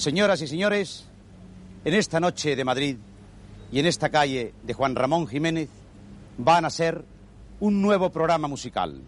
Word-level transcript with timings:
Señoras 0.00 0.40
y 0.40 0.46
señores, 0.46 1.04
en 1.84 1.92
esta 1.92 2.20
noche 2.20 2.56
de 2.56 2.64
Madrid 2.64 2.96
y 3.70 3.80
en 3.80 3.84
esta 3.84 4.08
calle 4.08 4.54
de 4.62 4.72
Juan 4.72 4.94
Ramón 4.94 5.28
Jiménez 5.28 5.68
van 6.38 6.64
a 6.64 6.70
ser 6.70 7.04
un 7.60 7.82
nuevo 7.82 8.08
programa 8.08 8.48
musical. 8.48 8.98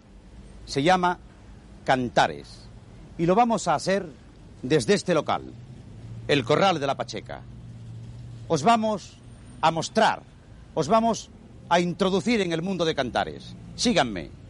Se 0.67 0.83
llama 0.83 1.17
Cantares 1.83 2.67
y 3.17 3.25
lo 3.25 3.33
vamos 3.33 3.67
a 3.67 3.73
hacer 3.73 4.07
desde 4.61 4.93
este 4.93 5.15
local, 5.15 5.51
el 6.27 6.43
Corral 6.43 6.79
de 6.79 6.85
la 6.85 6.95
Pacheca. 6.95 7.41
Os 8.47 8.61
vamos 8.61 9.17
a 9.61 9.71
mostrar, 9.71 10.21
os 10.75 10.87
vamos 10.87 11.31
a 11.69 11.79
introducir 11.79 12.39
en 12.39 12.53
el 12.53 12.61
mundo 12.61 12.85
de 12.85 12.93
Cantares. 12.93 13.55
Síganme. 13.75 14.42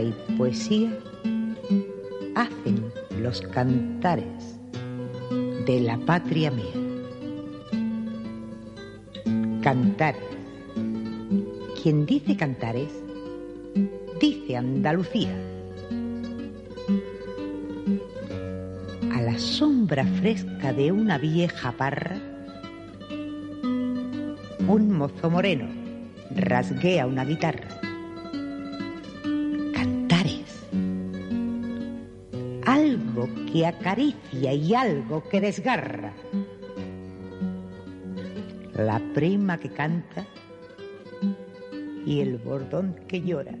Y 0.00 0.12
poesía 0.36 0.92
hacen 2.34 2.92
los 3.20 3.40
cantares 3.40 4.58
de 5.66 5.80
la 5.80 5.98
patria 5.98 6.50
mía. 6.50 6.74
Cantares. 9.62 10.22
Quien 11.82 12.06
dice 12.06 12.36
cantares, 12.36 12.90
dice 14.20 14.56
Andalucía. 14.56 15.34
A 19.12 19.22
la 19.22 19.38
sombra 19.38 20.04
fresca 20.20 20.72
de 20.72 20.92
una 20.92 21.18
vieja 21.18 21.72
parra, 21.72 22.18
un 24.66 24.92
mozo 24.92 25.30
moreno 25.30 25.84
rasguea 26.34 27.06
una 27.06 27.24
guitarra. 27.24 27.73
Que 33.54 33.66
acaricia 33.66 34.52
y 34.52 34.74
algo 34.74 35.22
que 35.28 35.40
desgarra. 35.40 36.12
La 38.74 39.00
prima 39.14 39.58
que 39.58 39.68
canta 39.68 40.26
y 42.04 42.20
el 42.20 42.38
bordón 42.38 42.96
que 43.06 43.22
llora. 43.22 43.54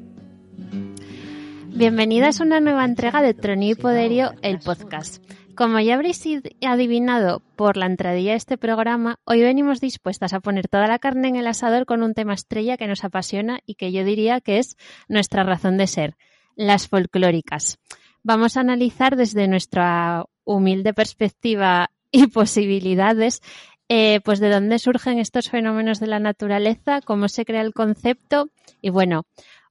Bienvenidas 1.68 2.40
a 2.40 2.42
una 2.42 2.58
nueva 2.58 2.84
entrega 2.84 3.22
de 3.22 3.34
Tronio 3.34 3.70
y 3.70 3.74
Poderio, 3.76 4.32
el 4.42 4.58
podcast. 4.58 5.24
Como 5.54 5.78
ya 5.78 5.94
habréis 5.94 6.24
adivinado 6.66 7.40
por 7.54 7.76
la 7.76 7.86
entradilla 7.86 8.32
de 8.32 8.38
este 8.38 8.58
programa, 8.58 9.20
hoy 9.22 9.42
venimos 9.42 9.80
dispuestas 9.80 10.32
a 10.32 10.40
poner 10.40 10.66
toda 10.66 10.88
la 10.88 10.98
carne 10.98 11.28
en 11.28 11.36
el 11.36 11.46
asador 11.46 11.86
con 11.86 12.02
un 12.02 12.14
tema 12.14 12.34
estrella 12.34 12.76
que 12.76 12.88
nos 12.88 13.04
apasiona 13.04 13.60
y 13.64 13.76
que 13.76 13.92
yo 13.92 14.04
diría 14.04 14.40
que 14.40 14.58
es 14.58 14.76
nuestra 15.06 15.44
razón 15.44 15.76
de 15.76 15.86
ser, 15.86 16.16
las 16.56 16.88
folclóricas. 16.88 17.78
Vamos 18.24 18.56
a 18.56 18.60
analizar 18.60 19.16
desde 19.16 19.46
nuestra 19.48 20.24
humilde 20.44 20.92
perspectiva 20.94 21.90
y 22.10 22.26
posibilidades 22.28 23.40
eh, 23.88 24.20
pues 24.24 24.40
de 24.40 24.50
dónde 24.50 24.78
surgen 24.78 25.18
estos 25.18 25.50
fenómenos 25.50 26.00
de 26.00 26.06
la 26.06 26.18
naturaleza, 26.18 27.00
cómo 27.02 27.28
se 27.28 27.44
crea 27.44 27.60
el 27.60 27.74
concepto 27.74 28.48
y 28.80 28.88
bueno, 28.90 29.24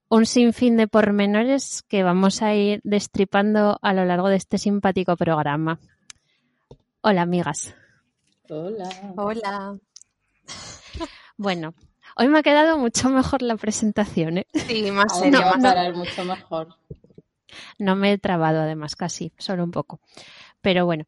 un 0.08 0.24
sinfín 0.24 0.76
de 0.76 0.86
pormenores 0.86 1.82
que 1.88 2.04
vamos 2.04 2.40
a 2.42 2.54
ir 2.54 2.80
destripando 2.84 3.78
a 3.82 3.92
lo 3.92 4.04
largo 4.04 4.28
de 4.28 4.36
este 4.36 4.58
simpático 4.58 5.16
programa. 5.16 5.80
Hola, 7.00 7.22
amigas. 7.22 7.74
Hola. 8.48 8.88
Hola. 9.16 9.78
Bueno, 11.36 11.74
hoy 12.16 12.28
me 12.28 12.38
ha 12.38 12.42
quedado 12.44 12.78
mucho 12.78 13.10
mejor 13.10 13.42
la 13.42 13.56
presentación, 13.56 14.38
¿eh? 14.38 14.46
Sí, 14.54 14.88
más 14.92 15.18
serio. 15.18 15.40
va 15.40 15.50
a 15.50 15.54
más- 15.56 15.62
parar 15.74 15.94
mucho 15.96 16.24
mejor. 16.24 16.68
No 17.78 17.96
me 17.96 18.12
he 18.12 18.18
trabado 18.18 18.60
además, 18.60 18.96
casi, 18.96 19.32
solo 19.38 19.64
un 19.64 19.70
poco. 19.70 20.00
Pero 20.60 20.86
bueno, 20.86 21.04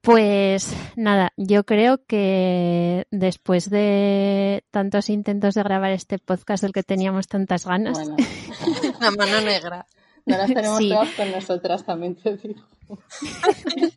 pues 0.00 0.76
nada, 0.96 1.32
yo 1.36 1.64
creo 1.64 2.04
que 2.06 3.06
después 3.10 3.70
de 3.70 4.64
tantos 4.70 5.08
intentos 5.10 5.54
de 5.54 5.62
grabar 5.62 5.90
este 5.92 6.18
podcast 6.18 6.62
del 6.62 6.72
que 6.72 6.82
teníamos 6.82 7.26
tantas 7.26 7.66
ganas, 7.66 7.98
Bueno, 7.98 8.16
La 9.00 9.10
mano 9.10 9.40
negra. 9.40 9.86
no 10.26 10.36
las 10.36 10.46
tenemos 10.52 10.78
Sí. 10.78 10.90
todas 10.90 11.10
con 11.10 11.30
nosotras, 11.32 11.84
también 11.84 12.14
te 12.16 12.36
digo. 12.36 12.62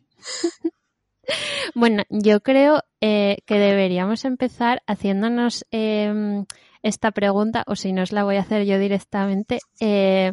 Bueno, 1.74 2.02
yo 2.08 2.40
creo 2.40 2.82
eh, 3.00 3.38
que 3.46 3.58
deberíamos 3.58 4.24
empezar 4.24 4.82
haciéndonos 4.88 5.64
em, 5.70 6.44
esta 6.82 7.12
pregunta, 7.12 7.62
o 7.68 7.76
si 7.76 7.92
no 7.92 8.02
os 8.02 8.10
la 8.10 8.24
voy 8.24 8.36
a 8.36 8.40
hacer 8.40 8.64
yo 8.64 8.78
directamente. 8.80 9.60
eh, 9.80 10.32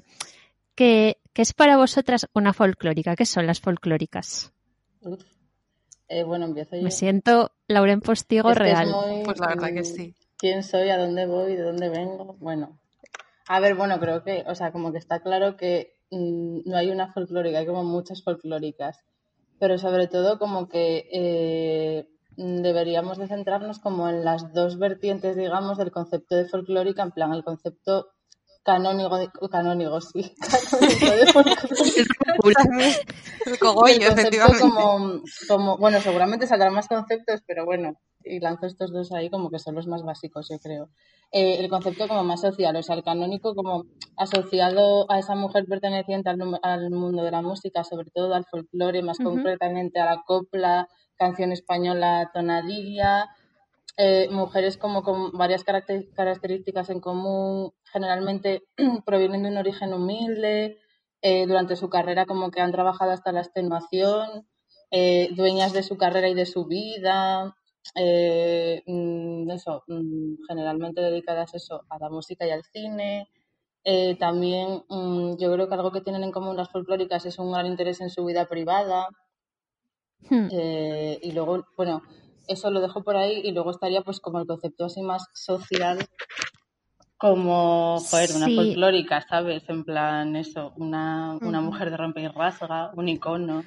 ¿qué, 0.74 1.18
qué 1.38 1.44
es 1.44 1.53
para 1.53 1.78
vosotras 1.78 2.25
una 2.34 2.52
folclórica? 2.52 3.16
¿Qué 3.16 3.28
son 3.28 3.46
las 3.46 3.62
folclóricas? 3.62 4.52
Uf. 5.02 5.24
Eh, 6.08 6.24
bueno, 6.24 6.46
empiezo 6.46 6.75
yo. 6.78 6.81
Me 6.81 6.90
siento 6.90 7.52
Lauren 7.68 8.02
Postigo 8.02 8.50
Es 8.50 8.58
real. 8.58 8.90
muy, 8.90 9.24
Pues 9.24 9.40
la 9.40 9.50
verdad 9.50 9.68
que 9.68 9.81
mm, 9.81 9.86
sí. 9.86 10.16
¿Quién 10.36 10.64
soy? 10.64 10.90
¿A 10.90 10.98
dónde 10.98 11.28
voy? 11.28 11.56
¿De 11.56 11.62
dónde 11.62 11.90
vengo? 11.90 12.38
Bueno. 12.40 12.80
A 13.48 13.59
ver, 13.59 13.75
bueno, 13.75 14.00
creo 14.00 14.24
que, 14.24 14.46
o 14.48 14.56
sea, 14.56 14.72
como 14.72 14.92
que 14.92 14.98
está 14.98 15.20
claro 15.20 15.58
que 15.58 16.00
mm, 16.09 16.62
no 16.66 16.75
hay 16.75 16.90
una 16.90 17.14
folclórica, 17.14 17.59
hay 17.59 17.68
como 17.68 17.84
muchas 17.84 18.24
folclóricas. 18.24 19.00
Pero 19.59 19.78
sobre 19.78 20.08
todo 20.08 20.40
como 20.40 20.68
que 20.68 21.08
eh, 21.12 22.08
deberíamos 22.36 23.19
de 23.19 23.28
centrarnos 23.28 23.78
como 23.78 24.09
en 24.09 24.25
las 24.25 24.56
dos 24.56 24.80
vertientes, 24.80 25.36
digamos, 25.36 25.78
del 25.78 25.92
concepto 25.92 26.36
de 26.36 26.46
folclórica, 26.46 27.04
en 27.04 27.12
plan, 27.12 27.31
el 27.31 27.44
concepto 27.44 28.08
canónigo, 28.67 29.17
de- 29.17 29.31
canónigo, 29.50 30.01
sí, 30.01 30.35
de. 31.01 31.31
El 33.45 33.59
cogollo, 33.59 33.94
el 33.94 34.05
concepto 34.07 34.19
efectivamente. 34.19 34.61
como, 34.61 35.22
como, 35.47 35.78
bueno, 35.78 36.01
seguramente 36.01 36.47
saldrán 36.47 36.73
más 36.73 36.88
conceptos, 36.88 37.41
pero 37.47 37.66
bueno, 37.66 37.94
y 38.23 38.39
lanzo 38.41 38.66
estos 38.66 38.91
dos 38.91 39.11
ahí 39.13 39.29
como 39.29 39.50
que 39.50 39.57
son 39.59 39.75
los 39.75 39.88
más 39.88 40.03
básicos, 40.03 40.50
yo 40.50 40.59
creo. 40.59 40.89
Eh, 41.31 41.57
el 41.59 41.69
concepto 41.69 42.07
como 42.09 42.23
más 42.25 42.41
social, 42.41 42.75
o 42.75 42.83
sea, 42.83 42.95
el 42.95 43.03
canónico 43.03 43.56
como 43.56 43.85
asociado 44.17 45.09
a 45.09 45.19
esa 45.19 45.35
mujer 45.35 45.66
perteneciente 45.66 46.29
al, 46.29 46.59
al 46.61 46.89
mundo 46.91 47.23
de 47.23 47.31
la 47.31 47.41
música, 47.41 47.83
sobre 47.85 48.09
todo 48.13 48.33
al 48.33 48.45
folclore, 48.45 49.01
más 49.01 49.19
Ujú. 49.19 49.29
concretamente 49.31 50.00
a 50.00 50.06
la 50.06 50.23
copla, 50.25 50.88
canción 51.15 51.51
española, 51.53 52.30
tonadilla, 52.33 53.30
eh, 53.97 54.29
mujeres 54.29 54.77
como 54.77 55.03
con 55.03 55.31
varias 55.31 55.63
caracter- 55.63 56.11
características 56.13 56.89
en 56.89 56.99
común, 56.99 57.73
generalmente 57.91 58.63
provienen 59.05 59.44
de 59.44 59.49
un 59.49 59.57
origen 59.57 59.94
humilde, 59.94 60.77
eh, 61.21 61.47
durante 61.47 61.75
su 61.75 61.89
carrera 61.89 62.25
como 62.25 62.51
que 62.51 62.61
han 62.61 62.71
trabajado 62.71 63.11
hasta 63.11 63.31
la 63.31 63.41
extenuación, 63.41 64.47
eh, 64.91 65.29
dueñas 65.35 65.73
de 65.73 65.83
su 65.83 65.97
carrera 65.97 66.29
y 66.29 66.35
de 66.35 66.45
su 66.45 66.65
vida, 66.65 67.55
eh, 67.95 68.83
mm, 68.85 69.49
eso, 69.51 69.83
mm, 69.88 70.45
generalmente 70.47 71.01
dedicadas 71.01 71.53
eso 71.53 71.83
a 71.89 71.97
la 71.99 72.09
música 72.09 72.45
y 72.45 72.51
al 72.51 72.63
cine. 72.63 73.29
Eh, 73.83 74.15
también 74.19 74.83
mm, 74.89 75.38
yo 75.38 75.51
creo 75.53 75.67
que 75.67 75.73
algo 75.75 75.91
que 75.91 76.01
tienen 76.01 76.23
en 76.23 76.31
común 76.31 76.57
las 76.57 76.69
folclóricas 76.69 77.25
es 77.25 77.39
un 77.39 77.51
gran 77.51 77.65
interés 77.65 78.01
en 78.01 78.09
su 78.09 78.25
vida 78.25 78.45
privada. 78.45 79.07
Hmm. 80.29 80.47
Eh, 80.51 81.19
y 81.21 81.31
luego, 81.31 81.65
bueno, 81.77 82.01
eso 82.47 82.71
lo 82.71 82.81
dejo 82.81 83.03
por 83.03 83.15
ahí 83.17 83.41
y 83.44 83.51
luego 83.51 83.71
estaría 83.71 84.01
pues 84.01 84.19
como 84.19 84.39
el 84.39 84.47
concepto 84.47 84.85
así 84.85 85.01
más 85.01 85.25
social, 85.33 85.99
como, 87.17 87.97
joder, 87.99 88.29
una 88.35 88.45
Sí. 88.45 88.55
folclórica, 88.55 89.25
¿sabes? 89.27 89.63
En 89.69 89.83
plan 89.83 90.35
eso, 90.35 90.73
una, 90.77 91.38
una 91.41 91.61
mujer 91.61 91.89
de 91.89 91.97
rompe 91.97 92.21
y 92.21 92.27
rasga, 92.27 92.91
un 92.95 93.09
icono. 93.09 93.63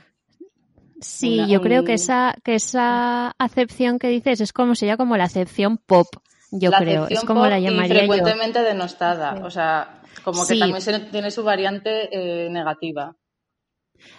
Sí, 1.01 1.39
Una- 1.41 1.49
yo 1.49 1.61
creo 1.61 1.83
que 1.85 1.95
esa, 1.95 2.35
que 2.45 2.55
esa 2.55 3.29
acepción 3.39 3.99
que 3.99 4.09
dices 4.09 4.41
es 4.41 4.53
como 4.53 4.75
sería 4.75 4.97
como 4.97 5.17
la 5.17 5.25
acepción 5.25 5.79
pop, 5.79 6.07
yo 6.53 6.71
la 6.71 6.79
creo. 6.79 7.07
Es 7.09 7.25
como 7.25 7.47
la 7.47 7.59
y 7.59 7.63
llamaría 7.65 7.95
yo. 7.95 7.99
frecuentemente 8.13 8.61
denostada. 8.63 9.41
O 9.45 9.51
sea, 9.51 10.03
como 10.25 10.41
que 10.47 10.55
Sí. 10.55 10.59
también 10.61 10.81
se- 10.83 10.99
tiene 11.01 11.31
su 11.31 11.43
variante 11.43 12.09
eh, 12.13 12.51
negativa. 12.51 13.17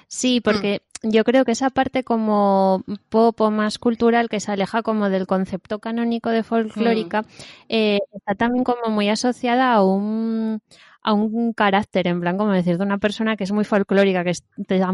Sí, 0.07 0.41
porque 0.41 0.81
yo 1.03 1.23
creo 1.23 1.45
que 1.45 1.51
esa 1.53 1.69
parte 1.71 2.03
como 2.03 2.83
pop 3.09 3.39
o 3.41 3.51
más 3.51 3.79
cultural 3.79 4.29
que 4.29 4.39
se 4.39 4.51
aleja 4.51 4.83
como 4.83 5.09
del 5.09 5.27
concepto 5.27 5.79
canónico 5.79 6.29
de 6.29 6.43
folclórica 6.43 7.23
eh, 7.69 7.99
está 8.13 8.35
también 8.35 8.63
como 8.63 8.91
muy 8.93 9.09
asociada 9.09 9.73
a 9.73 9.83
un 9.83 10.61
a 11.03 11.13
un 11.13 11.53
carácter, 11.53 12.05
en 12.07 12.19
plan, 12.21 12.37
como 12.37 12.51
decir, 12.51 12.77
de 12.77 12.83
una 12.83 12.99
persona 12.99 13.35
que 13.35 13.43
es 13.45 13.51
muy 13.51 13.63
folclórica, 13.65 14.23
que 14.23 14.33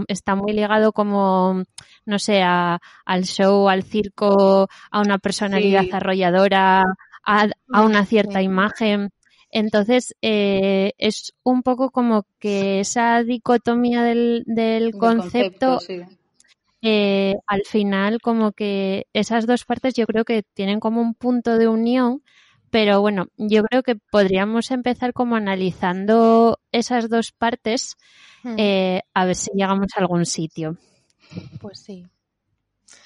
está 0.07 0.35
muy 0.35 0.53
ligado 0.53 0.93
como, 0.93 1.63
no 2.05 2.17
sé, 2.19 2.41
a- 2.43 2.79
al 3.05 3.23
show, 3.25 3.67
al 3.67 3.83
circo, 3.83 4.69
a 4.91 5.01
una 5.01 5.17
personalidad 5.17 5.81
Sí. 5.81 5.89
arrolladora, 5.91 6.83
a, 7.25 7.47
a 7.73 7.81
una 7.81 8.05
cierta 8.05 8.39
Sí. 8.39 8.45
imagen. 8.45 9.09
Entonces, 9.51 10.15
eh, 10.21 10.93
es 10.97 11.33
un 11.43 11.63
poco 11.63 11.91
como 11.91 12.25
que 12.39 12.79
esa 12.81 13.23
dicotomía 13.23 14.03
del, 14.03 14.43
del 14.45 14.91
Del 14.91 14.97
concepto, 14.97 15.79
sí. 15.79 16.01
eh, 16.81 17.35
al 17.47 17.63
final, 17.65 18.19
como 18.21 18.51
que 18.51 19.07
esas 19.13 19.47
dos 19.47 19.65
partes 19.65 19.93
yo 19.95 20.05
creo 20.05 20.25
que 20.25 20.43
tienen 20.53 20.79
como 20.79 21.01
un 21.01 21.13
punto 21.15 21.57
de 21.57 21.67
unión, 21.67 22.23
pero 22.69 23.01
bueno, 23.01 23.27
yo 23.37 23.63
creo 23.63 23.83
que 23.83 23.95
podríamos 23.95 24.71
empezar 24.71 25.13
como 25.13 25.35
analizando 25.35 26.59
esas 26.71 27.09
dos 27.09 27.31
partes 27.31 27.95
Mm, 28.43 28.55
eh, 28.57 29.01
a 29.13 29.25
ver 29.25 29.35
si 29.35 29.51
llegamos 29.53 29.87
a 29.95 29.99
algún 29.99 30.25
sitio. 30.25 30.77
Pues 31.59 31.79
sí. 31.79 32.05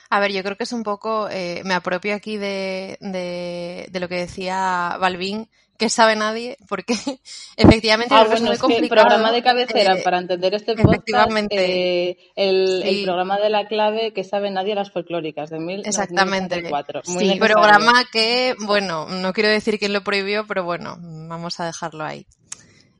A 0.10 0.20
ver, 0.20 0.32
yo 0.32 0.44
creo 0.44 0.58
que 0.58 0.64
es 0.66 0.74
un 0.74 0.84
poco, 0.84 1.30
eh, 1.30 1.62
me 1.66 1.74
apropio 1.74 2.14
aquí 2.14 2.38
de, 2.38 2.98
de, 3.00 3.88
de 3.90 4.00
lo 4.00 4.10
que 4.10 4.16
decía 4.16 4.98
Balvin, 5.00 5.50
que 5.82 5.90
sabe 5.90 6.16
nadie, 6.16 6.58
porque 6.70 6.94
efectivamente 7.58 8.14
Ah, 8.14 8.26
bueno, 8.26 8.36
es 8.36 8.42
muy 8.42 8.50
que 8.50 8.54
el 8.56 8.60
complicado. 8.60 9.08
programa 9.08 9.32
de 9.32 9.42
cabecera 9.42 9.98
eh, 9.98 10.02
para 10.04 10.20
entender 10.20 10.54
este 10.54 10.76
podcast, 10.76 10.94
efectivamente. 10.94 12.10
eh, 12.12 12.18
el, 12.36 13.02
programa 13.04 13.40
de 13.40 13.50
la 13.50 13.68
clave 13.68 14.14
que 14.14 14.24
sabe 14.24 14.52
nadie 14.52 14.76
las 14.76 14.92
folclóricas 14.92 15.50
de 15.50 15.58
Exactamente. 15.84 16.58
1984. 16.58 17.02
Muy 17.08 17.24
Sí, 17.24 17.28
necesario. 17.30 17.56
programa 17.56 18.06
que, 18.12 18.56
bueno, 18.60 19.08
no 19.10 19.34
quiero 19.34 19.50
decir 19.50 19.80
quién 19.80 19.92
lo 19.94 20.04
prohibió, 20.04 20.46
pero 20.46 20.64
bueno, 20.64 20.98
vamos 21.02 21.60
a 21.60 21.66
dejarlo 21.66 22.04
ahí. 22.04 22.28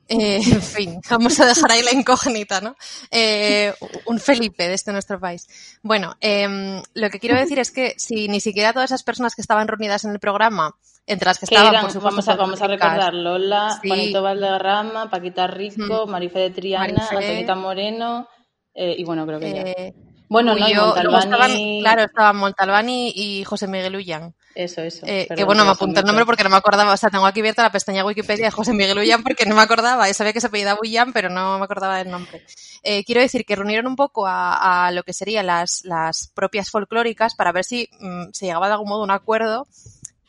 Eh, 0.10 0.42
en 0.44 0.62
fin, 0.62 1.00
vamos 1.10 1.40
a 1.40 1.46
dejar 1.46 1.72
ahí 1.72 1.84
la 1.84 1.94
incógnita, 1.94 2.62
¿no? 2.62 2.76
Eh, 3.12 3.74
un 4.08 4.20
Felipe 4.20 4.68
de 4.68 4.74
este 4.74 4.92
nuestro 4.92 5.20
país. 5.20 5.48
Bueno, 5.84 6.16
em, 6.20 6.82
lo 6.96 7.10
que 7.12 7.20
quiero 7.20 7.38
decir 7.38 7.60
es 7.60 7.70
que 7.72 7.94
si 7.98 8.28
ni 8.28 8.42
siquiera 8.42 8.74
todas 8.74 8.90
esas 8.90 9.04
personas 9.04 9.36
que 9.36 9.42
estaban 9.42 9.68
reunidas 9.68 10.04
en 10.04 10.12
el 10.12 10.20
programa, 10.20 10.76
entre 11.12 11.28
las 11.28 11.40
que 11.40 11.46
estaban, 11.46 11.68
eran, 11.74 11.82
por 11.84 11.92
supuesto, 11.92 12.10
vamos, 12.16 12.28
a, 12.28 12.36
vamos 12.36 12.62
a 12.62 12.68
recordar 12.68 13.14
Lola, 13.14 13.80
Sí. 13.82 13.88
Juanito 13.88 14.22
Valderrama, 14.24 15.10
Paquita 15.10 15.48
Rico, 15.48 16.08
Marife 16.08 16.40
de 16.40 16.50
Triana. 16.52 17.08
Antonita 17.10 17.56
Moreno 17.56 18.28
eh, 18.74 18.96
y 18.98 19.04
bueno, 19.04 19.26
creo 19.26 19.40
que 19.40 19.54
ya. 19.54 19.62
eh, 19.62 19.94
Bueno, 20.30 20.56
no, 20.56 20.68
y 20.68 20.72
estaban, 20.72 21.52
claro, 21.82 22.04
estaban 22.04 22.38
Montalbani 22.38 23.12
y 23.16 23.44
José 23.44 23.68
Miguel 23.68 23.96
Ullán. 23.98 24.34
Eso, 24.54 24.82
eso. 24.82 25.06
Eh, 25.06 25.28
que 25.34 25.44
bueno, 25.46 25.64
me 25.64 25.72
apunté 25.72 26.02
el 26.02 26.06
nombre 26.06 26.26
porque 26.26 26.44
no 26.44 26.50
me 26.50 26.58
acordaba, 26.58 26.92
o 26.94 26.98
sea, 26.98 27.10
tengo 27.10 27.26
aquí 27.26 27.40
abierta 27.40 27.64
la 27.64 27.72
pestaña 27.72 28.06
Wikipedia 28.06 28.46
de 28.46 28.52
José 28.52 28.74
Miguel 28.74 28.98
Ullán 28.98 29.24
porque 29.24 29.46
no 29.46 29.56
me 29.56 29.62
acordaba, 29.62 30.10
y 30.10 30.14
sabía 30.14 30.34
que 30.34 30.42
se 30.42 30.48
apellidaba 30.48 30.80
Ullán, 30.82 31.14
pero 31.14 31.30
no 31.30 31.58
me 31.58 31.64
acordaba 31.64 31.98
del 31.98 32.10
nombre. 32.12 32.46
Eh, 32.84 33.04
quiero 33.06 33.22
decir 33.22 33.46
que 33.46 33.56
reunieron 33.56 33.88
un 33.88 33.96
poco 33.96 34.28
a, 34.28 34.88
a 34.88 34.92
lo 34.92 35.04
que 35.04 35.14
serían 35.14 35.48
las, 35.48 35.82
las 35.86 36.30
propias 36.34 36.70
folclóricas 36.70 37.36
para 37.36 37.52
ver 37.54 37.64
si 37.64 37.88
mm, 38.00 38.32
se 38.34 38.46
llegaba 38.48 38.68
de 38.68 38.74
algún 38.74 38.90
modo 38.90 39.02
a 39.02 39.06
un 39.06 39.12
acuerdo 39.12 39.68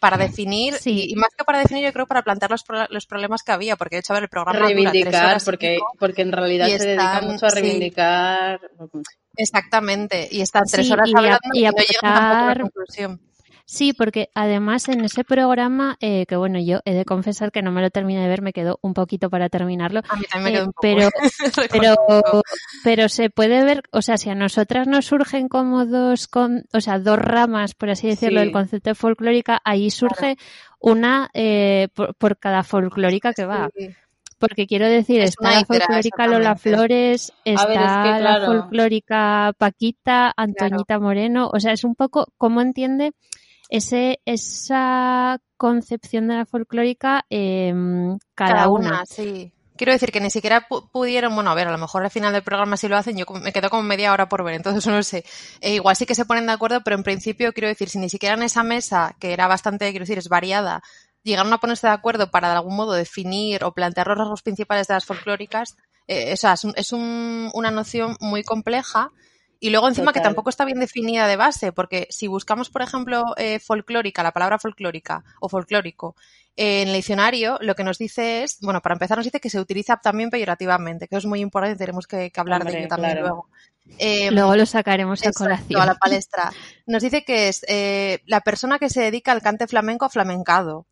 para 0.03 0.17
definir, 0.17 0.75
Sí. 0.75 1.05
y, 1.07 1.13
y 1.13 1.15
más 1.15 1.29
que 1.39 1.45
para 1.45 1.61
definir, 1.61 1.85
yo 1.85 1.93
creo 1.93 2.07
para 2.09 2.23
plantear 2.23 2.51
los, 2.51 2.65
pro- 2.65 2.89
los 2.91 3.07
problemas 3.07 3.45
que 3.45 3.53
había, 3.53 3.77
porque 3.77 3.95
de 3.97 4.01
hecho, 4.01 4.13
a 4.13 4.17
ver, 4.17 4.25
el 4.25 4.29
programa 4.29 4.59
dura 4.59 4.67
tres 4.69 4.77
reivindicar, 4.85 5.25
horas 5.27 5.45
porque, 5.45 5.75
pico. 5.77 5.87
porque 6.01 6.23
en 6.23 6.33
realidad 6.33 6.67
se 6.67 6.79
dedica 6.89 7.15
están- 7.15 7.31
mucho 7.31 7.47
a 7.47 7.51
sí. 7.51 7.61
reivindicar. 7.61 8.61
Exactamente, 9.37 10.29
y 10.31 10.41
están 10.41 10.65
tres 10.71 10.87
Sí, 10.87 10.93
horas 10.93 11.09
y 11.09 11.17
hablando 11.17 11.39
y 11.53 11.61
y, 11.61 11.63
no 11.63 11.71
llegan 11.71 12.15
tampoco 12.15 12.35
a 12.41 12.43
una 12.45 12.61
conclusión. 12.63 13.21
Sí, 13.75 13.95
porque 13.95 14.29
además 14.35 14.87
en 14.91 15.01
ese 15.03 15.25
programa, 15.25 15.97
eh, 16.01 16.27
que 16.27 16.37
bueno, 16.37 16.59
yo 16.61 16.81
he 16.85 16.93
de 16.93 17.07
confesar 17.07 17.51
que 17.51 17.63
no 17.63 17.73
me 17.73 17.81
lo 17.81 17.89
terminé 17.89 18.21
de 18.21 18.29
ver, 18.29 18.43
me 18.43 18.53
quedó 18.53 18.79
un 18.83 18.93
poquito 18.93 19.31
para 19.31 19.49
terminarlo, 19.49 20.03
A 20.11 20.17
mí 20.17 20.25
también 20.31 20.43
me 20.43 20.51
Eh, 20.51 20.53
quedó 20.53 20.67
un 20.67 20.73
poco. 20.75 20.83
pero, 21.73 21.97
pero, 22.07 22.43
pero 22.85 23.09
se 23.09 23.31
puede 23.31 23.65
ver, 23.65 23.83
o 23.91 24.03
sea, 24.03 24.19
si 24.19 24.29
a 24.29 24.35
nosotras 24.35 24.87
nos 24.87 25.07
surgen 25.07 25.49
como 25.49 25.87
dos, 25.87 26.29
con, 26.29 26.65
o 26.75 26.81
sea, 26.83 26.99
dos 26.99 27.19
ramas, 27.19 27.73
por 27.75 27.89
así 27.89 28.09
decirlo, 28.09 28.41
Sí. 28.41 28.45
del 28.45 28.53
concepto 28.53 28.91
de 28.91 28.95
folclórica, 28.95 29.63
ahí 29.65 29.91
surge 29.91 30.37
una 30.79 31.31
eh, 31.33 31.89
por, 31.95 32.15
por 32.17 32.37
cada 32.39 32.65
folclórica 32.65 33.33
que 33.33 33.47
va. 33.47 33.71
Sí. 33.75 33.89
Porque 34.39 34.67
quiero 34.67 34.87
decir, 34.87 35.23
Es 35.23 35.31
está 35.31 35.51
la 35.61 35.65
folclórica 35.65 36.27
Lola. 36.27 36.57
Flores, 36.57 37.33
está 37.45 37.67
ver, 37.69 37.77
es 37.79 37.83
que, 38.19 38.23
la 38.23 38.43
folclórica 38.45 39.53
Paquita, 39.57 40.31
Antoñita 40.37 40.99
Moreno, 40.99 41.49
o 41.51 41.59
sea, 41.59 41.73
es 41.73 41.85
un 41.85 41.95
poco 41.95 42.27
cómo 42.37 42.61
entiende 42.61 43.13
ese, 43.73 44.21
esa 44.27 45.41
concepción 45.57 46.29
de 46.29 46.37
la 46.37 46.47
folclórica 46.47 47.25
em, 47.31 48.19
cada, 48.35 48.69
una. 48.69 49.05
sí. 49.07 49.53
Quiero 49.77 49.93
decir 49.93 50.13
que 50.13 50.21
ni 50.21 50.31
siquiera 50.31 50.69
pu- 50.69 50.89
pudieron, 50.93 51.35
bueno, 51.35 51.51
a 51.51 51.55
ver, 51.55 51.67
a 51.67 51.73
lo 51.73 51.79
mejor 51.79 52.05
al 52.05 52.11
final 52.11 52.33
del 52.33 52.43
programa 52.43 52.77
sí 52.77 52.87
lo 52.89 52.97
hacen, 52.99 53.17
yo 53.17 53.25
me 53.43 53.53
quedo 53.53 53.71
como 53.71 53.83
media 53.83 54.13
hora 54.13 54.29
por 54.29 54.45
ver, 54.45 54.55
entonces 54.55 54.87
no 54.93 55.03
sé. 55.03 55.25
Eh, 55.63 55.75
igual 55.75 55.97
sí 55.97 56.05
que 56.05 56.15
se 56.15 56.27
ponen 56.27 56.47
de 56.47 56.53
acuerdo, 56.53 56.83
pero 56.85 56.97
en 56.97 57.03
principio 57.03 57.53
quiero 57.53 57.69
decir, 57.69 57.89
si 57.89 57.99
ni 57.99 58.11
siquiera 58.11 58.37
en 58.37 58.43
esa 58.43 58.63
mesa, 58.63 59.17
que 59.19 59.33
era 59.33 59.47
bastante, 59.49 59.91
quiero 59.91 60.03
decir, 60.05 60.19
es 60.19 60.29
variada, 60.29 60.83
llegaron 61.23 61.53
a 61.53 61.59
ponerse 61.59 61.87
de 61.87 61.95
acuerdo 61.95 62.31
para 62.31 62.49
de 62.51 62.57
algún 62.57 62.77
modo 62.77 62.93
definir 62.93 63.65
o 63.65 63.73
plantear 63.73 64.09
los 64.09 64.19
rasgos 64.19 64.43
principales 64.43 64.87
de 64.87 64.95
las 64.95 65.07
folclóricas, 65.07 65.77
eh, 66.07 66.35
o 66.35 66.37
sea, 66.37 66.53
es, 66.53 66.65
un- 66.65 66.75
es 66.77 66.93
un- 66.93 67.51
una 67.55 67.71
noción 67.71 68.17
muy 68.21 68.43
compleja 68.45 69.11
y 69.63 69.71
luego 69.71 69.87
encima 69.87 70.13
que 70.13 70.21
tampoco 70.21 70.51
está 70.51 70.65
bien 70.65 70.81
definida 70.81 71.29
de 71.29 71.37
base, 71.37 71.71
porque 71.71 72.09
si 72.11 72.27
buscamos, 72.27 72.69
por 72.69 72.83
ejemplo, 72.83 73.27
eh, 73.37 73.61
folclórica, 73.61 74.25
la 74.25 74.33
palabra 74.33 74.59
folclórica 74.59 75.23
o 75.39 75.49
folclórico, 75.49 76.17
eh, 76.57 76.83
en 76.83 76.89
el 76.89 76.95
diccionario 76.95 77.59
lo 77.61 77.77
que 77.77 77.85
nos 77.85 77.97
dice 77.97 78.43
es, 78.43 78.59
bueno, 78.61 78.83
para 78.83 78.97
empezar 78.97 79.19
nos 79.19 79.25
dice 79.25 79.39
que 79.39 79.51
se 79.51 79.61
utiliza 79.61 79.99
también 79.99 80.31
peyorativamente, 80.31 81.07
que 81.07 81.15
eso 81.15 81.29
es 81.29 81.31
muy 81.31 81.39
importante, 81.39 81.77
tenemos 81.77 82.09
que, 82.09 82.33
que 82.33 82.41
hablar 82.41 82.65
de 82.65 82.77
ello 82.77 82.89
también 82.89 83.13
claro. 83.13 83.29
luego. 83.29 83.49
Eh, 83.99 84.33
Luego 84.33 84.57
lo 84.57 84.67
sacaremos 84.67 85.25
a 85.25 85.31
colación. 85.31 85.81
a 85.81 85.87
la 85.87 85.95
palestra. 85.95 86.53
Nos 86.87 87.01
dice 87.05 87.25
que 87.25 87.47
es 87.47 87.65
eh, 87.69 88.21
la 88.27 88.41
persona 88.41 88.81
que 88.81 88.91
se 88.91 89.01
dedica 89.03 89.31
al 89.31 89.43
cante 89.43 89.69
flamenco 89.69 90.09
flamencado. 90.09 90.87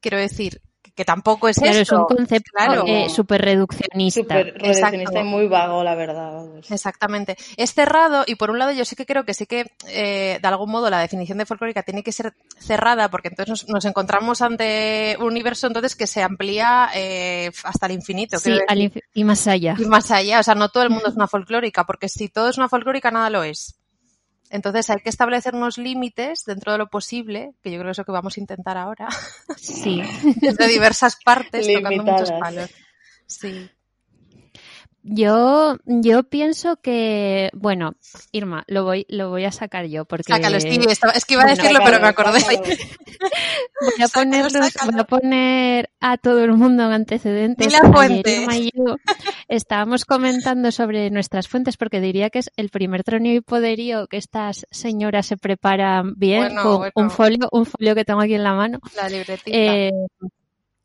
Quiero 0.00 0.16
decir, 0.16 0.62
que, 0.94 1.04
tampoco 1.04 1.48
es 1.48 1.56
Claro, 1.58 1.72
es 1.72 1.80
esto. 1.82 2.06
un 2.06 2.16
concepto 2.16 2.50
Claro. 2.54 2.84
eh, 2.86 3.08
súper 3.08 3.42
reduccionista. 3.42 4.20
Súper 4.20 4.46
reduccionista 4.54 4.88
Exacto. 4.88 5.20
y 5.20 5.24
muy 5.24 5.46
vago, 5.48 5.82
la 5.84 5.94
verdad. 5.94 6.32
vamos. 6.34 6.70
Exactamente. 6.70 7.36
Es 7.56 7.74
cerrado 7.74 8.24
y 8.26 8.34
por 8.36 8.50
un 8.50 8.58
lado 8.58 8.72
yo 8.72 8.84
sí 8.84 8.96
que 8.96 9.06
creo 9.06 9.24
que 9.24 9.34
sí 9.34 9.46
que 9.46 9.72
eh, 9.88 10.38
de 10.40 10.48
algún 10.48 10.70
modo 10.70 10.90
la 10.90 11.00
definición 11.00 11.38
de 11.38 11.46
folclórica 11.46 11.82
tiene 11.82 12.02
que 12.02 12.12
ser 12.12 12.34
cerrada 12.58 13.10
porque 13.10 13.28
entonces 13.28 13.48
nos, 13.50 13.68
nos 13.68 13.84
encontramos 13.84 14.42
ante 14.42 15.16
un 15.18 15.26
universo 15.26 15.66
entonces 15.66 15.96
que 15.96 16.06
se 16.06 16.22
amplía 16.22 16.90
eh, 16.94 17.50
hasta 17.64 17.86
el 17.86 17.92
infinito. 17.92 18.38
Sí, 18.38 18.52
al 18.68 18.78
inf- 18.78 19.02
y 19.14 19.24
más 19.24 19.46
allá. 19.46 19.74
Y 19.78 19.84
más 19.84 20.10
allá, 20.10 20.40
o 20.40 20.42
sea, 20.42 20.54
no 20.54 20.68
todo 20.68 20.82
el 20.82 20.90
mundo 20.90 21.08
es 21.08 21.14
una 21.14 21.26
folclórica, 21.28 21.84
porque 21.84 22.08
si 22.08 22.28
todo 22.28 22.48
es 22.48 22.58
una 22.58 22.68
folclórica, 22.68 23.10
nada 23.10 23.30
lo 23.30 23.42
es. 23.44 23.76
Entonces 24.50 24.90
hay 24.90 24.98
que 24.98 25.08
establecer 25.08 25.54
unos 25.54 25.78
límites 25.78 26.44
dentro 26.44 26.72
de 26.72 26.78
lo 26.78 26.88
posible, 26.88 27.52
que 27.62 27.70
yo 27.70 27.78
creo 27.78 27.86
que 27.86 27.92
es 27.92 27.98
lo 27.98 28.04
que 28.04 28.12
vamos 28.12 28.36
a 28.36 28.40
intentar 28.40 28.76
ahora, 28.76 29.08
Sí. 29.56 30.02
de 30.58 30.68
diversas 30.68 31.16
partes, 31.24 31.66
tocando 31.72 32.02
muchos 32.02 32.32
palos. 32.32 32.70
Sí. 33.26 33.70
Yo, 35.12 35.76
yo 35.86 36.22
pienso 36.22 36.76
que, 36.76 37.50
bueno, 37.52 37.94
Irma, 38.30 38.62
lo 38.68 38.84
voy, 38.84 39.06
lo 39.08 39.28
voy 39.28 39.44
a 39.44 39.50
sacar 39.50 39.86
yo 39.86 40.04
porque 40.04 40.32
Sácalo, 40.32 40.60
Stevie. 40.60 40.86
Es 41.14 41.24
que 41.24 41.34
iba 41.34 41.42
a 41.42 41.46
Bueno, 41.46 41.56
decirlo, 41.60 41.80
pero 41.84 41.98
me 42.00 42.06
acordé. 42.06 42.38
voy 43.80 44.04
a 44.04 44.08
ponerlos, 44.08 44.72
sácalo. 44.72 44.92
voy 44.92 45.00
a 45.00 45.04
poner 45.04 45.90
a 45.98 46.16
todo 46.16 46.44
el 46.44 46.52
mundo 46.52 46.84
en 46.84 46.92
antecedentes. 46.92 47.66
Di 47.66 47.72
la 47.72 47.90
fuente. 47.92 48.42
Irma 48.42 48.56
y 48.56 48.70
yo 48.72 48.96
estábamos 49.48 50.04
comentando 50.04 50.70
sobre 50.70 51.10
nuestras 51.10 51.48
fuentes 51.48 51.76
porque 51.76 52.00
diría 52.00 52.30
que 52.30 52.38
es 52.38 52.52
el 52.56 52.68
primer 52.68 53.02
troneo 53.02 53.34
y 53.34 53.40
poderío 53.40 54.06
que 54.06 54.16
estas 54.16 54.64
señoras 54.70 55.26
se 55.26 55.36
preparan 55.36 56.14
bien 56.16 56.42
Bueno, 56.54 56.62
con 56.62 56.76
bueno. 56.78 56.92
un 56.94 57.10
folio, 57.10 57.48
un 57.50 57.66
folio 57.66 57.96
que 57.96 58.04
tengo 58.04 58.20
aquí 58.20 58.34
en 58.34 58.44
la 58.44 58.54
mano. 58.54 58.78
La 58.94 59.08
libretita. 59.08 59.50
Eh, 59.56 59.90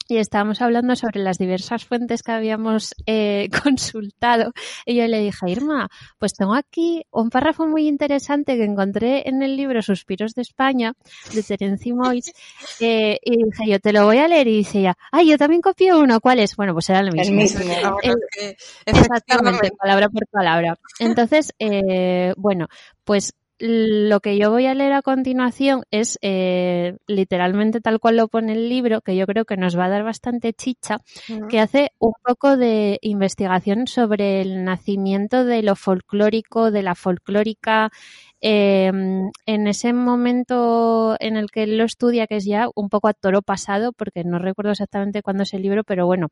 y 0.07 0.17
estábamos 0.17 0.61
hablando 0.61 0.95
sobre 0.95 1.19
las 1.21 1.37
diversas 1.37 1.85
fuentes 1.85 2.21
que 2.23 2.31
habíamos 2.31 2.93
eh, 3.05 3.49
consultado. 3.63 4.51
Y 4.85 4.95
yo 4.95 5.07
le 5.07 5.19
dije, 5.19 5.49
Irma, 5.49 5.89
pues 6.19 6.33
tengo 6.33 6.55
aquí 6.55 7.03
un 7.11 7.29
párrafo 7.29 7.67
muy 7.67 7.87
interesante 7.87 8.55
que 8.55 8.63
encontré 8.63 9.27
en 9.27 9.41
el 9.41 9.57
libro 9.57 9.81
Suspiros 9.81 10.33
de 10.33 10.43
España, 10.43 10.93
de 11.33 11.43
Terence 11.43 11.93
Moix. 11.93 12.31
eh, 12.79 13.17
y 13.23 13.43
dije, 13.43 13.71
yo 13.71 13.79
te 13.79 13.93
lo 13.93 14.05
voy 14.05 14.17
a 14.17 14.27
leer. 14.27 14.47
Y 14.47 14.57
dice 14.57 14.79
ella, 14.79 14.95
ay, 15.11 15.29
yo 15.29 15.37
también 15.37 15.61
copié 15.61 15.93
uno. 15.93 16.19
¿Cuál 16.19 16.39
es? 16.39 16.55
Bueno, 16.55 16.73
pues 16.73 16.89
era 16.89 16.99
el 16.99 17.11
mismo. 17.11 17.21
El 17.21 17.33
mismo. 17.33 17.61
Que, 18.01 18.55
Exactamente, 18.85 19.71
palabra 19.77 20.09
por 20.09 20.27
palabra. 20.27 20.75
Entonces, 20.99 21.53
eh, 21.59 22.33
bueno, 22.37 22.67
Pues 23.03 23.33
lo 23.57 24.19
que 24.19 24.37
yo 24.37 24.51
voy 24.51 24.65
a 24.65 24.73
leer 24.73 24.91
a 24.93 25.01
continuación 25.01 25.83
es 25.89 26.19
eh, 26.21 26.97
literalmente 27.07 27.79
tal 27.79 27.99
cual 27.99 28.17
lo 28.17 28.27
pone 28.27 28.53
el 28.53 28.67
libro, 28.67 29.01
que 29.01 29.15
yo 29.15 29.25
creo 29.25 29.45
que 29.45 29.55
nos 29.55 29.77
va 29.77 29.85
a 29.85 29.89
dar 29.89 30.03
bastante 30.03 30.53
chicha, 30.53 30.97
que 31.49 31.59
hace 31.59 31.91
un 31.99 32.13
poco 32.23 32.57
de 32.57 32.99
investigación 33.01 33.87
sobre 33.87 34.41
el 34.41 34.65
nacimiento 34.65 35.45
de 35.45 35.63
lo 35.63 35.75
folclórico, 35.75 36.69
de 36.69 36.83
la 36.83 36.95
folclórica, 36.95 37.91
em, 38.41 39.31
en 39.45 39.67
ese 39.67 39.93
momento 39.93 41.15
en 41.19 41.37
el 41.37 41.49
que 41.49 41.63
él 41.63 41.77
lo 41.77 41.85
estudia, 41.85 42.27
que 42.27 42.37
es 42.37 42.45
ya 42.45 42.67
un 42.75 42.89
poco 42.89 43.07
a 43.07 43.13
toro 43.13 43.41
pasado, 43.41 43.93
porque 43.93 44.25
no 44.25 44.37
recuerdo 44.37 44.71
exactamente 44.71 45.21
cuándo 45.21 45.43
es 45.43 45.53
el 45.53 45.61
libro, 45.61 45.85
pero 45.85 46.05
bueno, 46.05 46.27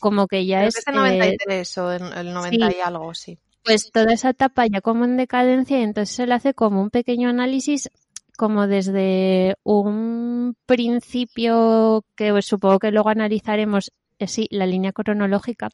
como 0.00 0.26
que 0.26 0.44
ya 0.44 0.64
es... 0.64 0.76
Es 0.76 0.88
el 0.88 0.96
93 0.96 1.78
o 1.78 1.92
el 1.92 2.34
90 2.34 2.76
y 2.76 2.80
algo, 2.80 3.14
sí 3.14 3.38
pues 3.64 3.90
toda 3.92 4.12
esa 4.12 4.30
etapa 4.30 4.66
ya 4.66 4.80
como 4.80 5.04
en 5.04 5.16
decadencia 5.16 5.78
y 5.78 5.82
entonces 5.82 6.14
se 6.14 6.26
le 6.26 6.34
hace 6.34 6.54
como 6.54 6.82
un 6.82 6.90
pequeño 6.90 7.28
análisis 7.28 7.90
como 8.36 8.66
desde 8.66 9.56
un 9.62 10.56
principio 10.66 12.04
que 12.16 12.42
supongo 12.42 12.78
que 12.78 12.90
luego 12.90 13.08
analizaremos 13.08 13.92
eh, 14.18 14.28
sí, 14.28 14.48
la 14.50 14.66
línea 14.66 14.92
cronológica 14.92 15.70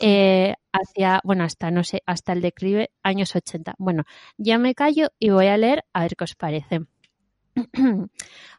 eh, 0.00 0.54
hacia, 0.72 1.20
bueno, 1.24 1.44
hasta 1.44 1.70
no 1.70 1.84
sé, 1.84 2.02
hasta 2.06 2.32
el 2.32 2.40
declive 2.40 2.90
años 3.02 3.36
80. 3.36 3.74
Bueno, 3.78 4.04
ya 4.38 4.58
me 4.58 4.74
callo 4.74 5.08
y 5.18 5.30
voy 5.30 5.46
a 5.46 5.56
leer 5.56 5.84
a 5.92 6.02
ver 6.02 6.16
qué 6.16 6.24
os 6.24 6.34
parece. 6.34 6.80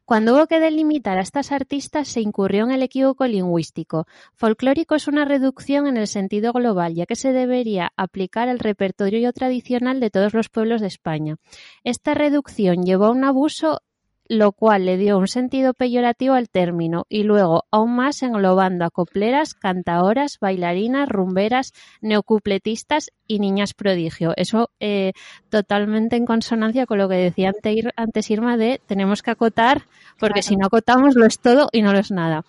Cuando 0.05 0.35
hubo 0.35 0.47
que 0.47 0.59
delimitar 0.59 1.17
a 1.17 1.21
estas 1.21 1.51
artistas 1.51 2.07
se 2.07 2.21
incurrió 2.21 2.63
en 2.63 2.71
el 2.71 2.83
equívoco 2.83 3.25
lingüístico. 3.25 4.05
Folclórico 4.35 4.95
es 4.95 5.07
una 5.07 5.25
reducción 5.25 5.87
en 5.87 5.97
el 5.97 6.07
sentido 6.07 6.53
global, 6.53 6.93
ya 6.93 7.05
que 7.05 7.15
se 7.15 7.33
debería 7.33 7.91
aplicar 7.97 8.47
al 8.47 8.59
repertorio 8.59 9.33
tradicional 9.33 9.99
de 9.99 10.11
todos 10.11 10.33
los 10.33 10.49
pueblos 10.49 10.81
de 10.81 10.87
España. 10.87 11.37
Esta 11.83 12.13
reducción 12.13 12.83
llevó 12.83 13.05
a 13.05 13.11
un 13.11 13.23
abuso 13.23 13.81
lo 14.27 14.51
cual 14.51 14.85
le 14.85 14.97
dio 14.97 15.17
un 15.17 15.27
sentido 15.27 15.73
peyorativo 15.73 16.33
al 16.33 16.49
término 16.49 17.05
y 17.09 17.23
luego 17.23 17.65
aún 17.71 17.95
más 17.95 18.23
englobando 18.23 18.85
a 18.85 18.89
copleras, 18.89 19.53
cantaoras, 19.53 20.39
bailarinas, 20.39 21.07
rumberas, 21.07 21.73
neocupletistas 22.01 23.11
y 23.27 23.39
niñas 23.39 23.73
prodigio. 23.73 24.33
Eso 24.35 24.71
eh, 24.79 25.13
totalmente 25.49 26.15
en 26.15 26.25
consonancia 26.25 26.85
con 26.85 26.97
lo 26.97 27.07
que 27.07 27.15
decía 27.15 27.53
antes 27.95 28.31
Irma 28.31 28.57
de 28.57 28.81
tenemos 28.85 29.21
que 29.21 29.31
acotar 29.31 29.83
porque 30.19 30.41
si 30.41 30.55
no 30.55 30.67
acotamos 30.67 31.15
lo 31.15 31.25
es 31.25 31.39
todo 31.39 31.69
y 31.71 31.81
no 31.81 31.93
lo 31.93 31.99
es 31.99 32.11
nada. 32.11 32.45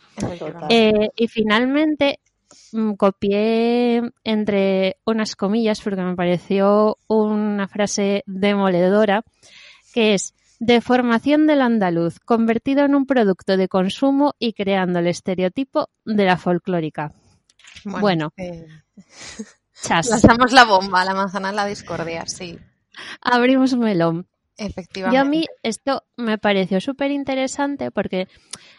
Eh, 0.70 1.10
y 1.14 1.28
finalmente 1.28 2.20
mm, 2.72 2.94
copié 2.94 4.02
entre 4.24 4.96
unas 5.04 5.36
comillas 5.36 5.80
porque 5.82 6.02
me 6.02 6.16
pareció 6.16 6.98
una 7.06 7.68
frase 7.68 8.22
demoledora 8.26 9.24
que 9.92 10.14
es 10.14 10.34
Deformación 10.58 11.46
del 11.46 11.60
andaluz, 11.60 12.18
convertido 12.20 12.84
en 12.84 12.94
un 12.94 13.06
producto 13.06 13.56
de 13.56 13.68
consumo 13.68 14.34
y 14.38 14.54
creando 14.54 15.00
el 15.00 15.06
estereotipo 15.06 15.90
de 16.04 16.24
la 16.24 16.36
folclórica. 16.36 17.12
Bueno, 17.84 18.32
eh... 18.36 18.66
lanzamos 19.88 20.52
la 20.52 20.64
bomba, 20.64 21.04
la 21.04 21.14
manzana 21.14 21.50
en 21.50 21.56
la 21.56 21.66
discordia, 21.66 22.26
sí. 22.26 22.58
Abrimos 23.20 23.72
un 23.72 23.80
melón. 23.80 24.26
Efectivamente. 24.58 25.14
Y 25.14 25.18
a 25.18 25.24
mí 25.24 25.44
esto 25.62 26.04
me 26.16 26.38
pareció 26.38 26.80
súper 26.80 27.10
interesante 27.10 27.90
porque 27.90 28.26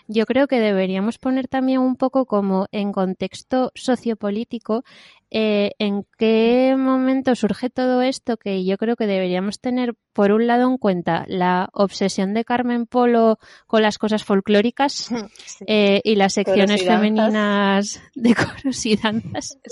yo 0.08 0.26
creo 0.26 0.48
que 0.48 0.60
deberíamos 0.60 1.18
poner 1.18 1.48
también 1.48 1.80
un 1.80 1.96
poco 1.96 2.26
como 2.26 2.68
en 2.72 2.92
contexto 2.92 3.72
sociopolítico 3.76 4.84
eh, 5.30 5.72
en 5.80 6.06
qué 6.18 6.76
momento 6.78 7.36
surge 7.36 7.70
todo 7.70 8.02
esto 8.02 8.38
que 8.38 8.64
yo 8.64 8.78
creo 8.78 8.96
que 8.96 9.08
deberíamos 9.08 9.60
tener 9.60 9.96
por 10.14 10.32
un 10.32 10.48
lado 10.48 10.70
en 10.70 10.78
cuenta 10.78 11.26
la 11.28 11.70
obsesión 11.74 12.34
de 12.34 12.46
Carmen 12.46 12.86
Polo 12.86 13.38
con 13.68 13.82
las 13.82 13.98
cosas 13.98 14.24
folclóricas 14.24 15.10
eh, 15.68 16.00
y 16.06 16.16
las 16.16 16.34
secciones 16.34 16.86
femeninas 16.86 18.02
de 18.16 18.36
coros 18.36 18.86
y 18.86 18.96
danzas. 18.96 19.58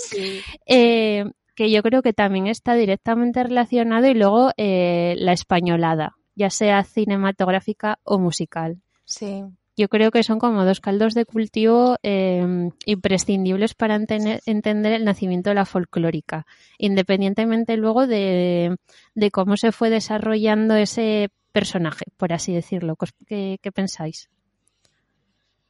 Eh, 0.66 1.24
que 1.54 1.70
yo 1.70 1.82
creo 1.82 2.02
que 2.02 2.12
también 2.12 2.48
está 2.48 2.74
directamente 2.74 3.42
relacionado 3.42 4.06
y 4.06 4.14
luego 4.14 4.50
la 4.56 5.32
españolada, 5.32 6.16
ya 6.34 6.50
sea 6.50 6.82
cinematográfica 6.84 7.98
o 8.02 8.18
musical. 8.18 8.82
Sí 9.04 9.44
yo 9.76 9.88
creo 9.88 10.10
que 10.10 10.22
son 10.22 10.38
como 10.38 10.64
dos 10.64 10.80
caldos 10.80 11.14
de 11.14 11.26
cultivo 11.26 11.96
em, 12.02 12.70
imprescindibles 12.86 13.74
para 13.74 13.94
entender, 13.94 14.92
el 14.92 15.04
nacimiento 15.04 15.50
de 15.50 15.54
la 15.54 15.66
folclórica, 15.66 16.46
independientemente 16.78 17.76
luego 17.76 18.06
de, 18.06 18.76
cómo 19.32 19.56
se 19.56 19.72
fue 19.72 19.90
desarrollando 19.90 20.74
ese 20.74 21.30
personaje, 21.52 22.06
por 22.16 22.32
así 22.32 22.54
decirlo. 22.54 22.96
¿Qué, 23.26 23.58
qué 23.62 23.72
pensáis? 23.72 24.30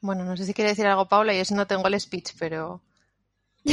Bueno, 0.00 0.24
no 0.24 0.36
sé 0.36 0.44
si 0.44 0.54
quiere 0.54 0.70
decir 0.70 0.86
algo 0.86 1.08
Paula, 1.08 1.34
yo 1.34 1.42
no 1.56 1.66
tengo 1.66 1.88
el 1.88 2.00
speech, 2.00 2.30
pero 2.38 2.82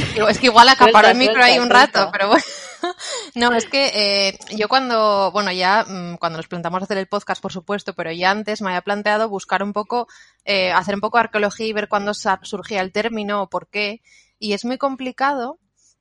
es 0.00 0.38
que 0.38 0.46
igual 0.46 0.68
acaparó 0.68 1.08
el 1.08 1.16
micro 1.16 1.42
ahí 1.42 1.58
un 1.58 1.70
rato, 1.70 2.08
pero 2.12 2.28
bueno. 2.28 2.44
No, 3.34 3.52
es 3.54 3.66
que 3.66 3.90
eh, 3.94 4.38
yo 4.56 4.68
cuando, 4.68 5.30
bueno, 5.32 5.50
ya 5.50 5.84
mm, 5.84 6.16
cuando 6.16 6.36
nos 6.36 6.48
plantamos 6.48 6.82
hacer 6.82 6.98
el 6.98 7.06
podcast, 7.06 7.40
por 7.40 7.50
supuesto, 7.50 7.94
pero 7.94 8.12
ya 8.12 8.30
antes 8.30 8.60
me 8.60 8.68
había 8.68 8.82
planteado 8.82 9.28
buscar 9.28 9.62
un 9.62 9.72
poco, 9.72 10.06
eh, 10.44 10.70
hacer 10.70 10.94
un 10.94 11.00
poco 11.00 11.16
de 11.16 11.24
arqueología 11.24 11.66
y 11.66 11.72
ver 11.72 11.88
cuándo 11.88 12.12
surgía 12.12 12.82
el 12.82 12.92
término 12.92 13.42
o 13.42 13.48
por 13.48 13.68
qué. 13.68 14.02
Y 14.38 14.52
es 14.52 14.66
muy 14.66 14.76
complicado 14.76 15.58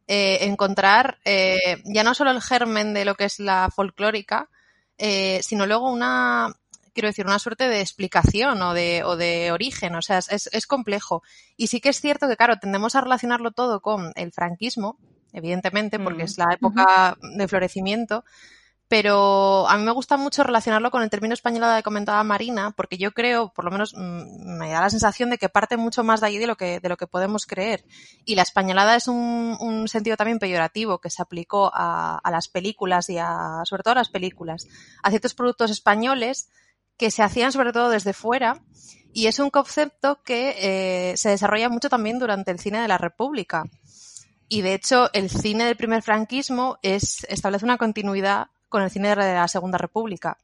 eh, 0.08 0.40
encontrar 0.42 1.20
ya 1.24 2.04
no 2.04 2.14
solo 2.14 2.32
el 2.32 2.42
germen 2.42 2.94
de 2.94 3.06
lo 3.06 3.16
que 3.16 3.26
es 3.26 3.40
la 3.40 3.70
folclórica, 3.74 4.50
sino 4.98 5.66
luego 5.66 5.90
una, 5.90 6.54
quiero 6.94 7.08
decir, 7.08 7.26
una 7.26 7.40
suerte 7.40 7.68
de 7.68 7.82
explicación 7.82 8.62
o 8.62 8.74
de, 8.74 9.04
o 9.04 9.18
de 9.18 9.52
origen, 9.52 9.96
o 9.96 10.02
sea, 10.02 10.20
es, 10.20 10.50
es 10.52 10.68
complejo. 10.68 11.24
Y 11.58 11.68
sí 11.68 11.82
que 11.82 11.90
es 11.90 12.00
cierto 12.00 12.28
que, 12.28 12.38
claro, 12.38 12.58
tendemos 12.58 12.96
a 12.96 13.02
relacionarlo 13.02 13.52
todo 13.52 13.82
con 13.82 14.12
el 14.16 14.32
franquismo, 14.32 14.98
evidentemente, 15.34 16.00
porque 16.00 16.24
es 16.24 16.38
la 16.38 16.54
época 16.54 17.18
de 17.38 17.48
florecimiento, 17.48 18.24
pero 18.94 19.68
a 19.68 19.76
mí 19.78 19.84
me 19.84 19.92
gusta 19.92 20.18
mucho 20.18 20.44
relacionarlo 20.44 20.92
con 20.92 21.02
el 21.02 21.10
término 21.10 21.34
español 21.34 21.76
que 21.76 21.82
comentaba 21.82 22.24
Marina, 22.24 22.72
porque 22.78 23.00
yo 23.00 23.12
creo, 23.12 23.52
por 23.52 23.66
lo 23.66 23.72
menos 23.72 23.96
mm, 23.96 24.60
me 24.60 24.70
da 24.70 24.82
la 24.82 24.90
sensación 24.92 25.32
de 25.32 25.40
que 25.40 25.50
parte 25.50 25.78
mucho 25.78 26.04
más 26.04 26.22
de 26.22 26.28
allí 26.28 26.38
de 26.38 26.46
lo 26.46 26.58
que, 26.58 26.80
de 26.80 26.90
lo 26.90 26.96
que 26.96 27.08
podemos 27.08 27.48
creer. 27.48 27.86
Y 28.24 28.36
la 28.36 28.44
españolada 28.44 28.96
es 28.96 29.08
un, 29.08 29.58
un 29.60 29.88
sentido 29.88 30.16
también 30.16 30.38
peyorativo 30.38 31.00
que 31.00 31.10
se 31.10 31.24
aplicó 31.24 31.72
a, 31.74 32.20
a, 32.20 32.30
las 32.30 32.48
películas 32.50 33.10
y 33.10 33.18
a, 33.18 33.62
sobre 33.64 33.82
todo 33.82 33.94
a 33.94 33.96
las 33.96 34.10
películas, 34.10 34.68
a 35.02 35.10
ciertos 35.10 35.34
productos 35.34 35.72
españoles 35.72 36.50
que 36.98 37.12
se 37.12 37.24
hacían 37.24 37.52
sobre 37.52 37.74
todo 37.74 37.90
desde 37.90 38.14
fuera 38.14 38.62
y 39.14 39.28
es 39.28 39.40
un 39.40 39.50
concepto 39.50 40.22
que 40.24 40.56
eh, 41.12 41.18
se 41.18 41.30
desarrolla 41.30 41.70
mucho 41.70 41.90
también 41.90 42.20
durante 42.20 42.52
el 42.52 42.60
cine 42.60 42.82
de 42.82 42.88
la 42.88 42.98
República. 42.98 43.66
Y 44.50 44.62
de 44.62 44.74
hecho, 44.74 45.10
el 45.14 45.30
cine 45.30 45.66
del 45.66 45.78
primer 45.78 46.02
franquismo 46.02 46.78
es, 46.82 47.26
establece 47.30 47.66
una 47.66 47.78
continuidad 47.78 48.48
con 48.70 48.82
el 48.82 48.90
cine 48.90 49.10
de 49.10 49.16
la 49.16 49.48
Segunda 49.48 49.78
República. 49.78 50.38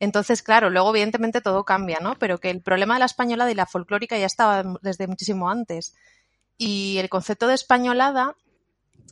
Entonces, 0.00 0.42
claro, 0.42 0.70
luego 0.70 0.90
evidentemente 0.90 1.40
todo 1.40 1.64
cambia, 1.64 1.98
¿no? 2.00 2.14
Pero 2.18 2.38
que 2.38 2.50
el 2.50 2.60
problema 2.60 2.94
de 2.94 3.00
la 3.00 3.06
españolada 3.06 3.50
y 3.50 3.54
la 3.54 3.66
folclórica 3.66 4.18
ya 4.18 4.26
estaba 4.26 4.62
desde 4.82 5.06
muchísimo 5.06 5.48
antes. 5.48 5.94
Y 6.58 6.98
el 6.98 7.08
concepto 7.08 7.46
de 7.46 7.54
españolada 7.54 8.36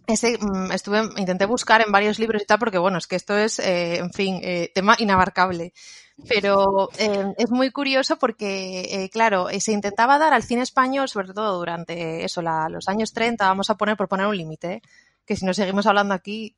ese 0.07 0.39
mm, 0.39 0.73
estuve 0.73 1.03
intenté 1.17 1.47
buscar 1.47 1.81
en 1.81 1.93
varios 1.93 2.19
libros 2.19 2.43
y 2.43 2.45
tal 2.45 2.59
porque 2.59 2.79
bueno 2.79 2.99
es 2.99 3.07
que 3.07 3.17
esto 3.17 3.37
es 3.37 3.61
eh, 3.61 3.99
en 3.99 4.13
fin 4.13 4.41
eh, 4.43 4.73
tema 4.75 4.97
inabarcable 4.99 5.73
pero 6.29 6.89
eh, 6.99 7.35
es 7.37 7.51
muy 7.51 7.71
curioso 7.71 8.17
porque 8.17 9.09
claro 9.13 9.49
se 9.59 9.73
intentaba 9.73 10.19
dar 10.19 10.33
al 10.33 10.43
cine 10.43 10.63
español 10.63 11.09
sobre 11.09 11.33
todo 11.33 11.59
durante 11.59 12.25
eso 12.25 12.43
los 12.43 12.89
años 12.89 13.13
30 13.13 13.47
vamos 13.47 13.71
a 13.71 13.77
poner 13.77 13.97
por 13.97 14.09
poner 14.09 14.27
un 14.27 14.37
límite 14.37 14.83
que 15.27 15.37
si 15.37 15.45
no 15.45 15.55
seguimos 15.55 15.87
hablando 15.87 16.15
aquí 16.15 16.55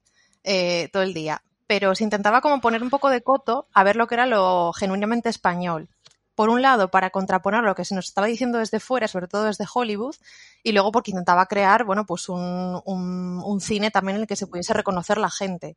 todo 0.93 1.03
el 1.03 1.15
día 1.15 1.43
pero 1.67 1.95
se 1.95 2.05
intentaba 2.05 2.41
como 2.41 2.61
poner 2.61 2.83
un 2.83 2.91
poco 2.91 3.09
de 3.09 3.23
coto 3.23 3.69
a 3.73 3.85
ver 3.85 3.97
lo 3.97 4.07
que 4.07 4.15
era 4.17 4.27
lo 4.27 4.73
genuinamente 4.73 5.29
español 5.29 5.89
por 6.35 6.49
un 6.49 6.63
lado, 6.63 6.91
para 6.91 7.11
contraponer 7.11 7.63
lo 7.63 7.75
que 7.75 7.85
se 7.85 7.95
nos 7.95 8.07
estaba 8.07 8.27
diciendo 8.27 8.59
desde 8.59 8.81
fuera, 8.81 9.07
sobre 9.07 9.29
todo 9.29 9.45
desde 9.45 9.67
Hollywood, 9.73 10.17
y 10.63 10.73
luego 10.73 10.91
porque 10.91 11.13
intentaba 11.13 11.47
crear, 11.47 11.85
bueno, 11.85 12.07
pues 12.07 12.29
un, 12.29 12.83
un, 12.85 13.61
cine 13.61 13.91
también 13.91 14.17
en 14.17 14.23
el 14.23 14.27
que 14.27 14.37
se 14.37 14.47
pudiese 14.47 14.75
reconocer 14.75 15.19
la 15.19 15.31
gente. 15.31 15.77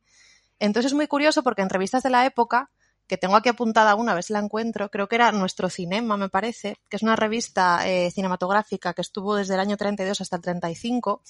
Entonces 0.58 0.90
es 0.90 0.96
muy 0.96 1.06
curioso 1.06 1.42
porque 1.44 1.62
en 1.62 1.70
revistas 1.70 2.02
de 2.02 2.10
la 2.10 2.26
época, 2.26 2.70
que 3.08 3.16
tengo 3.16 3.36
aquí 3.36 3.48
apuntada 3.48 3.94
una, 3.94 4.12
a 4.12 4.14
ver 4.14 4.22
si 4.22 4.32
la 4.32 4.38
encuentro, 4.38 4.90
creo 4.90 5.08
que 5.08 5.16
era 5.16 5.32
Nuestro 5.32 5.70
Cinema, 5.70 6.16
me 6.16 6.28
parece, 6.28 6.76
que 6.88 6.96
es 6.96 7.02
una 7.02 7.16
revista 7.16 7.88
eh, 7.88 8.10
cinematográfica 8.10 8.92
que 8.92 9.00
estuvo 9.00 9.34
desde 9.34 9.54
el 9.54 9.60
año 9.60 9.76
32 9.76 10.20
hasta 10.20 10.36
el 10.36 10.42
35, 10.42 11.22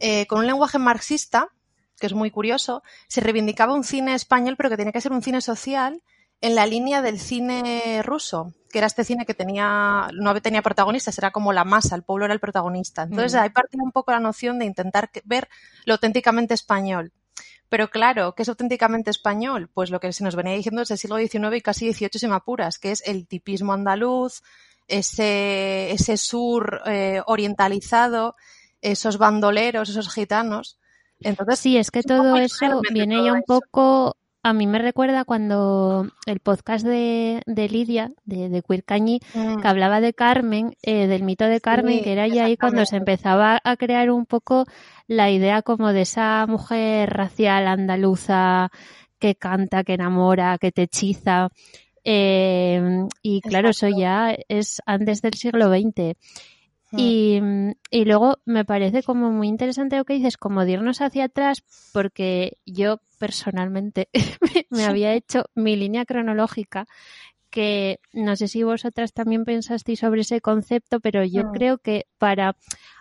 eh, 0.00 0.26
con 0.26 0.38
un 0.38 0.46
lenguaje 0.46 0.78
marxista, 0.78 1.48
que 1.98 2.06
es 2.06 2.14
muy 2.14 2.30
curioso, 2.30 2.82
se 3.06 3.20
reivindicaba 3.20 3.74
un 3.74 3.84
cine 3.84 4.14
español, 4.14 4.56
pero 4.56 4.70
que 4.70 4.78
tenía 4.78 4.92
que 4.92 5.02
ser 5.02 5.12
un 5.12 5.22
cine 5.22 5.42
social 5.42 6.02
en 6.40 6.54
la 6.54 6.64
línea 6.64 7.02
del 7.02 7.20
cine 7.20 8.02
ruso, 8.02 8.54
que 8.70 8.78
era 8.78 8.86
este 8.86 9.04
cine 9.04 9.26
que 9.26 9.34
tenía, 9.34 10.08
no 10.14 10.40
tenía 10.40 10.62
protagonistas, 10.62 11.18
era 11.18 11.32
como 11.32 11.52
la 11.52 11.64
masa, 11.64 11.96
el 11.96 12.02
pueblo 12.02 12.24
era 12.24 12.32
el 12.32 12.40
protagonista. 12.40 13.02
Entonces 13.02 13.34
mm. 13.34 13.42
ahí 13.42 13.50
partía 13.50 13.82
un 13.82 13.92
poco 13.92 14.12
la 14.12 14.20
noción 14.20 14.58
de 14.58 14.64
intentar 14.64 15.10
ver 15.24 15.48
lo 15.84 15.94
auténticamente 15.94 16.54
español. 16.54 17.12
Pero 17.68 17.88
claro, 17.88 18.34
¿qué 18.34 18.42
es 18.42 18.48
auténticamente 18.48 19.10
español? 19.10 19.70
Pues 19.72 19.90
lo 19.90 20.00
que 20.00 20.12
se 20.12 20.24
nos 20.24 20.36
venía 20.36 20.54
diciendo 20.54 20.80
desde 20.80 20.94
el 20.94 20.98
siglo 20.98 21.18
XIX 21.18 21.56
y 21.56 21.60
casi 21.60 21.92
XVIII, 21.92 22.10
si 22.14 22.28
me 22.28 22.34
apuras, 22.34 22.78
que 22.78 22.92
es 22.92 23.02
el 23.06 23.26
tipismo 23.26 23.72
andaluz, 23.72 24.42
ese, 24.88 25.92
ese 25.92 26.16
sur 26.16 26.82
eh, 26.86 27.22
orientalizado, 27.26 28.36
esos 28.82 29.18
bandoleros, 29.18 29.88
esos 29.88 30.12
gitanos. 30.12 30.78
Entonces, 31.20 31.58
sí, 31.58 31.76
es 31.76 31.90
que 31.90 32.02
todo 32.02 32.36
eso 32.36 32.80
viene 32.92 33.22
ya 33.22 33.32
un 33.32 33.42
poco 33.42 34.16
a 34.42 34.52
mí 34.52 34.66
me 34.66 34.78
recuerda 34.78 35.24
cuando 35.24 36.08
el 36.26 36.40
podcast 36.40 36.84
de, 36.84 37.42
de 37.46 37.68
Lidia, 37.68 38.10
de, 38.24 38.48
de 38.48 38.62
Queer 38.62 38.84
Cañi, 38.84 39.20
mm. 39.34 39.60
que 39.60 39.68
hablaba 39.68 40.00
de 40.00 40.14
Carmen, 40.14 40.76
eh, 40.82 41.06
del 41.06 41.24
mito 41.24 41.44
de 41.44 41.60
Carmen, 41.60 41.98
Sí, 41.98 42.04
que 42.04 42.12
era 42.12 42.26
ya 42.26 42.46
ahí 42.46 42.56
cuando 42.56 42.86
se 42.86 42.96
empezaba 42.96 43.60
a 43.62 43.76
crear 43.76 44.10
un 44.10 44.24
poco 44.24 44.64
la 45.06 45.30
idea 45.30 45.62
como 45.62 45.92
de 45.92 46.02
esa 46.02 46.46
mujer 46.46 47.10
racial 47.10 47.66
andaluza 47.66 48.70
que 49.18 49.34
canta, 49.34 49.84
que 49.84 49.94
enamora, 49.94 50.56
que 50.58 50.72
te 50.72 50.82
hechiza. 50.82 51.50
Eh, 52.02 53.06
y 53.22 53.42
claro, 53.42 53.70
eso 53.70 53.88
ya 53.88 54.34
es 54.48 54.80
antes 54.86 55.20
del 55.20 55.34
siglo 55.34 55.68
XX. 55.68 56.16
Mm. 56.92 56.98
Y, 56.98 57.40
y 57.90 58.04
luego 58.04 58.38
me 58.44 58.64
parece 58.64 59.02
como 59.02 59.30
muy 59.30 59.48
interesante 59.48 59.96
lo 59.96 60.04
que 60.04 60.14
dices, 60.14 60.36
como 60.36 60.64
de 60.64 60.72
irnos 60.72 61.00
hacia 61.00 61.24
atrás, 61.24 61.62
porque 61.92 62.58
yo 62.66 62.98
personalmente 63.18 64.08
me, 64.40 64.66
me 64.70 64.84
había 64.84 65.12
hecho 65.14 65.44
mi 65.54 65.76
línea 65.76 66.04
cronológica, 66.04 66.86
que 67.50 67.98
no 68.12 68.36
sé 68.36 68.46
si 68.48 68.62
vosotras 68.62 69.12
también 69.12 69.44
pensasteis 69.44 69.98
sobre 69.98 70.20
ese 70.20 70.40
concepto, 70.40 71.00
pero 71.00 71.24
yo 71.24 71.42
Mm. 71.42 71.52
creo 71.52 71.78
que 71.78 72.06
para 72.18 72.56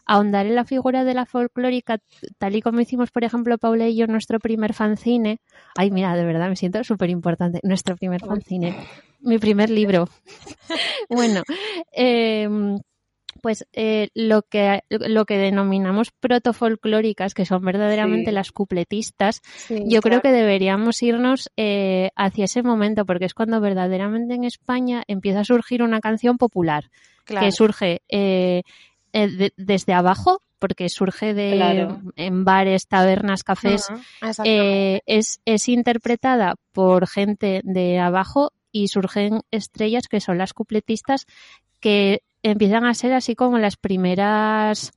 ahondar 0.05 0.47
en 0.47 0.55
la 0.55 0.65
figura 0.65 1.03
de 1.03 1.13
la 1.13 1.27
folclórica, 1.27 1.99
tal 2.39 2.55
y 2.55 2.61
como 2.61 2.79
hicimos, 2.79 3.11
por 3.11 3.23
ejemplo, 3.23 3.57
Paula 3.59 3.87
y 3.87 3.95
yo, 3.95 4.07
nuestro 4.07 4.39
primer 4.39 4.73
fanzine, 4.73 5.39
ay, 5.77 5.91
mira, 5.91 6.15
de 6.15 6.25
verdad 6.25 6.49
me 6.49 6.55
siento 6.55 6.83
súper 6.83 7.11
importante, 7.11 7.59
nuestro 7.63 7.95
primer 7.95 8.21
fanzine, 8.21 8.73
mi 9.21 9.37
primer 9.37 9.69
libro. 9.69 10.09
bueno, 11.09 11.43
em, 11.91 12.79
pues 13.39 13.65
eh, 13.73 14.09
lo 14.13 14.41
que 14.43 14.83
lo 14.89 15.25
que 15.25 15.37
denominamos 15.37 16.11
protofolclóricas, 16.11 17.33
que 17.33 17.45
son 17.45 17.63
verdaderamente 17.63 18.31
Sí. 18.31 18.35
las 18.35 18.51
cupletistas, 18.51 19.41
Sí, 19.43 19.83
yo 19.87 20.01
creo 20.01 20.21
que 20.21 20.31
deberíamos 20.31 21.01
irnos 21.03 21.49
eh, 21.57 22.11
hacia 22.15 22.45
ese 22.45 22.63
momento, 22.63 23.05
porque 23.05 23.25
es 23.25 23.33
cuando 23.33 23.59
verdaderamente 23.61 24.33
en 24.35 24.43
España 24.43 25.03
empieza 25.07 25.41
a 25.41 25.45
surgir 25.45 25.81
una 25.83 25.99
canción 25.99 26.37
popular, 26.37 26.89
Claro. 27.25 27.45
que 27.45 27.51
surge 27.51 28.01
eh, 28.09 28.63
de- 29.13 29.53
desde 29.57 29.93
abajo, 29.93 30.41
porque 30.59 30.89
surge 30.89 31.33
de 31.33 31.53
Claro. 31.55 32.01
en 32.15 32.43
bares, 32.43 32.87
tabernas, 32.87 33.43
cafés, 33.43 33.87
es, 35.05 35.39
es 35.45 35.69
interpretada 35.69 36.55
por 36.73 37.07
gente 37.07 37.61
de 37.63 37.97
abajo 37.99 38.51
y 38.71 38.87
surgen 38.89 39.41
estrellas 39.51 40.07
que 40.07 40.19
son 40.19 40.37
las 40.37 40.53
cupletistas 40.53 41.25
que 41.79 42.21
empiezan 42.43 42.85
a 42.85 42.93
ser 42.93 43.13
así 43.13 43.35
como 43.35 43.57
las 43.57 43.75
primeras 43.77 44.91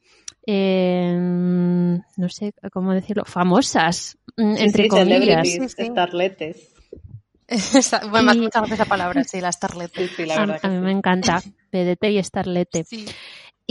eh, 0.46 1.16
no 1.18 2.28
sé 2.28 2.52
cómo 2.72 2.92
decirlo 2.92 3.25
famosas 3.25 4.18
mm, 4.37 4.54
Sí, 4.56 4.62
entre 4.64 4.82
sí, 4.84 4.88
comillas 4.88 5.49
Sí, 5.49 5.68
sí. 5.68 5.87
starletes. 5.87 6.68
Esa- 7.49 8.06
bueno, 8.06 8.32
me 8.32 8.38
Y- 8.38 8.40
muchas 8.42 8.62
veces 8.62 8.80
esa 8.80 8.84
palabra, 8.87 9.25
sí, 9.25 9.40
la 9.40 9.52
starlet. 9.52 9.90
Sí, 9.94 10.08
sí, 10.16 10.25
la 10.26 10.37
a, 10.37 10.40
verdad 10.40 10.61
a 10.62 10.68
mí 10.68 10.76
sí. 10.76 10.80
me 10.80 10.90
encanta 10.92 11.42
PDT 11.70 12.04
y 12.11 12.22
Starlete 12.22 12.84
Sí. 12.84 13.06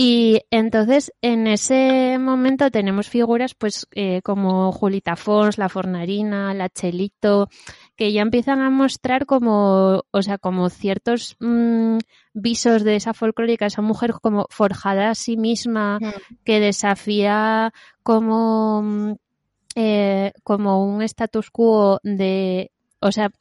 Y 0.03 0.41
entonces 0.50 1.13
en 1.22 1.46
ese 1.46 2.17
momento 2.17 2.72
tenemos 2.72 3.08
figuras 3.08 3.53
pues 3.53 3.86
eh, 3.91 4.24
como 4.24 4.72
Julita 4.72 5.15
Fons, 5.15 5.60
la 5.60 5.70
Fornarina, 5.70 6.55
la 6.55 6.70
Chelito, 6.70 7.50
que 7.96 8.12
ya 8.12 8.24
empiezan 8.24 8.62
a 8.62 8.72
mostrar 8.72 9.27
como, 9.27 10.03
o 10.10 10.22
sea, 10.24 10.39
como 10.39 10.72
ciertos 10.72 11.36
mm, 11.39 12.00
visos 12.34 12.84
de 12.84 12.96
esa 12.96 13.13
folclórica, 13.13 13.68
esa 13.68 13.83
mujer 13.83 14.14
como 14.20 14.48
forjada 14.50 15.11
a 15.11 15.14
sí 15.14 15.37
misma, 15.37 16.00
que 16.44 16.59
desafía 16.59 17.72
como, 18.01 18.81
mm, 18.81 19.14
eh, 19.75 20.33
como 20.44 20.83
un 20.83 21.03
status 21.03 21.51
quo 21.51 22.00
de, 22.01 22.72
o 23.01 23.11
sea, 23.11 23.31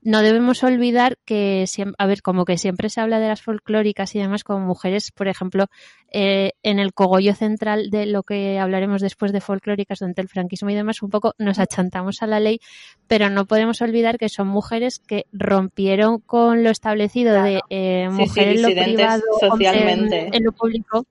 no 0.00 0.22
debemos 0.22 0.62
olvidar 0.62 1.18
que, 1.24 1.64
a 1.98 2.06
ver, 2.06 2.22
como 2.22 2.44
que 2.44 2.56
siempre 2.56 2.88
se 2.88 3.00
habla 3.00 3.18
de 3.18 3.28
las 3.28 3.42
folclóricas 3.42 4.14
y 4.14 4.20
demás 4.20 4.44
como 4.44 4.60
mujeres, 4.64 5.10
por 5.10 5.28
ejemplo, 5.28 5.66
eh, 6.12 6.52
en 6.62 6.78
el 6.78 6.94
cogollo 6.94 7.34
central 7.34 7.90
de 7.90 8.06
lo 8.06 8.22
que 8.22 8.58
hablaremos 8.58 9.02
después 9.02 9.32
de 9.32 9.40
folclóricas 9.40 9.98
durante 9.98 10.22
el 10.22 10.28
franquismo 10.28 10.70
y 10.70 10.74
demás, 10.74 11.02
un 11.02 11.10
poco 11.10 11.34
nos 11.38 11.58
achantamos 11.58 12.22
a 12.22 12.26
la 12.26 12.40
ley, 12.40 12.60
pero 13.08 13.28
no 13.28 13.44
podemos 13.46 13.82
olvidar 13.82 14.18
que 14.18 14.28
son 14.28 14.46
mujeres 14.48 15.00
que 15.00 15.26
rompieron 15.32 16.20
con 16.20 16.62
lo 16.62 16.70
establecido 16.70 17.42
de 17.42 17.60
eh, 17.70 18.06
Sí, 18.08 18.14
sí, 18.14 18.20
mujer 18.22 18.48
en 18.48 18.62
lo 18.62 18.68
privado, 18.68 19.22
en- 19.42 19.48
socialmente. 19.50 20.28
en 20.32 20.44
lo 20.44 20.52
público. 20.52 21.06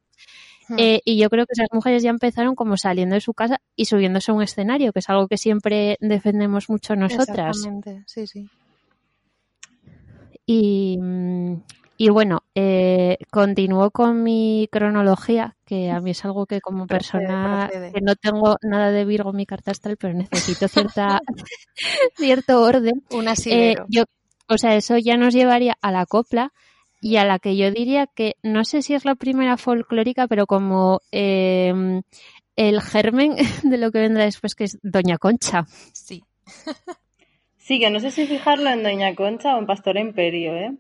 Eh, 0.78 1.02
y 1.06 1.18
yo 1.18 1.30
creo 1.30 1.46
que 1.46 1.54
esas 1.54 1.70
mujeres 1.72 2.04
ya 2.04 2.10
empezaron 2.10 2.56
como 2.56 2.76
saliendo 2.78 3.14
de 3.16 3.22
su 3.22 3.34
casa 3.34 3.62
y 3.76 3.86
subiéndose 3.86 4.32
a 4.32 4.34
un 4.34 4.44
escenario, 4.44 4.92
que 4.92 5.00
es 5.00 5.10
algo 5.10 5.28
que 5.28 5.38
siempre 5.38 5.98
defendemos 6.02 6.70
mucho 6.70 6.96
nosotras. 6.96 7.58
Exactamente, 7.58 8.04
sí, 8.08 8.28
sí. 8.28 8.50
Y, 10.46 10.98
y 11.98 12.10
bueno, 12.10 12.44
eh, 12.56 13.18
continúo 13.32 13.92
con 13.92 14.24
mi 14.24 14.70
cronología, 14.72 15.56
que 15.66 15.90
a 15.92 16.00
mí 16.00 16.12
es 16.12 16.24
algo 16.26 16.46
que 16.46 16.62
como 16.62 16.88
Procede, 16.88 17.24
persona 17.28 17.68
procede. 17.70 17.92
que 17.94 18.02
no 18.02 18.16
tengo 18.16 18.58
nada 18.62 18.92
de 18.92 19.04
Virgo 19.06 19.32
en 19.32 19.36
mi 19.38 19.46
carta 19.46 19.72
astral, 19.72 19.98
pero 19.98 20.14
necesito 20.14 20.68
cierta 20.68 21.22
cierto 22.16 22.62
orden. 22.62 23.04
Un 23.12 23.28
Eh, 23.28 23.32
asidero. 23.32 23.86
yo, 23.90 24.04
o 24.48 24.58
sea, 24.58 24.76
eso 24.76 24.98
ya 24.98 25.18
nos 25.18 25.34
llevaría 25.34 25.78
a 25.82 25.92
la 25.92 26.06
copla 26.06 26.54
y 27.02 27.18
a 27.18 27.26
la 27.26 27.40
que 27.40 27.56
yo 27.56 27.72
diría 27.72 28.08
que 28.08 28.36
no 28.44 28.66
sé 28.66 28.82
si 28.82 28.94
es 28.94 29.06
la 29.06 29.16
primera 29.16 29.58
folclórica, 29.58 30.28
pero 30.28 30.48
como 30.48 31.02
eh, 31.12 32.02
el 32.56 32.82
germen 32.82 33.36
de 33.64 33.78
lo 33.78 33.92
que 33.92 34.00
vendrá 34.00 34.26
después, 34.26 34.56
que 34.56 34.66
es 34.66 34.78
Doña 34.82 35.18
Concha. 35.18 35.66
Sí. 35.94 36.24
Sí, 37.60 37.82
que 37.82 37.90
no 37.92 38.00
sé 38.00 38.12
si 38.12 38.26
fijarlo 38.28 38.70
en 38.70 38.82
Doña 38.82 39.14
Concha 39.14 39.54
o 39.54 39.60
en 39.60 39.66
Pastora 39.66 40.00
Imperio, 40.00 40.56
¿eh? 40.56 40.78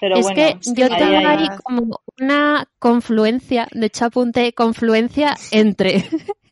Pero 0.00 0.16
es 0.16 0.22
bueno, 0.22 0.34
que 0.34 0.56
yo 0.74 0.86
ahí, 0.86 0.98
tengo 0.98 1.16
ahí. 1.18 1.24
ahí 1.26 1.48
como 1.62 2.00
una 2.18 2.66
confluencia, 2.78 3.68
de 3.72 3.86
hecho 3.86 4.06
apunté 4.06 4.54
confluencia 4.54 5.34
entre. 5.50 6.02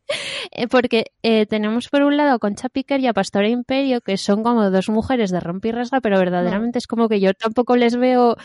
Eh, 0.50 0.68
Porque 0.68 1.06
eh, 1.22 1.46
tenemos 1.46 1.88
por 1.88 2.02
un 2.02 2.18
lado 2.18 2.32
a 2.32 2.38
Concha 2.38 2.68
Piquer 2.68 3.00
y 3.00 3.06
a 3.06 3.14
Pastora 3.14 3.48
Imperio, 3.48 4.02
que 4.02 4.18
son 4.18 4.42
como 4.42 4.70
dos 4.70 4.90
mujeres 4.90 5.30
de 5.30 5.40
rompe 5.40 5.68
y 5.68 5.72
rasga, 5.72 6.02
pero 6.02 6.18
verdaderamente 6.18 6.78
es 6.78 6.86
como 6.86 7.08
que 7.08 7.18
yo 7.18 7.32
tampoco 7.32 7.76
les 7.76 7.96
veo. 7.96 8.36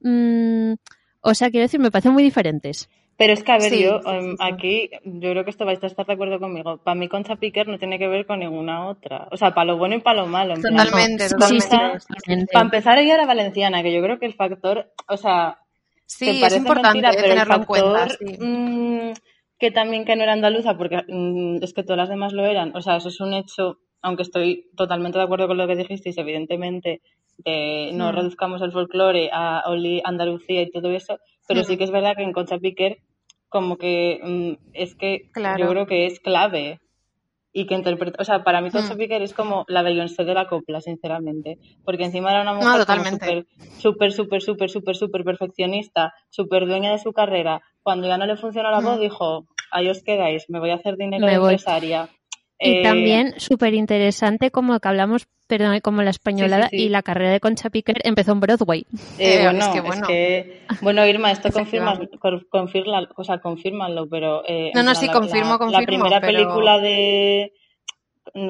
Mm, 0.00 0.74
o 1.22 1.34
sea, 1.34 1.50
quiero 1.50 1.64
decir, 1.64 1.80
me 1.80 1.90
parecen 1.90 2.12
muy 2.12 2.22
diferentes. 2.22 2.88
Pero 3.18 3.32
es 3.32 3.42
que, 3.42 3.50
a 3.52 3.56
ver, 3.58 3.70
Sí, 3.72 3.82
yo 3.82 4.00
sí, 4.02 4.10
em, 4.10 4.30
sí, 4.32 4.36
aquí, 4.40 4.90
yo 5.04 5.30
creo 5.30 5.42
que 5.44 5.50
esto 5.50 5.64
vais 5.64 5.82
a 5.82 5.86
estar 5.86 6.04
de 6.04 6.12
acuerdo 6.12 6.38
conmigo. 6.38 6.76
Para 6.84 6.94
mí, 6.94 7.08
Concha 7.08 7.36
Piquer 7.36 7.66
no 7.66 7.78
tiene 7.78 7.98
que 7.98 8.08
ver 8.08 8.26
con 8.26 8.40
ninguna 8.40 8.86
otra. 8.88 9.26
O 9.30 9.38
sea, 9.38 9.54
para 9.54 9.64
lo 9.72 9.78
bueno 9.78 9.94
y 9.94 10.00
para 10.00 10.20
lo 10.20 10.26
malo. 10.26 10.54
Totalmente, 10.60 11.24
Sí, 11.28 11.34
totalmente. 11.34 11.62
sí, 11.64 11.76
Concha- 11.76 11.98
totalmente. 12.08 12.52
Para 12.52 12.64
empezar, 12.66 12.98
ella 12.98 13.14
era 13.14 13.24
valenciana, 13.26 13.82
que 13.82 13.94
yo 13.94 14.02
creo 14.02 14.18
que 14.18 14.26
el 14.26 14.34
factor, 14.34 14.92
o 15.08 15.16
sea, 15.16 15.58
Sí, 16.04 16.26
que 16.40 16.46
es 16.46 16.56
importante 16.58 17.00
mentira, 17.00 17.10
pero 17.12 17.24
el 17.24 17.30
tenerlo 17.30 17.54
en 17.54 17.64
cuenta. 17.64 17.98
factor 18.06 18.18
sí. 18.18 18.36
mm, 18.38 19.12
que 19.58 19.70
también 19.70 20.04
que 20.04 20.14
no 20.14 20.22
era 20.22 20.34
andaluza, 20.34 20.76
porque 20.76 21.02
mm, 21.08 21.62
es 21.64 21.72
que 21.72 21.82
todas 21.82 21.96
las 21.96 22.08
demás 22.10 22.34
lo 22.34 22.44
eran, 22.44 22.76
o 22.76 22.82
sea, 22.82 22.96
eso 22.96 23.08
es 23.08 23.18
un 23.20 23.32
hecho, 23.32 23.78
aunque 24.02 24.22
estoy 24.22 24.68
totalmente 24.76 25.18
de 25.18 25.24
acuerdo 25.24 25.48
con 25.48 25.56
lo 25.56 25.66
que 25.66 25.76
dijisteis, 25.76 26.16
evidentemente, 26.18 27.00
de 27.38 27.90
no 27.92 28.12
reduzcamos 28.12 28.62
el 28.62 28.72
folclore 28.72 29.30
a 29.32 29.62
Oli, 29.66 30.00
Andalucía 30.04 30.62
y 30.62 30.70
todo 30.70 30.90
eso, 30.90 31.18
pero 31.48 31.62
sí 31.64 31.76
que 31.76 31.84
es 31.84 31.90
verdad 31.90 32.16
que 32.16 32.22
en 32.22 32.32
Concha 32.32 32.58
Piquer, 32.58 32.98
como 33.48 33.76
que 33.76 34.20
mm, 34.22 34.52
es 34.72 34.94
que 34.94 35.28
Claro. 35.32 35.58
yo 35.64 35.70
creo 35.70 35.86
que 35.86 36.06
es 36.06 36.20
clave 36.20 36.80
y 37.52 37.66
que 37.66 37.74
interpreta, 37.74 38.20
o 38.20 38.24
sea, 38.24 38.42
para 38.44 38.60
mí 38.60 38.70
Concha 38.70 38.94
Mm. 38.94 38.98
Piquer 38.98 39.22
es 39.22 39.32
como 39.34 39.64
la 39.68 39.82
Beyoncé 39.82 40.24
de 40.24 40.34
la 40.34 40.46
copla, 40.46 40.80
sinceramente, 40.80 41.58
porque 41.84 42.04
encima 42.04 42.30
era 42.30 42.42
una 42.42 42.52
No, 42.52 42.58
mujer 42.58 42.72
como 42.86 43.02
totalmente. 43.02 43.26
súper 43.26 43.46
súper, 43.78 44.12
súper, 44.12 44.40
súper, 44.40 44.70
súper, 44.70 44.96
súper 44.96 45.24
perfeccionista, 45.24 46.14
súper 46.30 46.66
dueña 46.66 46.92
de 46.92 46.98
su 46.98 47.12
carrera. 47.12 47.60
Cuando 47.82 48.06
ya 48.08 48.16
no 48.16 48.24
le 48.26 48.36
funcionó 48.36 48.70
la 48.70 48.80
voz, 48.80 48.96
Mm. 48.98 49.00
dijo, 49.02 49.46
ahí 49.70 49.88
os 49.90 50.02
quedáis, 50.02 50.48
me 50.48 50.58
voy 50.60 50.70
a 50.70 50.76
hacer 50.76 50.96
dinero 50.96 51.26
Me 51.26 51.32
de 51.32 51.38
voy. 51.38 51.54
Y 52.58 52.78
Eh, 52.78 52.82
también 52.82 53.34
súper 53.38 53.74
interesante 53.74 54.50
como 54.50 54.80
que 54.80 54.88
hablamos, 54.88 55.26
perdón, 55.46 55.78
como 55.80 56.02
la 56.02 56.08
españolada 56.10 56.64
Sí, 56.64 56.70
sí, 56.70 56.76
sí. 56.78 56.84
y 56.84 56.88
la 56.88 57.02
carrera 57.02 57.30
de 57.32 57.40
Concha 57.40 57.68
Piquer 57.68 57.96
empezó 58.04 58.32
en 58.32 58.40
Broadway. 58.40 58.86
eh, 59.18 59.40
Eh, 59.40 59.42
bueno, 59.44 59.58
es 59.58 59.66
es 59.66 59.72
que 59.72 59.80
bueno. 60.80 61.06
Irma, 61.06 61.30
esto 61.32 61.50
confirma, 61.52 61.98
confirma, 62.50 63.08
o 63.14 63.24
sea, 63.24 63.38
confírmalo, 63.38 64.08
pero 64.08 64.42
eh, 64.48 64.70
No, 64.74 64.82
no, 64.82 64.94
sí, 64.94 65.06
la- 65.06 65.12
confirmo, 65.12 65.52
la, 65.52 65.58
confirmo, 65.58 65.84
primera 65.86 66.20
pero- 66.20 66.32
película 66.32 66.78
de 66.78 67.52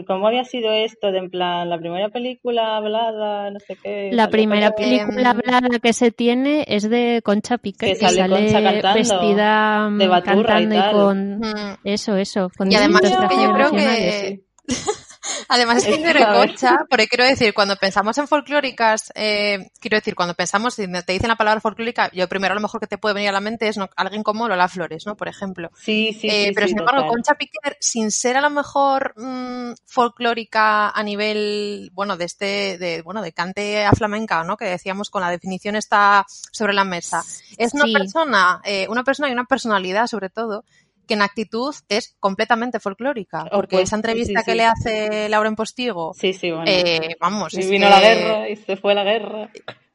¿Cómo 0.07 0.27
había 0.27 0.45
sido 0.45 0.73
esto? 0.73 1.13
De 1.13 1.19
en 1.19 1.31
plan, 1.31 1.69
la 1.71 1.79
primera 1.79 2.09
película 2.09 2.77
hablada, 2.77 3.51
no 3.51 3.61
sé 3.61 3.77
qué. 3.83 4.11
La 4.13 4.29
primera 4.29 4.73
película 4.73 5.21
Em, 5.21 5.27
hablada 5.27 5.79
que 5.81 5.93
se 5.93 6.11
tiene 6.11 6.65
es 6.67 6.89
de 6.91 7.21
Concha 7.25 7.59
Piquer, 7.59 7.93
Que 7.93 7.99
que, 7.99 8.09
sale 8.09 8.29
Concha 8.29 8.63
cantando, 8.63 8.95
vestida 8.99 9.89
mm, 9.89 9.99
de 9.99 10.05
y 10.05 10.23
cantando 10.23 10.75
y, 10.75 10.79
tal. 10.79 10.93
con 10.93 11.39
Mm. 11.39 11.77
eso, 11.85 12.17
eso, 12.17 12.51
con 12.57 12.71
Y 12.73 12.75
además 12.75 13.03
trajes 13.03 13.39
yo 13.41 13.53
creo 13.53 13.71
que 13.71 14.41
Además, 15.49 15.85
es 15.85 15.97
que 15.99 16.13
de 16.13 16.27
Concha, 16.33 16.79
porque 16.89 17.09
quiero 17.09 17.25
decir, 17.25 17.55
cuando 17.55 17.77
pensamos 17.77 18.19
en 18.19 18.29
folclóricas, 18.29 19.13
eh, 19.15 19.71
quiero 19.81 19.97
decir, 19.97 20.15
cuando 20.15 20.35
pensamos, 20.35 20.75
si 20.75 20.87
te 20.87 21.13
dicen 21.13 21.29
la 21.29 21.37
palabra 21.37 21.61
folclórica, 21.61 22.11
yo 22.13 22.29
primero 22.29 22.53
a 22.53 22.55
lo 22.55 22.61
mejor 22.61 22.81
que 22.81 22.87
te 22.87 22.99
puede 22.99 23.15
venir 23.15 23.31
a 23.31 23.33
la 23.33 23.41
mente 23.41 23.69
es 23.69 23.79
alguien 23.97 24.23
como 24.23 24.49
Lola 24.49 24.69
Flores, 24.69 25.07
¿no? 25.07 25.17
Por 25.17 25.29
ejemplo. 25.29 25.71
Sí, 25.77 26.17
sí, 26.19 26.29
eh, 26.29 26.47
sí. 26.47 26.53
Pero 26.55 26.69
sin 26.69 26.79
embargo, 26.79 27.09
Concha 27.09 27.35
Piquer, 27.35 27.77
sin 27.81 28.11
ser 28.11 28.37
a 28.37 28.41
lo 28.41 28.51
mejor 28.51 29.15
mmm, 29.17 29.73
folclórica 29.87 30.91
a 30.91 31.03
nivel, 31.03 31.91
bueno, 31.93 32.17
de 32.17 32.25
este, 32.25 32.79
de, 32.79 33.03
bueno, 33.03 33.23
de 33.23 33.33
cante 33.33 33.85
a 33.85 33.93
flamenca, 33.93 34.43
¿no? 34.45 34.57
Que 34.57 34.67
decíamos 34.67 35.11
con 35.11 35.23
la 35.23 35.31
definición 35.31 35.77
está 35.77 36.27
sobre 36.51 36.75
la 36.75 36.85
mesa. 36.85 37.23
Es 37.57 37.75
una 37.75 37.85
persona, 37.93 38.61
eh, 38.65 38.87
una 38.89 39.05
persona 39.05 39.29
y 39.29 39.33
una 39.33 39.45
personalidad 39.45 40.07
sobre 40.07 40.31
todo, 40.31 40.65
que 41.07 41.15
en 41.15 41.23
actitud 41.23 41.75
es 41.89 42.17
completamente 42.21 42.81
folclórica. 42.81 43.47
Porque 43.51 43.81
esa 43.81 43.97
entrevista 43.97 44.43
que 44.43 44.55
le 44.55 44.65
hace 44.65 45.29
Laura 45.29 45.49
en 45.49 45.57
Postigo, 45.57 46.13
sí, 46.15 46.33
sí, 46.33 46.51
bueno. 46.51 46.65
eh, 46.67 47.17
vamos. 47.21 47.55
Y 47.55 47.69
vino 47.69 47.89
la 47.89 48.01
guerra 48.01 48.49
y 48.49 48.57
se 48.57 48.77
fue 48.77 48.95
la 48.95 49.05
guerra. 49.05 49.51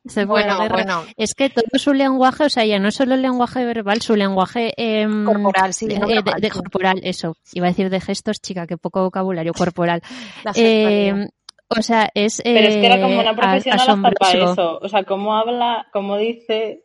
Se 0.05 0.25
fue 0.25 0.41
bueno, 0.41 0.57
la 0.57 0.63
guerra. 0.63 0.75
Bueno. 0.75 1.03
Es 1.15 1.35
que 1.35 1.49
todo 1.49 1.77
su 1.77 1.93
lenguaje, 1.93 2.45
o 2.45 2.49
sea, 2.49 2.65
ya 2.65 2.79
no 2.79 2.89
solo 2.89 3.13
el 3.13 3.21
lenguaje 3.21 3.63
verbal, 3.63 4.01
su 4.01 4.15
lenguaje 4.15 4.73
eh, 4.75 5.07
corporal, 5.25 5.73
sí, 5.73 5.87
de, 5.87 5.95
de, 5.95 6.21
de, 6.23 6.33
de, 6.39 6.49
corporal, 6.49 6.99
eso. 7.03 7.35
Iba 7.53 7.67
a 7.67 7.69
decir 7.69 7.89
de 7.89 8.01
gestos, 8.01 8.41
chica, 8.41 8.65
que 8.65 8.77
poco 8.77 9.03
vocabulario 9.03 9.53
corporal. 9.53 10.01
eh, 10.55 11.27
o 11.67 11.81
sea, 11.81 12.09
es. 12.15 12.41
Pero 12.43 12.67
es 12.67 12.75
que 12.75 12.85
era 12.85 12.99
como 12.99 13.19
una 13.19 13.35
profesional 13.35 13.79
hasta 13.79 14.01
para 14.01 14.51
eso. 14.51 14.79
O 14.81 14.89
sea, 14.89 15.03
cómo 15.03 15.35
habla, 15.35 15.87
cómo 15.93 16.17
dice, 16.17 16.83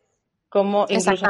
cómo 0.49 0.85
incluso 0.87 1.25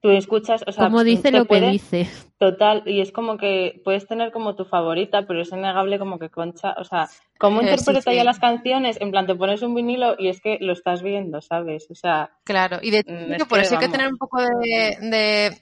tú 0.00 0.10
escuchas, 0.10 0.62
o 0.66 0.72
sea, 0.72 0.84
como 0.84 1.04
dice 1.04 1.30
lo 1.30 1.44
puede, 1.44 1.66
que 1.66 1.72
dice. 1.72 2.08
Total, 2.38 2.82
y 2.86 3.02
es 3.02 3.12
como 3.12 3.36
que 3.36 3.82
puedes 3.84 4.06
tener 4.06 4.32
como 4.32 4.56
tu 4.56 4.64
favorita, 4.64 5.26
pero 5.26 5.42
es 5.42 5.52
innegable 5.52 5.98
como 5.98 6.18
que 6.18 6.30
Concha, 6.30 6.74
o 6.78 6.84
sea, 6.84 7.08
cómo 7.38 7.60
interpreta 7.60 8.00
sí, 8.00 8.10
sí. 8.10 8.16
ya 8.16 8.24
las 8.24 8.38
canciones, 8.38 8.98
en 9.00 9.10
plan 9.10 9.26
te 9.26 9.34
pones 9.34 9.60
un 9.60 9.74
vinilo 9.74 10.16
y 10.18 10.28
es 10.28 10.40
que 10.40 10.56
lo 10.60 10.72
estás 10.72 11.02
viendo, 11.02 11.42
¿sabes? 11.42 11.86
O 11.90 11.94
sea, 11.94 12.30
claro, 12.44 12.78
y 12.80 12.90
de 12.90 13.04
mm, 13.06 13.34
hecho, 13.34 13.46
por 13.46 13.58
eso 13.58 13.74
hay 13.74 13.80
que 13.80 13.92
tener 13.92 14.08
un 14.08 14.16
poco 14.16 14.40
de, 14.40 14.96
de 15.02 15.58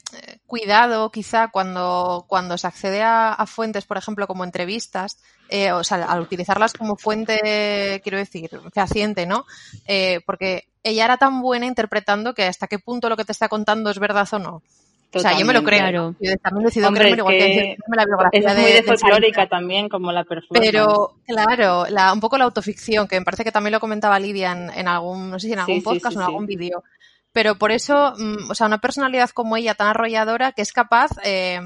cuidado, 0.46 1.10
quizá, 1.10 1.48
cuando, 1.48 2.24
cuando 2.28 2.56
se 2.56 2.68
accede 2.68 3.02
a, 3.02 3.32
a 3.32 3.46
fuentes, 3.46 3.84
por 3.84 3.98
ejemplo, 3.98 4.28
como 4.28 4.44
entrevistas, 4.44 5.20
eh, 5.48 5.72
o 5.72 5.82
sea, 5.82 6.04
al 6.04 6.20
utilizarlas 6.20 6.74
como 6.74 6.96
fuente, 6.96 8.00
quiero 8.02 8.18
decir, 8.18 8.50
fehaciente, 8.72 9.26
¿no? 9.26 9.46
Eh, 9.86 10.20
porque 10.26 10.68
ella 10.90 11.04
era 11.04 11.16
tan 11.16 11.40
buena 11.42 11.66
interpretando 11.66 12.34
que 12.34 12.44
hasta 12.44 12.66
qué 12.66 12.78
punto 12.78 13.08
lo 13.08 13.16
que 13.16 13.24
te 13.24 13.32
está 13.32 13.48
contando 13.48 13.90
es 13.90 13.98
verdad 13.98 14.28
o 14.32 14.38
no. 14.38 14.62
Totalmente. 15.10 15.18
O 15.18 15.20
sea, 15.20 15.38
yo 15.38 15.46
me 15.46 15.54
lo 15.54 15.64
creo. 15.64 15.78
Claro. 15.78 16.14
Yo 16.20 16.36
también 16.36 16.66
decido 16.66 16.88
Hombre, 16.88 17.04
creerme, 17.04 17.20
igual 17.20 17.34
que, 17.34 17.38
que 17.38 17.48
decirme 17.48 17.96
la 17.96 18.04
biografía 18.04 18.40
es 18.40 18.56
de, 18.56 18.62
muy 18.62 18.72
de 18.72 18.82
folclórica 18.82 19.48
también, 19.48 19.88
como 19.88 20.12
la 20.12 20.24
performance. 20.24 20.70
Pero, 20.70 21.14
claro, 21.26 21.86
la, 21.88 22.12
un 22.12 22.20
poco 22.20 22.36
la 22.36 22.44
autoficción, 22.44 23.08
que 23.08 23.18
me 23.18 23.24
parece 23.24 23.42
que 23.42 23.52
también 23.52 23.72
lo 23.72 23.80
comentaba 23.80 24.18
Lidia 24.18 24.52
en, 24.52 24.70
en 24.70 24.86
algún, 24.86 25.30
no 25.30 25.38
sé 25.38 25.46
si 25.46 25.52
en 25.54 25.60
algún 25.60 25.76
sí, 25.76 25.80
podcast 25.80 26.12
sí, 26.12 26.18
o 26.18 26.20
en 26.20 26.26
algún 26.26 26.44
vídeo. 26.44 26.84
Pero 27.32 27.56
por 27.56 27.72
eso, 27.72 28.14
o 28.50 28.54
sea, 28.54 28.66
una 28.66 28.78
personalidad 28.78 29.30
como 29.30 29.56
ella 29.56 29.74
tan 29.74 29.88
arrolladora 29.88 30.52
que 30.52 30.62
es 30.62 30.72
capaz, 30.72 31.10
eh, 31.24 31.60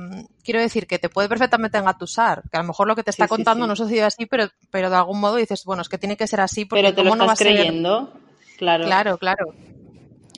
quiero 0.44 0.60
decir, 0.60 0.86
que 0.86 0.98
te 0.98 1.08
puede 1.08 1.28
perfectamente 1.28 1.78
engatusar, 1.78 2.42
que 2.50 2.58
a 2.58 2.60
lo 2.60 2.66
mejor 2.68 2.88
lo 2.88 2.94
que 2.96 3.02
te 3.02 3.10
está 3.10 3.26
contando 3.26 3.66
no 3.66 3.74
sucede 3.74 4.02
así, 4.02 4.26
pero, 4.26 4.48
pero 4.70 4.90
de 4.90 4.96
algún 4.96 5.20
modo 5.20 5.36
dices, 5.36 5.64
bueno, 5.64 5.82
es 5.82 5.88
que 5.88 5.98
tiene 5.98 6.16
que 6.16 6.26
ser 6.26 6.40
así 6.40 6.64
porque 6.64 6.82
pero 6.82 6.94
te 6.94 7.02
¿cómo 7.02 7.16
lo 7.16 7.24
estás 7.24 7.24
no 7.24 7.26
va 7.26 7.32
a 7.32 7.36
creyendo? 7.36 8.12
ser? 8.12 8.31
Claro. 8.62 8.84
Claro, 8.84 9.18
claro. 9.18 9.54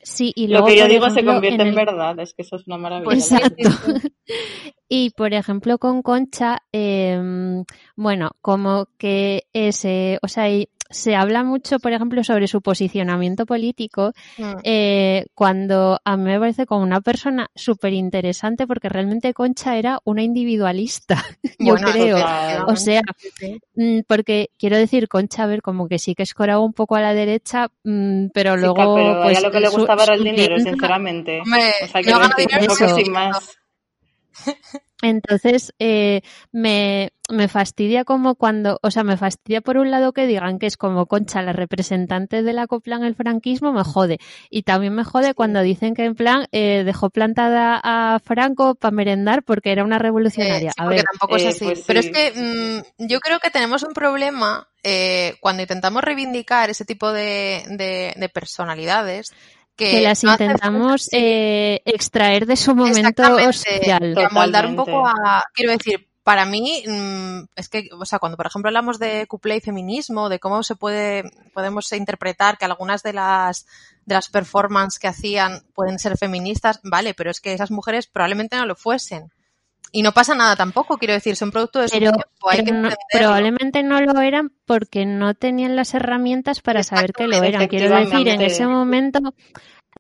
Sí, 0.03 0.33
y 0.35 0.49
luego, 0.49 0.67
lo 0.67 0.73
que 0.73 0.79
yo 0.79 0.89
digo 0.89 1.07
ejemplo, 1.07 1.23
se 1.23 1.27
convierte 1.27 1.63
en, 1.63 1.69
el... 1.69 1.75
verdad, 1.75 2.19
es 2.21 2.33
que 2.33 2.41
eso 2.41 2.57
es 2.57 2.67
una 2.67 2.79
maravilla. 2.79 3.13
Exacto. 3.13 3.69
y 4.89 5.11
por 5.11 5.35
ejemplo 5.35 5.77
con 5.77 6.01
Concha, 6.01 6.63
eh, 6.73 7.63
bueno, 7.97 8.31
como 8.41 8.89
que 8.97 9.43
ese, 9.53 10.19
o 10.23 10.29
sea, 10.29 10.49
se 10.95 11.17
habla 11.17 11.43
mucho, 11.43 11.81
por 11.81 11.93
ejemplo, 11.93 12.23
sobre 12.23 12.47
su 12.47 12.63
posicionamiento 12.63 13.47
político, 13.47 14.13
mm. 14.39 14.53
eh, 14.63 15.27
cuando 15.35 16.01
a 16.05 16.17
mí 16.17 16.25
me 16.25 16.39
parece 16.39 16.67
como 16.67 16.83
una 16.83 17.01
persona 17.01 17.51
súper 17.55 17.93
interesante, 17.93 18.67
porque 18.67 18.89
realmente 18.89 19.35
Concha 19.35 19.77
era 19.77 19.99
una 20.05 20.23
individualista, 20.23 21.23
yo 21.59 21.73
bueno, 21.73 21.91
creo. 21.91 22.17
Total. 22.19 22.65
O 22.69 22.77
sea, 22.77 23.03
mm, 23.75 24.01
porque 24.07 24.51
quiero 24.57 24.77
decir, 24.77 25.09
Concha, 25.09 25.43
a 25.43 25.47
ver, 25.47 25.63
como 25.63 25.89
que 25.89 25.99
sí 25.99 26.15
que 26.15 26.23
escoraba 26.23 26.61
un 26.61 26.73
poco 26.73 26.95
a 26.95 27.01
la 27.01 27.13
derecha, 27.13 27.69
mmm, 27.83 28.27
pero 28.33 28.57
luego. 28.57 28.95
Pero 28.95 29.23
pues, 29.23 29.43
lo 29.43 29.51
que 29.51 29.61
le 29.61 29.69
gustaba 29.69 30.05
era 30.05 30.15
el 30.15 30.23
dinero, 30.23 30.59
sinceramente. 30.59 31.41
O 31.41 31.89
sea, 31.89 32.03
que 32.03 32.11
no 32.11 32.21
dinero, 32.37 32.75
sin 32.95 33.13
más. 33.13 33.59
Entonces, 35.05 35.75
eh, 35.79 36.23
me, 36.51 37.13
me 37.31 37.49
fastidia 37.49 38.05
como 38.05 38.37
cuando, 38.37 38.81
o 38.83 38.91
sea, 38.91 39.05
me 39.05 39.19
fastidia 39.19 39.61
por 39.61 39.77
un 39.77 39.91
lado 39.91 40.15
que 40.15 40.27
digan 40.27 40.59
que 40.59 40.67
es 40.67 40.79
como 40.79 41.05
Concha, 41.05 41.43
la 41.43 41.53
representante 41.53 42.43
de 42.43 42.53
la 42.55 42.67
copla 42.67 42.97
en 42.97 43.05
el 43.05 43.15
franquismo, 43.15 43.73
me 43.73 43.85
jode. 43.85 44.19
Y 44.49 44.63
también 44.63 44.95
me 44.95 45.05
jode 45.05 45.29
sí. 45.29 45.35
cuando 45.35 45.61
dicen 45.61 45.95
que 45.95 46.05
en 46.07 46.15
plan 46.15 46.47
eh, 46.53 46.85
dejó 46.85 47.11
plantada 47.11 47.79
a 47.83 48.19
Franco 48.19 48.77
para 48.77 48.93
merendar 48.93 49.43
porque 49.43 49.73
era 49.73 49.85
una 49.85 49.99
revolucionaria. 49.99 50.71
Eh, 50.71 50.73
sí, 50.75 50.83
a 50.83 50.89
ver, 50.89 51.03
tampoco 51.03 51.37
es 51.37 51.47
así. 51.47 51.67
pues 51.67 51.85
Pero 51.87 52.01
es 52.01 52.11
que 52.11 52.33
mmm, 52.35 53.07
yo 53.07 53.21
creo 53.21 53.41
que 53.41 53.51
tenemos 53.51 53.83
un 53.83 53.93
problema 53.93 54.69
eh, 54.83 55.37
cuando 55.41 55.63
intentamos 55.63 56.03
reivindicar 56.03 56.71
ese 56.71 56.85
tipo 56.87 57.13
de, 57.13 57.63
de, 57.69 58.15
de 58.17 58.29
personalidades 58.31 59.33
que, 59.77 59.91
que, 59.91 60.01
las 60.01 60.23
no 60.25 60.33
intentamos 60.33 61.09
eh, 61.13 61.81
extraer 61.85 62.47
de 62.47 62.57
su 62.57 62.75
momento 62.75 63.23
social. 63.53 64.15
Amoldar 64.31 64.67
un 64.67 64.77
poco 64.77 65.07
a, 65.07 65.43
quiero 65.53 65.73
decir, 65.73 66.09
para 66.25 66.47
mí, 66.47 66.83
mmm, 66.87 67.45
es 67.55 67.69
que, 67.69 67.91
o 67.93 68.05
sea, 68.07 68.19
cuando 68.19 68.37
por 68.37 68.47
ejemplo 68.47 68.71
hablamos 68.71 68.99
de 68.99 69.27
couple 69.27 69.57
y 69.57 69.61
feminismo, 69.61 70.31
de 70.31 70.41
cómo 70.41 70.63
se 70.63 70.75
puede, 70.75 71.31
podemos 71.53 71.93
interpretar 71.93 72.57
que 72.57 72.65
algunas 72.65 73.03
de 73.03 73.13
las, 73.13 73.67
de 74.07 74.15
las 74.15 74.29
performances 74.29 74.99
que 74.99 75.09
hacían 75.09 75.63
pueden 75.75 75.99
ser 75.99 76.17
feministas, 76.17 76.81
vale, 76.83 77.13
pero 77.13 77.31
es 77.31 77.41
que 77.41 77.53
esas 77.53 77.71
mujeres 77.71 78.07
probablemente 78.07 78.57
no 78.57 78.65
lo 78.65 78.75
fuesen. 78.75 79.31
Y 79.97 80.03
no 80.03 80.11
pasa 80.11 80.35
nada 80.35 80.57
tampoco, 80.57 80.99
quiero 80.99 81.15
decir, 81.15 81.37
son 81.37 81.53
producto 81.53 81.79
de 81.79 81.89
su 81.89 81.97
pero, 81.97 82.11
tiempo. 82.11 82.51
Hay 82.51 82.65
pero 82.65 82.67
que 82.67 82.73
no, 82.73 82.89
probablemente 83.13 83.85
no 83.85 84.01
lo 84.01 84.21
eran 84.21 84.51
porque 84.67 85.07
no 85.07 85.35
tenían 85.35 85.77
las 85.77 85.95
herramientas 85.95 86.61
para 86.63 86.83
saber 86.83 87.13
que 87.13 87.29
lo 87.29 87.41
eran. 87.41 87.69
Quiero 87.69 87.97
decir, 87.97 88.27
en 88.27 88.41
ese 88.41 88.67
momento 88.67 89.21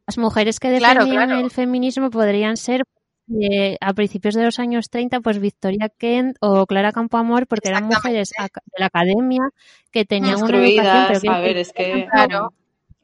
las 0.05 0.19
mujeres 0.19 0.59
que 0.59 0.71
defendían 0.71 1.07
claro, 1.07 1.27
claro. 1.27 1.45
el 1.45 1.51
feminismo 1.53 2.11
podrían 2.11 2.57
ser 2.57 2.83
eh, 3.41 3.77
a 3.81 3.95
principios 3.95 4.35
de 4.35 4.43
los 4.43 4.59
años 4.59 4.91
30, 4.91 5.21
pues 5.21 5.39
Victoria 5.39 5.89
Kent 5.97 6.39
o 6.41 6.67
Clara 6.67 6.91
Campoamor, 6.91 7.47
porque 7.47 7.69
eran 7.69 7.85
mujeres 7.85 8.31
de 8.37 8.51
la 8.77 8.87
academia 8.87 9.43
que 9.93 10.05
tenían 10.05 10.43
una 10.43 10.59
educación. 10.59 11.07
Pero 11.07 11.21
que, 11.21 11.29
a 11.29 11.39
ver, 11.39 11.57
es 11.57 11.73
que. 11.73 12.09
Claro. 12.11 12.53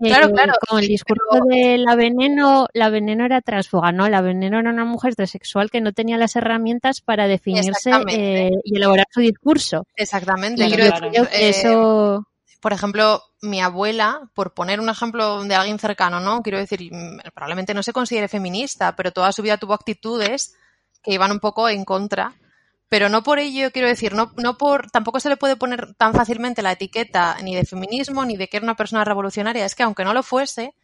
Eh, 0.01 0.09
Claro, 0.09 0.31
claro. 0.31 0.55
Con 0.69 0.81
el 0.81 0.89
discurso 0.89 1.23
pero... 1.31 1.45
de 1.45 1.79
la 1.79 1.95
veneno, 1.95 2.67
la 2.73 2.89
veneno 2.89 3.25
era 3.27 3.41
transfuga, 3.43 3.93
¿no? 3.93 4.09
La 4.09 4.23
veneno 4.23 4.59
era 4.59 4.71
una 4.71 4.85
mujer 4.85 5.15
transexual 5.15 5.71
que 5.71 5.81
no 5.81 5.93
tenía 5.93 6.17
las 6.17 6.37
herramientas 6.37 7.01
para 7.01 7.29
definirse 7.29 7.91
eh, 8.09 8.51
y 8.65 8.77
elaborar 8.77 9.07
su 9.11 9.21
discurso. 9.21 9.87
Exactamente. 9.97 10.65
Y 10.67 10.73
claro. 10.73 11.11
eh, 11.13 11.29
eso. 11.33 12.27
Por 12.61 12.73
ejemplo, 12.73 13.23
mi 13.41 13.61
abuela, 13.61 14.31
por 14.35 14.53
poner 14.53 14.81
un 14.81 14.91
ejemplo 14.91 15.45
de 15.45 15.55
alguien 15.55 15.79
cercano, 15.79 16.21
¿no? 16.21 16.43
Quiero 16.43 16.59
decir, 16.59 16.91
probablemente 17.35 17.73
no 17.73 17.83
se 17.83 17.93
considere 17.95 18.29
feminista, 18.29 18.95
pero 18.97 19.13
toda 19.13 19.33
su 19.33 19.43
vida 19.43 19.57
tuvo 19.57 19.73
actitudes 19.73 20.55
que 21.03 21.15
iban 21.15 21.33
un 21.33 21.41
poco 21.41 21.69
en 21.69 21.85
contra 21.85 22.35
pero 22.91 23.09
no 23.09 23.23
por 23.23 23.39
ello, 23.39 23.71
quiero 23.73 23.89
decir, 23.89 24.15
no, 24.15 24.33
no 24.37 24.59
por, 24.59 24.91
tampoco 24.91 25.21
se 25.21 25.31
le 25.31 25.39
puede 25.39 25.57
poner 25.57 25.95
tan 25.95 26.13
fácilmente 26.13 26.61
la 26.63 26.73
etiqueta 26.73 27.39
ni 27.43 27.55
de 27.57 27.65
feminismo 27.65 28.25
ni 28.27 28.37
de 28.37 28.49
que 28.49 28.59
era 28.59 28.65
una 28.65 28.77
persona 28.77 29.05
revolucionaria. 29.05 29.65
Es 29.65 29.75
que 29.77 29.85
aunque 29.85 30.05
no 30.05 30.13
lo 30.13 30.23
fuese, 30.25 30.75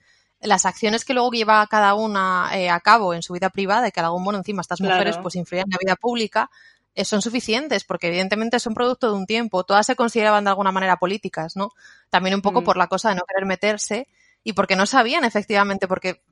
las 0.41 0.67
acciones 0.67 1.05
que 1.05 1.15
luego 1.15 1.31
lleva 1.33 1.67
cada 1.67 1.95
una 1.95 2.51
eh, 2.55 2.71
a 2.71 2.81
cabo 2.81 3.13
en 3.15 3.23
su 3.23 3.33
vida 3.35 3.51
privada 3.51 3.89
y 3.89 3.93
que 3.93 4.01
algún 4.01 4.23
modo 4.23 4.39
encima 4.39 4.63
estas 4.63 4.81
mujeres 4.81 5.17
Claro. 5.17 5.23
pues 5.23 5.35
influyen 5.37 5.67
en 5.67 5.73
la 5.73 5.79
vida 5.81 5.97
pública, 5.97 6.51
eh, 6.95 7.05
son 7.05 7.23
suficientes 7.23 7.85
porque 7.85 8.09
evidentemente 8.09 8.61
son 8.61 8.75
producto 8.75 9.09
de 9.11 9.17
un 9.19 9.27
tiempo. 9.27 9.65
Todas 9.65 9.87
se 9.87 9.97
consideraban 9.97 10.45
de 10.45 10.51
alguna 10.51 10.73
manera 10.73 10.97
políticas, 10.99 11.57
¿no? 11.57 11.71
También 12.11 12.37
un 12.37 12.43
poco 12.43 12.63
Mm. 12.63 12.65
por 12.65 12.77
la 12.77 12.87
cosa 12.87 13.09
de 13.11 13.17
no 13.17 13.23
querer 13.29 13.47
meterse 13.47 14.09
y 14.49 14.53
porque 14.53 14.77
no 14.77 14.87
sabían 14.87 15.25
efectivamente, 15.25 15.89
porque 15.89 16.23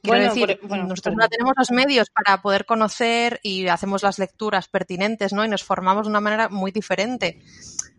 quiero 0.00 0.18
Bueno, 0.18 0.28
decir, 0.28 0.46
por- 0.58 0.68
bueno, 0.68 0.84
nosotros 0.84 1.16
no 1.16 1.26
tenemos 1.28 1.54
los 1.56 1.70
medios 1.72 2.08
para 2.10 2.40
poder 2.40 2.66
conocer 2.66 3.40
y 3.42 3.66
hacemos 3.66 4.04
las 4.04 4.20
lecturas 4.20 4.68
pertinentes, 4.68 5.32
¿no? 5.32 5.44
Y 5.44 5.48
nos 5.48 5.64
formamos 5.64 6.04
de 6.06 6.10
una 6.10 6.20
manera 6.20 6.48
muy 6.48 6.70
diferente. 6.70 7.36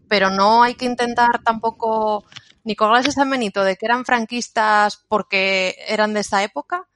Pero 0.07 0.29
no 0.29 0.63
hay 0.63 0.75
que 0.75 0.85
intentar 0.85 1.41
tampoco 1.43 2.23
ni 2.63 2.75
colgarles 2.75 3.07
ese 3.09 3.25
menito 3.25 3.63
de 3.65 3.75
que 3.75 3.85
eran 3.85 4.05
franquistas 4.05 5.03
porque 5.09 5.75
eran 5.87 6.13
de 6.13 6.21
esa 6.21 6.41
época, 6.43 6.87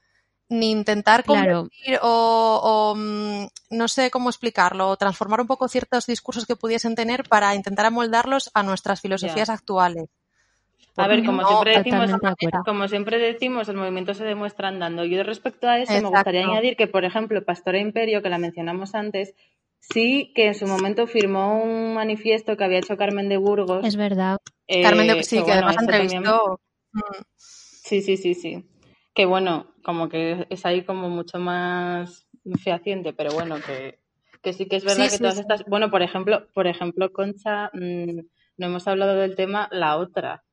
ni 0.48 0.70
intentar 0.70 1.24
Claro. 1.24 1.68
convertir 1.70 1.98
o, 2.02 2.60
o, 2.62 2.94
mm, 2.96 3.46
no 3.70 3.88
sé 3.88 4.10
cómo 4.10 4.30
explicarlo, 4.30 4.88
o 4.88 4.96
transformar 4.96 5.40
un 5.42 5.46
poco 5.48 5.68
ciertos 5.68 6.06
discursos 6.06 6.46
que 6.46 6.56
pudiesen 6.56 6.94
tener 6.94 7.26
para 7.28 7.54
intentar 7.54 7.86
amoldarlos 7.86 8.50
a 8.54 8.62
nuestras 8.62 9.00
filosofías 9.02 9.50
actuales. 9.50 10.06
A 10.96 11.06
ver, 11.06 11.24
como 11.24 11.42
No, 11.42 11.48
siempre 11.48 11.76
decimos, 11.78 12.10
como 12.64 12.88
siempre 12.88 13.18
decimos, 13.18 13.68
el 13.68 13.76
movimiento 13.76 14.12
se 14.14 14.24
demuestra 14.24 14.68
andando. 14.68 15.04
Yo 15.04 15.22
respecto 15.22 15.68
a 15.68 15.78
eso 15.78 15.92
me 16.00 16.08
gustaría 16.08 16.44
añadir 16.46 16.76
que, 16.76 16.86
por 16.88 17.04
ejemplo, 17.04 17.44
Pastora 17.44 17.78
Imperio, 17.78 18.22
que 18.22 18.28
la 18.28 18.38
mencionamos 18.38 18.94
antes, 18.94 19.34
sí 19.78 20.32
que 20.34 20.48
en 20.48 20.54
su 20.54 20.66
momento 20.66 21.06
firmó 21.06 21.62
un 21.62 21.94
manifiesto 21.94 22.56
que 22.56 22.64
había 22.64 22.78
hecho 22.78 22.96
Carmen 22.96 23.28
de 23.28 23.36
Burgos. 23.36 23.84
Es 23.86 23.96
verdad. 23.96 24.38
eh, 24.66 24.82
Carmen 24.82 25.06
de 25.06 25.22
sí, 25.22 25.36
que 25.36 25.42
bueno, 25.42 25.66
además 25.66 25.76
entrevistó. 25.80 26.60
Mm, 26.92 27.00
Sí, 27.36 28.02
sí, 28.02 28.16
sí, 28.16 28.34
sí. 28.34 28.64
Que 29.14 29.24
bueno, 29.26 29.74
como 29.82 30.08
que 30.08 30.46
es 30.50 30.64
ahí 30.66 30.82
como 30.84 31.08
mucho 31.08 31.38
más 31.38 32.28
fehaciente, 32.62 33.12
pero 33.12 33.32
bueno, 33.32 33.56
que, 33.60 33.98
que 34.42 34.52
sí 34.52 34.66
que 34.66 34.76
es 34.76 34.84
verdad 34.84 35.04
Sí, 35.04 35.10
que 35.10 35.16
sí, 35.16 35.18
todas 35.18 35.34
sí. 35.34 35.40
estas, 35.40 35.64
bueno, 35.66 35.90
por 35.90 36.02
ejemplo, 36.02 36.46
por 36.54 36.66
ejemplo, 36.68 37.12
Concha, 37.12 37.70
mm, 37.72 38.20
no 38.58 38.66
hemos 38.66 38.86
hablado 38.86 39.16
del 39.16 39.34
tema 39.34 39.68
la 39.72 39.96
otra, 39.96 40.44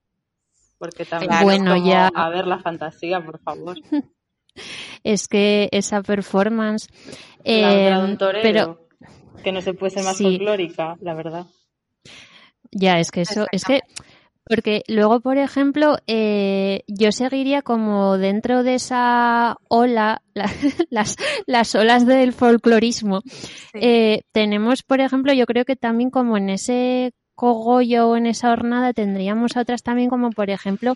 porque 0.77 1.05
también 1.05 1.31
es 1.33 1.43
Bueno, 1.43 1.75
como, 1.75 1.87
ya. 1.89 2.07
a 2.13 2.29
ver 2.29 2.47
la 2.47 2.59
fantasía, 2.59 3.23
por 3.23 3.39
favor. 3.39 3.77
Es 5.03 5.27
que 5.27 5.69
esa 5.71 6.01
performance. 6.01 6.87
La 7.45 7.69
otra 7.69 7.69
de 7.75 7.89
eh, 7.91 7.97
un 8.11 8.17
torero, 8.17 8.41
pero 8.41 8.87
que 9.43 9.51
no 9.51 9.61
se 9.61 9.75
puede 9.75 9.91
ser 9.91 10.03
más 10.03 10.17
Sí. 10.17 10.23
folclórica, 10.23 10.97
la 11.01 11.13
verdad. 11.13 11.45
ya, 12.71 12.99
es 12.99 13.11
que 13.11 13.21
eso, 13.21 13.45
es 13.51 13.63
que. 13.63 13.81
Porque 14.49 14.83
luego, 14.87 15.19
por 15.19 15.37
ejemplo, 15.37 15.97
eh, 16.07 16.83
yo 16.87 17.11
seguiría 17.11 17.61
como 17.61 18.17
dentro 18.17 18.63
de 18.63 18.75
esa 18.75 19.57
ola, 19.67 20.21
la- 20.33 20.45
las, 20.89 21.17
las 21.45 21.75
olas 21.75 22.05
del 22.07 22.31
folclorismo. 22.33 23.21
Eh, 23.73 24.21
tenemos, 24.31 24.83
por 24.83 25.01
ejemplo, 25.01 25.33
yo 25.33 25.45
creo 25.45 25.65
que 25.65 25.75
también 25.75 26.09
como 26.09 26.37
en 26.37 26.49
ese 26.49 27.11
cogollo 27.37 28.09
o 28.09 28.17
en 28.17 28.25
esa 28.25 28.51
hornada 28.51 28.93
tendríamos 28.93 29.55
otras 29.55 29.83
también 29.83 30.09
como, 30.09 30.31
por 30.31 30.49
ejemplo, 30.49 30.95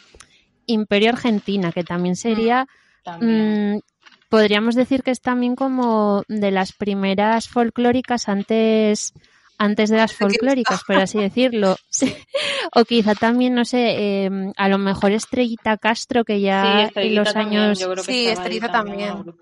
Imperio 0.65 1.11
Argentina, 1.11 1.71
que 1.71 1.83
también 1.83 2.15
sería 2.15 2.67
También. 3.03 3.75
Mm, 3.75 3.79
podríamos 4.27 4.73
decir 4.73 5.03
que 5.03 5.11
es 5.11 5.21
también 5.21 5.55
como 5.55 6.23
de 6.27 6.49
las 6.49 6.73
primeras 6.73 7.47
folclóricas 7.47 8.27
antes 8.27 9.13
antes 9.59 9.91
de 9.91 9.97
las 9.97 10.13
folclóricas, 10.17 10.83
por 10.83 10.95
así 10.95 11.19
decirlo. 11.19 11.77
o 12.75 12.85
quizá 12.85 13.13
también, 13.13 13.53
no 13.53 13.63
sé, 13.63 14.25
eh, 14.25 14.29
a 14.57 14.67
lo 14.67 14.79
mejor 14.79 15.11
Estrellita 15.11 15.77
Castro, 15.77 16.25
que 16.25 16.37
sí, 16.37 16.41
ya 16.41 16.89
en 16.95 17.15
los 17.15 17.31
también, 17.31 17.61
años... 17.61 17.79
yo 17.79 17.91
creo 17.91 18.03
que 18.03 18.11
Sí, 18.11 18.27
Estrellita 18.27 18.71
también 18.71 19.23
también. 19.23 19.35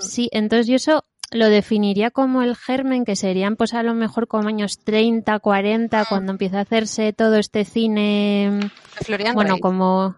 Sí, 0.00 0.28
entonces 0.32 0.66
yo 0.66 0.74
eso 0.74 1.04
lo 1.30 1.48
definiría 1.48 2.10
como 2.10 2.42
el 2.42 2.56
germen, 2.56 3.04
que 3.04 3.16
serían 3.16 3.56
pues 3.56 3.74
a 3.74 3.82
lo 3.82 3.94
mejor 3.94 4.28
como 4.28 4.48
años 4.48 4.78
30, 4.78 5.38
40, 5.38 6.04
cuando 6.06 6.32
empieza 6.32 6.58
a 6.58 6.62
hacerse 6.62 7.12
todo 7.12 7.36
este 7.36 7.64
cine 7.64 8.70
Florian 9.02 9.34
bueno, 9.34 9.54
Rey. 9.54 9.60
como, 9.60 10.16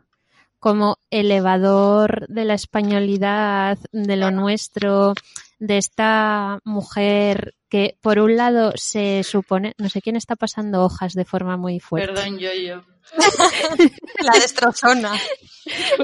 como 0.59 0.99
elevador 1.11 2.27
de 2.29 2.45
la 2.45 2.55
españolidad, 2.55 3.79
de 3.93 4.17
lo 4.17 4.31
nuestro, 4.31 5.15
de 5.59 5.79
esta 5.79 6.61
mujer 6.65 7.55
que 7.69 7.97
por 8.01 8.19
un 8.19 8.37
lado 8.37 8.73
se 8.77 9.23
supone, 9.25 9.75
no 9.79 9.89
sé 9.89 10.01
quién 10.01 10.17
está 10.17 10.37
pasando 10.37 10.83
hojas 10.85 11.13
de 11.15 11.25
forma 11.25 11.57
muy 11.57 11.81
fuerte. 11.81 12.13
Perdón, 12.13 12.39
yo, 12.39 12.51
yo. 12.55 12.83
La 14.21 14.33
destrozona. 14.41 15.19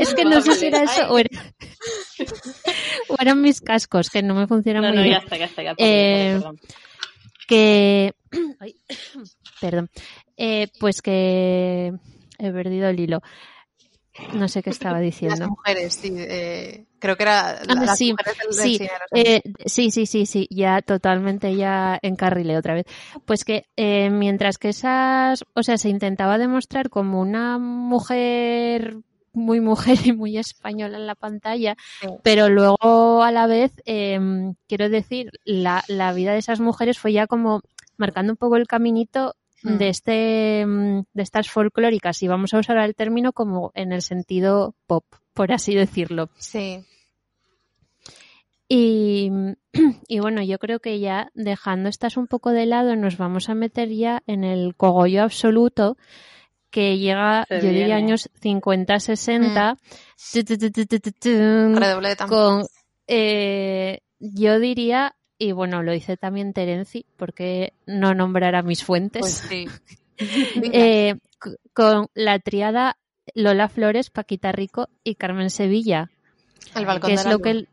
Es 0.01 0.15
que 0.15 0.25
no 0.25 0.41
sé 0.41 0.55
si 0.57 0.67
era 0.67 0.83
eso 0.83 1.09
o, 1.13 1.19
era- 1.19 1.55
o 3.09 3.17
eran 3.21 3.41
mis 3.41 3.61
cascos 3.61 4.11
que 4.11 4.23
no 4.23 4.35
me 4.35 4.47
funcionan 4.47 4.83
No, 4.83 4.89
muy 4.89 4.97
no, 4.99 5.03
bien. 5.05 5.15
ya 5.15 5.19
está, 5.25 5.37
ya 5.37 5.45
está, 5.47 5.63
ya 5.63 5.75
por 5.75 5.87
Eh, 5.87 6.33
perdón. 6.35 6.61
que 7.49 8.15
Ay, 8.61 8.77
perdón 9.61 9.91
Eh, 10.37 10.69
pues 10.81 11.01
que 11.03 11.93
he 12.39 12.51
perdido 12.53 12.89
el 12.89 13.01
hilo 13.01 13.21
no 14.35 14.49
sé 14.49 14.63
qué 14.63 14.71
estaba 14.71 14.95
Las 14.99 15.03
diciendo 15.05 15.49
mujeres, 15.49 15.95
sí. 15.95 16.13
eh, 16.17 16.85
creo 16.99 17.17
que 17.17 17.23
era 17.25 17.65
la- 17.65 17.81
Ah, 17.81 17.85
las 17.87 17.99
sí, 17.99 18.13
mujeres 18.13 18.39
del, 18.39 18.53
cine 18.79 18.91
eh, 19.13 19.43
sí, 19.67 19.91
sí, 19.91 20.07
sí, 20.07 20.27
sí, 20.27 20.47
ya 20.51 20.83
totalmente 20.83 21.55
ya 21.57 21.99
encarrilé 22.03 22.57
otra 22.57 22.75
vez. 22.75 22.87
Pues 23.25 23.45
que 23.45 23.67
eh, 23.77 24.11
mientras 24.11 24.59
que 24.59 24.69
esas, 24.71 25.45
o 25.55 25.63
sea, 25.63 25.77
se 25.79 25.89
intentaba 25.89 26.39
demostrar 26.39 26.91
como 26.91 27.21
una 27.21 27.59
mujer 27.59 28.99
muy 29.33 29.61
mujer 29.61 29.99
y 30.05 30.13
muy 30.13 30.39
española 30.39 30.97
en 30.97 31.07
la 31.09 31.17
pantalla, 31.17 31.77
Sí. 32.01 32.07
pero 32.23 32.49
luego 32.49 33.23
a 33.25 33.33
la 33.33 33.49
vez, 33.49 33.73
eh, 33.85 34.21
quiero 34.69 34.89
decir, 34.89 35.31
la, 35.45 35.83
la 35.89 36.13
vida 36.13 36.33
de 36.33 36.39
esas 36.39 36.61
mujeres 36.61 36.99
fue 37.01 37.13
ya 37.13 37.27
como 37.27 37.61
marcando 37.97 38.33
un 38.33 38.37
poco 38.37 38.57
el 38.57 38.69
caminito 38.69 39.35
Mm. 39.65 39.79
de 39.79 39.89
este 39.89 40.67
mm, 40.67 41.05
de 41.15 41.23
estas 41.23 41.51
folclóricas 41.51 42.23
y 42.23 42.29
vamos 42.29 42.53
a 42.53 42.59
usar 42.59 42.77
el 42.79 42.95
término 42.95 43.33
como 43.33 43.73
en 43.75 43.93
el 43.93 44.03
sentido 44.03 44.75
pop, 44.87 45.05
por 45.33 45.53
así 45.53 45.75
decirlo. 45.75 46.29
Sí. 46.37 46.85
Y, 48.69 49.31
y 50.09 50.21
bueno, 50.21 50.43
yo 50.43 50.59
creo 50.59 50.81
que 50.81 51.01
ya 51.01 51.31
dejando 51.35 51.89
estas 51.89 52.19
un 52.19 52.27
poco 52.27 52.51
de 52.51 52.67
lado, 52.67 52.95
nos 52.95 53.17
vamos 53.17 53.49
a 53.49 53.55
meter 53.55 53.89
ya 53.89 54.23
en 54.27 54.45
el 54.45 54.75
cogollo 54.77 55.23
absoluto 55.23 55.97
que 56.71 56.99
llega, 56.99 57.47
Se 57.49 57.63
yo 57.63 57.69
diría, 57.69 57.97
años 57.97 58.29
50-60, 58.43 59.79
tu, 60.33 60.45
tu, 60.45 60.59
tu, 60.59 60.71
tu, 60.73 60.87
tu, 60.87 60.99
tu, 60.99 61.13
tun, 61.13 61.77
Redoble 61.77 62.09
de 62.11 62.17
tambor. 62.17 62.37
con, 62.37 62.67
eh, 63.07 64.01
yo 64.19 64.59
diría, 64.59 65.15
y 65.39 65.53
bueno, 65.53 65.83
lo 65.83 65.93
dice 65.93 66.17
también 66.17 66.53
Terenzi, 66.53 67.05
porque 67.17 67.73
no 67.87 68.15
nombrar 68.15 68.55
a 68.55 68.63
mis 68.63 68.85
fuentes, 68.85 69.21
Pues 69.21 69.35
sí. 69.49 69.67
eh, 70.73 71.17
con 71.73 72.07
la 72.15 72.39
triada 72.39 72.97
Lola 73.35 73.69
Flores, 73.69 74.11
Paquita 74.11 74.53
Rico 74.53 74.89
y 75.03 75.15
Carmen 75.17 75.51
Sevilla 75.51 76.11
El 76.77 76.87
balcón 76.87 77.09
que 77.09 77.15
de 77.15 77.21
es 77.21 77.25
la 77.25 77.33
lo 77.33 77.39
que 77.41 77.51
él 77.51 77.69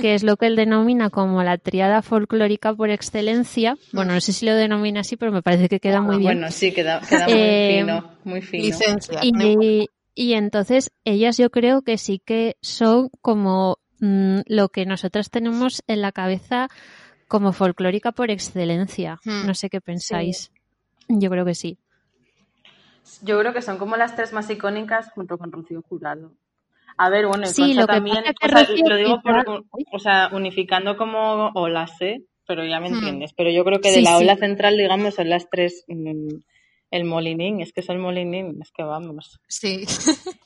que 0.00 0.14
es 0.14 0.22
lo 0.22 0.36
que 0.38 0.46
él 0.46 0.56
denomina 0.56 1.10
como 1.10 1.42
la 1.42 1.58
triada 1.58 2.00
folclórica 2.00 2.72
por 2.74 2.88
excelencia. 2.88 3.76
Bueno, 3.92 4.14
no 4.14 4.20
sé 4.22 4.32
si 4.32 4.46
lo 4.46 4.54
denomina 4.54 5.00
así, 5.00 5.16
pero 5.16 5.32
me 5.32 5.42
parece 5.42 5.68
que 5.68 5.80
queda 5.80 6.00
muy 6.00 6.14
Ah, 6.14 6.18
bien. 6.18 6.32
Bueno, 6.38 6.50
sí, 6.50 6.72
queda, 6.72 7.00
queda 7.06 7.26
muy 7.26 7.34
Eh, 7.36 7.78
fino, 7.80 8.10
muy 8.24 8.40
fino. 8.40 8.64
Licencia. 8.64 9.20
y 10.14 10.32
entonces 10.32 10.90
ellas 11.04 11.36
yo 11.36 11.50
creo 11.50 11.82
que 11.82 11.98
sí 11.98 12.20
que 12.24 12.56
son 12.62 13.10
como 13.20 13.78
mm, 14.00 14.40
lo 14.46 14.68
que 14.70 14.86
nosotras 14.86 15.30
tenemos 15.30 15.82
en 15.86 16.00
la 16.02 16.12
cabeza 16.12 16.68
como 17.28 17.52
folclórica 17.52 18.12
por 18.12 18.30
excelencia. 18.30 19.20
Hmm. 19.24 19.46
No 19.46 19.54
sé 19.54 19.70
qué 19.70 19.80
pensáis. 19.80 20.50
Yo 21.08 21.30
creo 21.30 21.44
que 21.44 21.54
sí. 21.54 21.78
Yo 23.22 23.38
creo 23.38 23.52
que 23.52 23.62
son 23.62 23.78
como 23.78 23.96
las 23.96 24.14
tres 24.16 24.32
más 24.32 24.48
icónicas 24.50 25.10
junto 25.12 25.38
con 25.38 25.50
Rocío 25.52 25.82
Jurado. 25.82 26.32
A 26.96 27.08
ver, 27.08 27.26
bueno, 27.26 27.46
Sí, 27.46 27.62
Concha 27.62 27.80
lo 27.80 27.86
que 27.86 27.92
también, 27.94 28.16
pasa 28.16 28.34
que 28.34 28.46
o 28.46 28.48
sea, 28.48 28.60
Rocío 28.66 28.84
lo 28.88 28.96
digo 28.96 29.20
por, 29.22 29.64
o 29.92 29.98
sea, 29.98 30.28
unificando 30.32 30.96
como 30.96 31.50
olas, 31.54 31.92
¿eh? 32.00 32.22
Pero 32.46 32.64
ya 32.64 32.80
me 32.80 32.90
Hmm. 32.90 32.94
entiendes. 32.94 33.32
Pero 33.36 33.50
yo 33.50 33.64
creo 33.64 33.80
que 33.80 33.88
de 33.90 33.96
Sí, 33.96 34.02
la 34.02 34.18
sí. 34.18 34.24
ola 34.24 34.36
central, 34.36 34.76
digamos, 34.76 35.14
son 35.14 35.28
las 35.28 35.48
tres, 35.50 35.84
mm, 35.88 36.28
el 36.90 37.04
molinín, 37.04 37.60
es 37.60 37.72
que 37.72 37.82
son 37.82 38.00
molinín, 38.00 38.58
es 38.60 38.70
que 38.72 38.82
vamos. 38.82 39.40
Sí. 39.48 39.84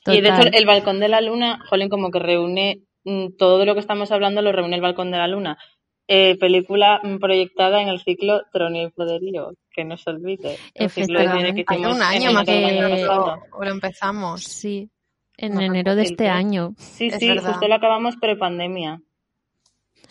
Y 0.07 0.21
de 0.21 0.29
hecho, 0.29 0.43
el 0.53 0.67
Balcón 0.67 1.01
de 1.01 1.09
la 1.09 1.21
Luna, 1.23 1.59
jolín, 1.69 1.89
como 1.89 2.11
que 2.11 2.19
reúne 2.19 2.81
todo 3.39 3.59
de 3.59 3.67
lo 3.67 3.75
que 3.75 3.81
estamos 3.81 4.11
hablando, 4.13 4.43
lo 4.43 4.53
reúne 4.53 4.77
el 4.77 4.83
Balcón 4.83 5.11
de 5.11 5.19
la 5.19 5.29
Luna. 5.29 5.59
Eh, 6.07 6.37
película 6.39 7.01
mm, 7.03 7.17
proyectada 7.17 7.81
en 7.81 7.89
el 7.89 7.99
ciclo 8.01 8.43
Tronio 8.53 8.89
y 8.89 8.91
Poderío, 8.91 9.53
que 9.71 9.85
no 9.85 9.97
se 9.97 10.11
olvide. 10.11 10.59
El 10.75 10.91
ciclo 10.91 11.19
que 11.19 11.25
Efectivamente. 11.25 11.65
Hace 11.67 11.87
un 11.87 12.03
año 12.03 12.33
más 12.33 12.49
o 13.53 13.65
lo 13.65 13.71
empezamos. 13.71 14.45
Sí, 14.45 14.91
en 15.39 15.55
No 15.55 15.61
enero 15.63 15.95
de 15.95 16.03
este 16.03 16.29
año. 16.29 16.75
Sí, 16.77 17.07
Es 17.07 17.19
sí, 17.19 17.29
verdad. 17.29 17.53
justo 17.53 17.69
lo 17.69 17.75
acabamos 17.75 18.17
prepandemia. 18.21 19.01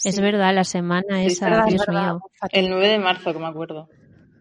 Es 0.03 0.15
Sí. 0.15 0.21
verdad, 0.21 0.53
la 0.55 0.63
semana 0.63 1.19
Sí, 1.19 1.27
esa, 1.27 1.49
verdad, 1.49 1.65
Dios 1.67 1.87
mío. 1.87 2.19
El 2.51 2.69
9 2.69 2.87
de 2.87 2.99
marzo, 2.99 3.31
que 3.31 3.39
me 3.39 3.45
acuerdo. 3.45 3.87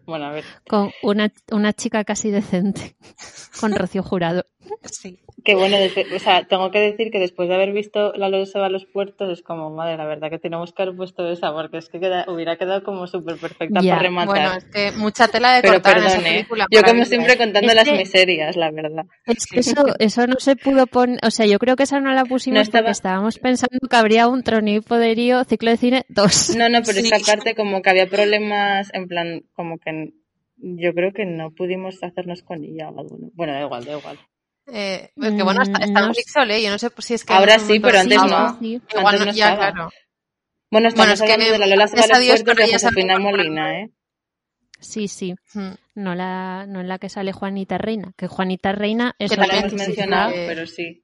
Bueno, 0.05 0.25
a 0.25 0.31
ver. 0.31 0.43
Con 0.67 0.91
una, 1.03 1.31
una 1.51 1.71
chica 1.71 2.03
casi 2.03 2.31
decente, 2.31 2.95
con 3.61 3.73
Rocío 3.75 4.01
Jurado. 4.03 4.45
Sí. 4.83 5.19
Que 5.43 5.55
bueno, 5.55 5.77
desde- 5.77 6.15
o 6.15 6.19
sea, 6.19 6.45
tengo 6.47 6.71
que 6.71 6.79
decir 6.79 7.11
que 7.11 7.19
después 7.19 7.49
de 7.49 7.55
haber 7.55 7.73
visto 7.73 8.13
La 8.13 8.29
Luz 8.29 8.51
se 8.51 8.59
va 8.59 8.67
a 8.67 8.69
los 8.69 8.85
puertos, 8.85 9.29
es 9.29 9.43
como, 9.43 9.69
madre, 9.69 9.97
la 9.97 10.05
verdad 10.05 10.29
que 10.29 10.39
tenemos 10.39 10.71
que 10.73 10.83
haber 10.83 10.95
puesto 10.95 11.29
esa, 11.29 11.51
porque 11.51 11.77
es 11.77 11.89
que 11.89 11.99
queda- 11.99 12.25
hubiera 12.29 12.57
quedado 12.57 12.83
como 12.83 13.05
súper 13.07 13.37
perfecta 13.37 13.81
Ya. 13.81 13.91
para 13.93 14.03
rematar. 14.03 14.27
Bueno, 14.27 14.53
es 14.57 14.65
que 14.65 14.91
mucha 14.97 15.27
tela 15.27 15.55
de 15.55 15.61
Pero 15.61 15.73
cortar 15.73 15.97
en 15.97 16.05
esa 16.05 16.21
película. 16.21 16.65
Yo 16.71 16.81
como 16.83 17.03
siempre 17.05 17.37
contando 17.37 17.69
Es 17.69 17.75
las 17.75 17.85
que- 17.89 17.97
miserias, 17.97 18.55
la 18.55 18.71
verdad. 18.71 19.05
Es 19.25 19.45
que 19.47 19.59
eso, 19.59 19.83
eso 19.99 20.27
no 20.27 20.35
se 20.39 20.55
pudo 20.55 20.87
poner, 20.87 21.19
o 21.25 21.31
sea, 21.31 21.45
yo 21.45 21.59
creo 21.59 21.75
que 21.75 21.83
esa 21.83 21.99
no 21.99 22.13
la 22.13 22.23
pusimos 22.25 22.55
No 22.57 22.61
estaba- 22.61 22.83
porque 22.83 22.91
estábamos 22.91 23.39
pensando 23.39 23.79
que 23.89 23.95
habría 23.95 24.27
un 24.27 24.43
trono 24.43 24.69
y 24.69 24.79
poderío 24.79 25.43
ciclo 25.43 25.71
de 25.71 25.77
cine 25.77 26.05
2. 26.09 26.55
No, 26.57 26.69
no, 26.69 26.79
pero 26.85 26.99
Sí. 27.01 27.09
esta 27.11 27.19
parte 27.19 27.53
como 27.55 27.81
que 27.81 27.89
había 27.89 28.07
problemas, 28.07 28.89
en 28.93 29.07
plan, 29.07 29.41
como 29.53 29.77
que 29.77 30.11
yo 30.57 30.93
creo 30.93 31.11
que 31.11 31.25
no 31.25 31.51
pudimos 31.51 32.01
hacernos 32.03 32.41
con 32.43 32.63
ella 32.63 32.89
o. 32.89 33.05
Bueno, 33.33 33.51
da 33.53 33.61
igual, 33.63 33.83
da 33.83 33.97
igual. 33.97 34.17
Eh, 34.67 35.11
es 35.15 35.33
que 35.33 35.43
bueno, 35.43 35.61
está, 35.61 35.79
está 35.79 35.99
Mm, 35.99 36.03
en 36.03 36.07
no 36.07 36.13
Flixol, 36.13 36.51
¿eh? 36.51 36.63
Yo 36.63 36.69
no 36.71 36.79
sé 36.79 36.89
si 36.99 37.13
es 37.15 37.25
que. 37.25 37.33
Ahora 37.33 37.55
en 37.55 37.59
sí, 37.61 37.79
pero 37.79 37.99
antes 37.99 38.23
no. 38.23 38.57
Sí, 38.59 38.81
Igual 38.89 39.05
Antes 39.15 39.25
no, 39.27 39.31
ya, 39.33 39.49
estaba. 39.53 39.71
claro. 39.71 39.89
Bueno, 40.71 40.87
estamos 40.87 40.95
Bueno, 41.07 41.13
es 41.13 41.21
que 41.21 41.31
hablando 41.33 41.51
de 41.53 41.59
la 41.59 41.67
Lola 41.67 41.87
se 41.87 41.95
va 41.97 42.01
a 42.03 42.07
gracias 42.07 42.09
a 42.09 42.19
los 42.19 42.25
Dios 42.25 42.43
puertos 42.43 42.55
con 42.63 42.65
de 42.65 42.73
Josefina 42.73 43.19
Molina, 43.19 43.79
¿eh? 43.81 43.89
sí, 44.79 45.07
sí. 45.07 45.35
Mm. 45.53 45.71
No 45.95 46.15
la, 46.15 46.65
no 46.67 46.79
en 46.81 46.87
la 46.87 46.97
que 46.97 47.09
sale 47.09 47.31
Juanita 47.33 47.77
Reina, 47.77 48.13
que 48.17 48.27
Juanita 48.27 48.71
Reina 48.71 49.15
es 49.19 49.29
Que 49.29 49.35
Que 49.35 49.41
la 49.41 49.47
también 49.47 49.65
hemos 49.65 49.73
que 49.73 49.79
sí 49.79 49.87
mencionado, 49.87 50.31
que- 50.33 50.45
pero 50.47 50.65
sí. 50.67 51.03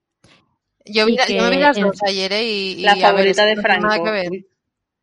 Yo, 0.85 1.05
vi, 1.05 1.17
Y 1.27 1.33
yo 1.35 1.43
me 1.43 1.49
vi 1.51 1.55
que 1.57 1.61
las 1.61 1.77
en- 1.77 1.83
dos 1.83 2.01
ayer, 2.03 2.31
¿eh? 2.33 2.43
Y, 2.43 2.71
y, 2.79 2.81
La 2.81 2.93
ver, 2.95 3.01
favorita 3.03 3.43
que 3.43 3.55
de 3.55 3.61
Franco. 3.61 3.87
Nada 3.87 4.03
que 4.03 4.11
ver. 4.11 4.31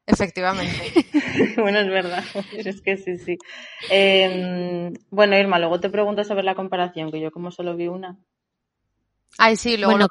Efectivamente. 0.06 0.74
bueno, 1.58 1.78
es 1.80 1.88
verdad. 1.88 2.24
Es 2.56 2.80
que 2.82 2.96
sí, 2.96 3.18
sí. 3.18 3.36
Em, 3.90 4.92
bueno, 5.10 5.38
Irma, 5.38 5.58
luego 5.58 5.78
te 5.80 5.90
pregunto 5.90 6.24
sobre 6.24 6.42
la 6.42 6.54
comparación, 6.54 7.10
que 7.12 7.20
yo 7.20 7.30
como 7.30 7.50
solo 7.50 7.76
vi 7.76 7.86
una. 7.88 8.16
Ay, 9.38 9.56
sí, 9.56 9.76
luego 9.76 9.92
bueno, 9.92 10.08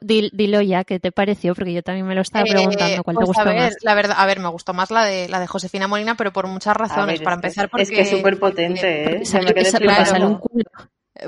dilo, 0.00 0.60
ya, 0.60 0.82
¿qué 0.84 0.98
te 0.98 1.12
pareció? 1.12 1.54
Porque 1.54 1.72
yo 1.72 1.82
también 1.82 2.06
me 2.06 2.16
lo 2.16 2.22
estaba 2.22 2.44
preguntando, 2.44 3.04
¿cuál 3.04 3.16
te 3.16 3.18
pues 3.18 3.26
gustó 3.28 3.42
a 3.42 3.44
ver, 3.44 3.56
más? 3.56 3.76
La 3.82 3.94
verdad, 3.94 4.16
a 4.18 4.26
ver, 4.26 4.40
me 4.40 4.48
gustó 4.48 4.74
más 4.74 4.90
la 4.90 5.04
de 5.04 5.28
la 5.28 5.38
de 5.38 5.46
Josefina 5.46 5.86
Molina, 5.86 6.16
pero 6.16 6.32
por 6.32 6.48
muchas 6.48 6.76
razones. 6.76 7.20
Para 7.20 7.36
empezar, 7.36 7.70
porque... 7.70 7.84
Es 7.84 7.90
que 7.90 8.00
es 8.00 8.10
súper 8.10 8.38
potente, 8.40 9.18
¿eh? 9.18 9.24
Se 9.24 9.40
me 9.40 9.54
quedé 9.54 9.70
claro, 9.70 10.26
un 10.26 10.38
culo. 10.38 10.64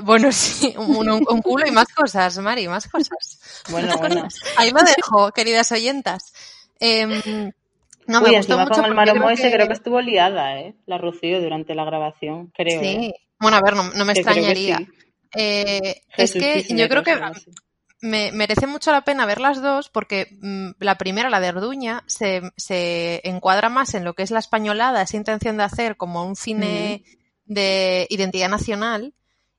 Bueno, 0.03 0.31
sí, 0.31 0.73
un, 0.77 1.41
culo 1.41 1.65
y 1.65 1.71
más 1.71 1.87
cosas, 1.93 2.37
Mari, 2.39 2.67
más 2.67 2.87
cosas. 2.87 3.39
Bueno, 3.69 3.97
bueno. 3.97 4.27
Ahí 4.57 4.71
lo 4.71 4.79
dejo, 4.97 5.31
queridas 5.31 5.71
oyentas. 5.71 6.33
Eh, 6.79 7.51
no, 8.07 8.21
me 8.21 8.37
gustó 8.37 8.57
mucho. 8.57 8.73
Con 8.75 8.85
el 8.85 8.93
maromo 8.93 9.29
ese 9.29 9.51
creo 9.51 9.67
que 9.67 9.73
estuvo 9.73 9.99
liada, 10.01 10.59
¿eh? 10.59 10.75
La 10.85 10.97
Rocío 10.97 11.41
durante 11.41 11.75
la 11.75 11.83
grabación, 11.85 12.51
creo. 12.55 12.81
Sí. 12.81 12.87
¿eh? 12.87 13.13
Bueno, 13.39 13.57
a 13.57 13.61
ver, 13.61 13.75
no, 13.75 14.05
me 14.05 14.13
extrañaría. 14.13 14.79
Eh, 15.35 16.01
es 16.15 16.33
que 16.33 16.63
yo 16.69 16.87
creo 16.89 17.03
que 17.03 17.15
me 18.01 18.31
merece 18.31 18.67
mucho 18.67 18.91
la 18.91 19.01
pena 19.01 19.25
ver 19.25 19.41
las 19.41 19.61
dos 19.61 19.89
porque 19.89 20.37
mm, 20.41 20.71
la 20.79 20.97
primera, 20.97 21.29
la 21.29 21.39
de 21.39 21.49
Orduña, 21.49 22.03
se, 22.07 22.41
se, 22.55 23.21
encuadra 23.23 23.69
más 23.69 23.93
en 23.95 24.03
lo 24.03 24.13
que 24.13 24.23
es 24.23 24.31
la 24.31 24.39
españolada, 24.39 25.01
esa 25.01 25.17
intención 25.17 25.57
de 25.57 25.63
hacer 25.63 25.97
como 25.97 26.25
un 26.25 26.35
cine 26.35 27.03
de 27.45 28.07
identidad 28.09 28.49
nacional. 28.49 29.13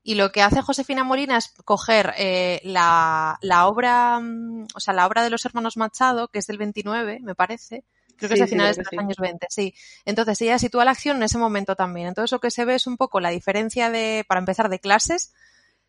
Y 0.04 0.14
lo 0.14 0.32
que 0.32 0.40
hace 0.40 0.62
Josefina 0.62 1.04
Molina 1.04 1.36
es 1.36 1.52
coger 1.64 2.14
eh, 2.16 2.60
la, 2.64 3.38
la, 3.42 3.66
obra, 3.66 4.20
mm, 4.20 4.68
o 4.74 4.80
sea, 4.80 4.94
la 4.94 5.06
obra 5.06 5.22
de 5.22 5.30
los 5.30 5.44
hermanos 5.44 5.76
Machado, 5.76 6.28
que 6.28 6.38
es 6.38 6.46
del 6.46 6.58
29, 6.58 7.18
me 7.20 7.34
parece, 7.34 7.84
Creo 8.18 8.28
que 8.28 8.34
es 8.34 8.40
de 8.40 8.46
finales 8.48 8.76
de 8.76 8.82
los 8.82 8.92
años 8.98 9.16
20, 9.16 9.46
sí. 9.48 9.74
Entonces 10.04 10.40
ella 10.42 10.58
sitúa 10.58 10.84
la 10.84 10.90
acción 10.90 11.18
en 11.18 11.22
ese 11.22 11.38
momento 11.38 11.76
también. 11.76 12.08
Entonces 12.08 12.32
lo 12.32 12.40
que 12.40 12.50
se 12.50 12.64
ve 12.64 12.74
es 12.74 12.86
un 12.86 12.96
poco 12.96 13.20
la 13.20 13.30
diferencia 13.30 13.90
de, 13.90 14.24
para 14.28 14.40
empezar, 14.40 14.68
de 14.68 14.80
clases, 14.80 15.32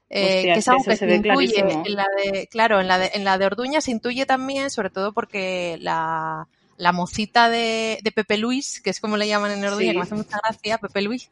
eh, 0.09 0.43
que 0.53 0.59
es 0.59 0.67
algo 0.67 0.83
que 0.83 0.95
se, 0.95 1.13
intuye 1.13 1.59
en 1.59 1.95
la 1.95 2.07
de, 2.17 2.47
claro, 2.47 2.79
en 2.79 2.87
la 2.87 2.97
de, 2.97 3.11
en 3.13 3.23
la 3.23 3.37
de 3.37 3.45
Orduña 3.45 3.79
se 3.79 3.91
intuye 3.91 4.25
también, 4.25 4.71
sobre 4.71 4.89
todo 4.89 5.13
porque 5.13 5.77
la, 5.81 6.47
la 6.77 6.91
mocita 6.91 7.49
de, 7.49 7.99
de, 8.01 8.11
Pepe 8.11 8.37
Luis, 8.37 8.81
que 8.81 8.89
es 8.89 8.99
como 8.99 9.17
le 9.17 9.27
llaman 9.27 9.51
en 9.51 9.65
Orduña, 9.65 9.91
que 9.91 9.97
me 9.97 10.03
hace 10.03 10.15
mucha 10.15 10.39
gracia, 10.43 10.79
Pepe 10.79 11.01
Luis, 11.03 11.29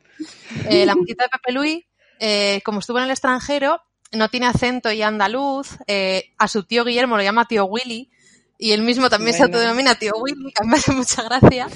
eh, 0.69 0.85
la 0.85 0.95
mocita 0.95 1.23
de 1.23 1.29
Pepe 1.29 1.51
Luis, 1.53 1.85
eh, 2.19 2.61
como 2.63 2.79
estuvo 2.79 2.99
en 2.99 3.05
el 3.05 3.11
extranjero, 3.11 3.81
no 4.11 4.29
tiene 4.29 4.45
acento 4.45 4.91
y 4.91 5.01
andaluz, 5.01 5.77
a 6.37 6.47
su 6.47 6.63
tío 6.63 6.85
Guillermo 6.85 7.17
lo 7.17 7.23
llama 7.23 7.47
tío 7.47 7.65
Willy, 7.65 8.11
y 8.59 8.71
él 8.71 8.81
mismo 8.81 9.09
también 9.09 9.35
se 9.35 9.43
autodenomina 9.43 9.95
tío 9.95 10.13
Willy, 10.17 10.51
que 10.51 10.65
me 10.65 10.77
hace 10.77 10.91
mucha 10.91 11.23
gracia. 11.23 11.67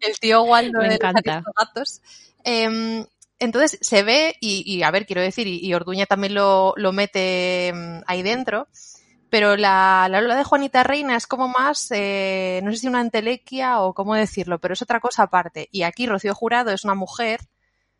El 0.00 0.18
tío 0.20 0.42
Waldo 0.42 0.80
me 0.80 0.94
encanta. 0.94 1.42
gatos. 1.58 2.02
Eh, 2.44 3.04
entonces 3.38 3.78
se 3.80 4.02
ve, 4.02 4.36
y, 4.40 4.62
y, 4.66 4.82
a 4.82 4.90
ver, 4.90 5.06
quiero 5.06 5.22
decir, 5.22 5.46
y, 5.46 5.58
y 5.64 5.74
Orduña 5.74 6.06
también 6.06 6.34
lo, 6.34 6.74
lo 6.76 6.92
mete 6.92 7.68
em, 7.68 8.02
ahí 8.06 8.22
dentro, 8.22 8.68
pero 9.30 9.56
la, 9.56 10.08
la 10.10 10.36
de 10.36 10.44
Juanita 10.44 10.82
Reina 10.84 11.16
es 11.16 11.26
como 11.26 11.48
más, 11.48 11.88
eh, 11.90 12.60
no 12.62 12.70
sé 12.70 12.78
si 12.78 12.88
una 12.88 13.00
entelequia 13.00 13.80
o 13.80 13.92
cómo 13.92 14.14
decirlo, 14.14 14.58
pero 14.60 14.74
es 14.74 14.82
otra 14.82 15.00
cosa 15.00 15.24
aparte. 15.24 15.68
Y 15.72 15.82
aquí 15.82 16.06
Rocío 16.06 16.34
Jurado 16.34 16.70
es 16.70 16.84
una 16.84 16.94
mujer 16.94 17.40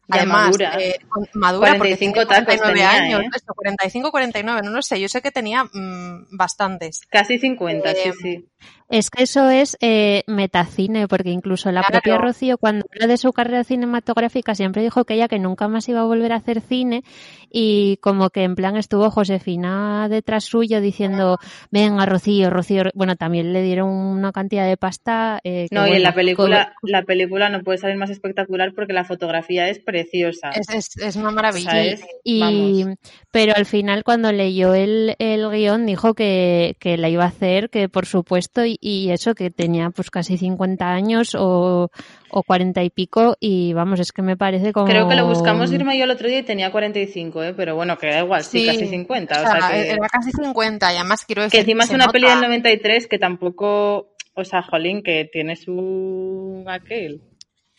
Además, 0.09 0.44
madura, 0.44 0.79
eh, 0.81 0.99
madura 1.35 1.77
45 1.77 2.27
tacos 2.27 2.62
tenía, 2.62 2.90
años, 2.90 3.22
¿eh? 3.22 3.40
45, 3.55 4.11
49, 4.12 4.62
no 4.62 4.70
lo 4.70 4.83
sé, 4.83 5.01
yo 5.01 5.09
sé 5.09 5.20
que 5.20 5.33
tenía 5.33 5.64
mmm, 5.64 6.27
bastantes. 6.31 7.01
Casi 7.09 7.38
50, 7.38 7.90
Eh, 7.90 7.96
sí, 7.96 8.12
sí. 8.22 8.49
Es 8.88 9.11
que 9.11 9.25
eso 9.25 9.49
es 9.51 9.77
eh, 9.81 10.22
metacine, 10.29 11.09
porque 11.09 11.31
incluso 11.31 11.72
la 11.72 11.81
Claro. 11.83 12.01
propia 12.03 12.18
Rocío, 12.18 12.57
cuando 12.59 12.87
habla 12.92 13.07
de 13.09 13.16
su 13.16 13.33
carrera 13.33 13.64
cinematográfica, 13.64 14.55
siempre 14.55 14.83
dijo 14.83 15.05
que 15.05 15.14
ella 15.14 15.27
que 15.29 15.38
nunca 15.40 15.66
más 15.68 15.88
iba 15.88 16.01
a 16.01 16.05
volver 16.05 16.33
a 16.33 16.37
hacer 16.37 16.61
cine 16.61 17.03
y 17.51 17.96
como 17.99 18.31
que 18.31 18.42
en 18.44 18.55
plan 18.55 18.77
estuvo 18.77 19.11
Josefina 19.11 20.09
detrás 20.09 20.44
suyo 20.44 20.81
diciendo, 20.81 21.38
venga 21.70 22.07
Rocío, 22.07 22.51
Rocío, 22.51 22.85
bueno, 22.94 23.16
también 23.16 23.53
le 23.53 23.62
dieron 23.62 23.88
una 23.88 24.31
cantidad 24.33 24.66
de 24.66 24.77
pasta. 24.77 25.40
eh, 25.42 25.66
que 25.68 25.75
No, 25.75 25.87
y 25.88 25.92
en 25.94 26.03
la 26.03 26.14
película, 26.14 26.75
la 26.83 27.03
película 27.03 27.49
no 27.49 27.62
puede 27.62 27.79
salir 27.79 27.96
más 27.96 28.11
espectacular 28.11 28.72
porque 28.75 28.92
la 28.92 29.05
fotografía 29.05 29.68
es 29.68 29.79
preciosa. 29.81 30.51
Es, 30.51 30.68
es, 30.68 30.96
es 30.99 31.16
una 31.16 31.31
maravilla. 31.31 31.70
¿sabes? 31.70 32.05
Y, 32.22 32.40
Vamos. 32.40 32.96
pero 33.31 33.53
al 33.57 33.66
final 33.66 34.05
cuando 34.05 34.31
leyó 34.33 34.75
el, 34.75 35.14
el 35.18 35.49
guion 35.51 35.87
dijo 35.87 36.14
que, 36.14 36.77
que 36.79 36.96
la 36.96 37.09
iba 37.09 37.25
a 37.25 37.29
hacer, 37.29 37.68
que 37.70 37.88
por 37.88 38.07
supuesto, 38.07 38.64
y, 38.64 38.75
y 38.80 39.10
eso 39.10 39.34
que 39.34 39.50
tenía 39.50 39.90
pues 39.90 40.10
casi 40.10 40.36
50 40.38 40.86
años 40.88 41.34
o, 41.38 41.90
o 42.30 42.42
40 42.42 42.82
y 42.82 42.90
pico 42.90 43.36
y 43.40 43.72
vamos, 43.72 44.00
es 44.00 44.12
que 44.12 44.22
me 44.22 44.36
parece 44.36 44.72
como... 44.72 44.86
Creo 44.86 45.08
que 45.08 45.16
lo 45.16 45.26
buscamos 45.26 45.72
Irma 45.72 45.94
y 45.94 45.98
yo 45.98 46.04
el 46.04 46.10
otro 46.10 46.28
día 46.28 46.38
y 46.38 46.42
tenía 46.42 46.70
45, 46.72 47.42
¿eh? 47.42 47.54
pero 47.54 47.74
bueno, 47.76 47.96
que 47.98 48.08
da 48.08 48.20
igual, 48.20 48.42
sí, 48.44 48.60
Sí, 48.60 48.66
casi 48.66 48.86
50. 48.86 49.34
O 49.34 49.38
O 49.38 49.40
sea, 49.46 49.60
sea, 49.60 49.70
que, 49.70 49.90
era 49.90 50.08
casi 50.08 50.30
50 50.32 50.92
y 50.92 50.96
además 50.96 51.24
quiero 51.24 51.42
decir 51.42 51.58
que 51.58 51.60
encima 51.62 51.84
es 51.84 51.88
se 51.90 51.94
una 51.96 52.04
nota- 52.06 52.12
peli 52.12 52.26
del 52.28 52.40
93 52.40 53.06
que 53.06 53.18
tampoco, 53.18 54.14
o 54.34 54.44
sea, 54.44 54.62
jolín, 54.62 55.02
que 55.02 55.28
tiene 55.32 55.56
su 55.56 56.64
aquel, 56.68 57.22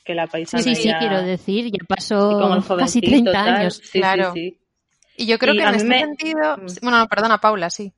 que 0.06 0.16
la 0.16 0.26
Sí, 0.26 0.32
paisana 0.32 0.64
sí, 0.64 0.76
sí, 0.76 0.88
ya- 0.90 1.00
quiero 1.00 1.22
decir, 1.22 1.66
ya 1.72 1.86
pasó 1.88 2.40
casi 2.50 2.68
jovencito, 2.68 3.08
30 3.08 3.32
tal. 3.32 3.54
años. 3.56 3.82
Sí, 3.84 4.00
claro. 4.00 4.34
sí, 4.34 4.40
sí. 4.52 4.60
Y 5.20 5.26
yo 5.26 5.40
creo 5.40 5.54
Y 5.56 5.58
que 5.58 5.64
en 5.64 5.76
este 5.76 5.88
me- 5.88 6.00
sentido... 6.02 6.58
Mm. 6.58 6.66
Bueno, 6.84 7.00
no, 7.00 7.08
perdona, 7.08 7.40
Paula, 7.40 7.70
sí. 7.72 7.92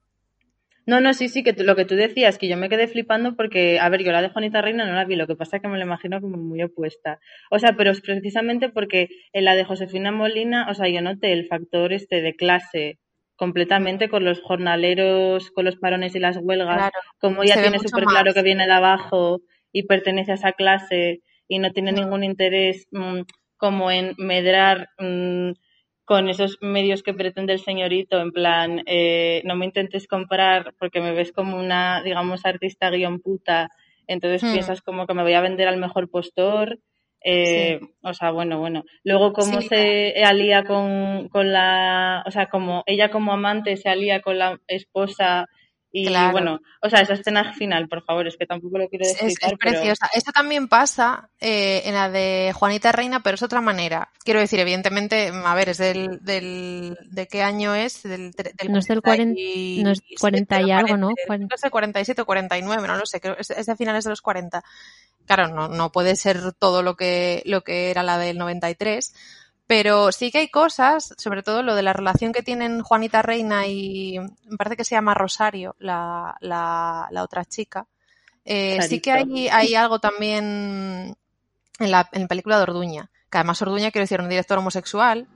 No, 0.89 1.01
no, 1.01 1.13
sí, 1.13 1.29
sí, 1.29 1.43
que 1.43 1.53
lo 1.63 1.75
que 1.75 1.85
tú 1.85 1.93
decías, 1.93 2.39
que 2.39 2.47
yo 2.47 2.57
me 2.57 2.67
quedé 2.67 2.87
flipando 2.87 3.35
porque, 3.35 3.79
a 3.79 3.89
ver, 3.89 4.03
yo 4.03 4.11
la 4.11 4.23
de 4.23 4.29
Juanita 4.29 4.59
Reina 4.63 4.87
no 4.87 4.93
la 4.93 5.05
vi, 5.05 5.15
lo 5.15 5.27
que 5.27 5.35
pasa 5.35 5.57
es 5.57 5.61
que 5.61 5.67
me 5.67 5.77
la 5.77 5.83
imagino 5.83 6.19
como 6.19 6.37
muy 6.37 6.63
opuesta. 6.63 7.19
O 7.51 7.59
sea, 7.59 7.73
pero 7.77 7.91
es 7.91 8.01
precisamente 8.01 8.69
porque 8.69 9.07
en 9.31 9.45
la 9.45 9.53
de 9.53 9.65
Josefina 9.65 10.11
Molina, 10.11 10.67
o 10.67 10.73
sea, 10.73 10.89
yo 10.89 11.03
noté 11.03 11.31
el 11.31 11.45
factor 11.45 11.93
este 11.93 12.23
de 12.23 12.35
clase 12.35 12.97
completamente 13.35 14.09
con 14.09 14.25
los 14.25 14.41
jornaleros, 14.41 15.51
con 15.51 15.65
los 15.65 15.75
parones 15.75 16.15
y 16.15 16.19
las 16.19 16.37
huelgas, 16.41 16.75
Claro. 16.77 16.99
como 17.19 17.43
ella 17.43 17.61
tiene 17.61 17.77
súper 17.77 18.05
claro 18.05 18.33
que 18.33 18.41
viene 18.41 18.65
de 18.65 18.73
abajo 18.73 19.41
y 19.71 19.83
pertenece 19.83 20.31
a 20.31 20.35
esa 20.35 20.53
clase 20.53 21.21
y 21.47 21.59
no 21.59 21.71
tiene 21.71 21.91
ningún 21.91 22.23
interés 22.23 22.87
mm, 22.91 23.21
como 23.57 23.91
en 23.91 24.15
medrar 24.17 24.89
mm, 24.97 25.51
con 26.09 26.27
esos 26.27 26.57
medios 26.61 27.03
que 27.03 27.13
pretende 27.13 27.53
el 27.53 27.59
señorito, 27.59 28.19
en 28.19 28.31
plan, 28.31 28.81
eh, 28.87 29.43
no 29.45 29.55
me 29.55 29.65
intentes 29.65 30.07
comprar 30.07 30.73
porque 30.79 31.01
me 31.01 31.11
ves 31.13 31.31
como 31.31 31.55
una, 31.65 32.01
digamos, 32.03 32.45
artista 32.45 32.89
guion 32.89 33.19
puta, 33.19 33.69
entonces 34.07 34.41
Hmm. 34.43 34.53
piensas 34.53 34.81
como 34.81 35.05
que 35.05 35.13
me 35.13 35.21
voy 35.21 35.35
a 35.35 35.41
vender 35.41 35.67
al 35.67 35.77
mejor 35.77 36.09
postor. 36.09 36.79
Eh, 37.23 37.79
O 38.01 38.13
sea, 38.15 38.31
bueno, 38.31 38.57
bueno. 38.59 38.83
Luego, 39.03 39.33
cómo 39.33 39.61
Sí. 39.61 39.67
se 39.69 40.23
alía 40.23 40.63
con, 40.63 41.27
con 41.29 41.51
la. 41.53 42.23
O 42.25 42.31
sea, 42.31 42.47
como 42.49 42.81
ella 42.87 43.09
como 43.11 43.31
amante 43.33 43.77
se 43.77 43.89
alía 43.89 44.21
con 44.21 44.39
la 44.39 44.57
esposa. 44.67 45.45
Y 45.91 46.05
Claro. 46.05 46.31
bueno, 46.33 46.59
o 46.83 46.89
sea, 46.89 47.01
esa 47.01 47.13
escena 47.13 47.53
final, 47.55 47.87
por 47.87 48.03
favor, 48.03 48.27
es 48.27 48.37
que 48.37 48.45
tampoco 48.45 48.77
lo 48.77 48.87
quiero 48.89 49.05
Es, 49.05 49.19
es- 49.21 49.35
preciosa. 49.59 50.07
Esto 50.13 50.31
también 50.31 50.67
pasa 50.67 51.29
eh, 51.39 51.81
en 51.85 51.95
la 51.95 52.09
de 52.11 52.51
Juanita 52.53 52.91
Reina, 52.91 53.23
pero 53.23 53.35
es 53.35 53.41
otra 53.41 53.59
manera. 53.59 54.11
Quiero 54.23 54.39
decir, 54.39 54.59
evidentemente, 54.59 55.31
a 55.33 55.55
ver, 55.55 55.69
es 55.69 55.79
del, 55.79 56.19
del 56.21 56.95
¿de 57.09 57.27
qué 57.27 57.41
año 57.41 57.73
es? 57.73 58.03
Del, 58.03 58.31
del 58.31 58.71
No 58.71 58.77
es 58.79 58.85
del 58.85 59.01
40 59.01 59.33
no 59.83 59.91
es 59.91 60.01
40 60.19 60.61
y 60.61 60.71
algo, 60.71 60.95
¿no? 60.95 61.09
No 61.09 61.57
sé, 61.57 61.71
47 61.71 62.21
o 62.21 62.25
49, 62.25 62.87
no 62.87 62.95
lo 62.95 63.05
sé, 63.07 63.19
creo 63.19 63.35
es 63.39 63.47
de 63.65 63.75
finales 63.75 64.03
de 64.03 64.11
los 64.11 64.21
40. 64.21 64.63
Claro, 65.25 65.47
no, 65.47 65.67
no 65.69 65.91
puede 65.91 66.15
ser 66.15 66.53
todo 66.53 66.81
lo 66.83 66.95
que, 66.95 67.41
lo 67.45 67.61
que 67.63 67.91
era 67.91 68.03
la 68.03 68.17
del 68.17 68.37
93, 68.37 69.13
pero 69.69 70.11
sí 70.11 70.31
que 70.31 70.39
hay 70.39 70.49
cosas, 70.49 71.13
sobre 71.19 71.43
todo 71.43 71.61
lo 71.61 71.75
de 71.75 71.83
la 71.83 71.93
relación 71.93 72.33
que 72.33 72.41
tienen 72.41 72.81
Juanita 72.81 73.21
Reina 73.21 73.67
y 73.67 74.17
me 74.17 74.57
parece 74.57 74.75
que 74.75 74.83
se 74.83 74.95
llama 74.95 75.13
Rosario, 75.13 75.75
la, 75.77 76.35
la, 76.41 77.07
la 77.11 77.21
otra 77.21 77.45
chica. 77.45 77.85
Eh, 78.43 78.81
sí 78.81 78.99
que 78.99 79.11
hay, 79.11 79.47
hay 79.47 79.75
algo 79.75 79.99
también 79.99 81.15
en 81.77 81.91
la, 81.91 82.09
en 82.13 82.21
la 82.23 82.27
película 82.27 82.57
de 82.57 82.63
Orduña, 82.63 83.11
que 83.29 83.37
además 83.37 83.61
Orduña 83.61 83.91
quiero 83.91 84.05
decir 84.05 84.19
un 84.19 84.29
director 84.29 84.57
homosexual, 84.57 85.27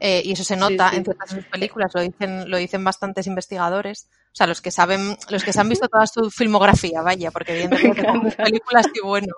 eh, 0.00 0.20
y 0.24 0.32
eso 0.32 0.42
se 0.42 0.56
nota 0.56 0.90
sí. 0.90 0.96
en 0.96 1.02
de 1.04 1.14
sus 1.28 1.44
películas, 1.44 1.92
lo 1.94 2.00
dicen, 2.00 2.50
lo 2.50 2.56
dicen 2.56 2.82
bastantes 2.82 3.28
investigadores. 3.28 4.08
O 4.32 4.34
sea, 4.34 4.48
los 4.48 4.60
que 4.60 4.72
saben, 4.72 5.16
los 5.30 5.44
que 5.44 5.52
se 5.52 5.60
han 5.60 5.68
visto 5.68 5.86
toda 5.86 6.08
su 6.08 6.28
filmografía, 6.32 7.02
vaya, 7.02 7.30
porque 7.30 7.52
evidentemente 7.52 8.02
películas 8.36 8.86
y 8.92 9.06
bueno. 9.06 9.32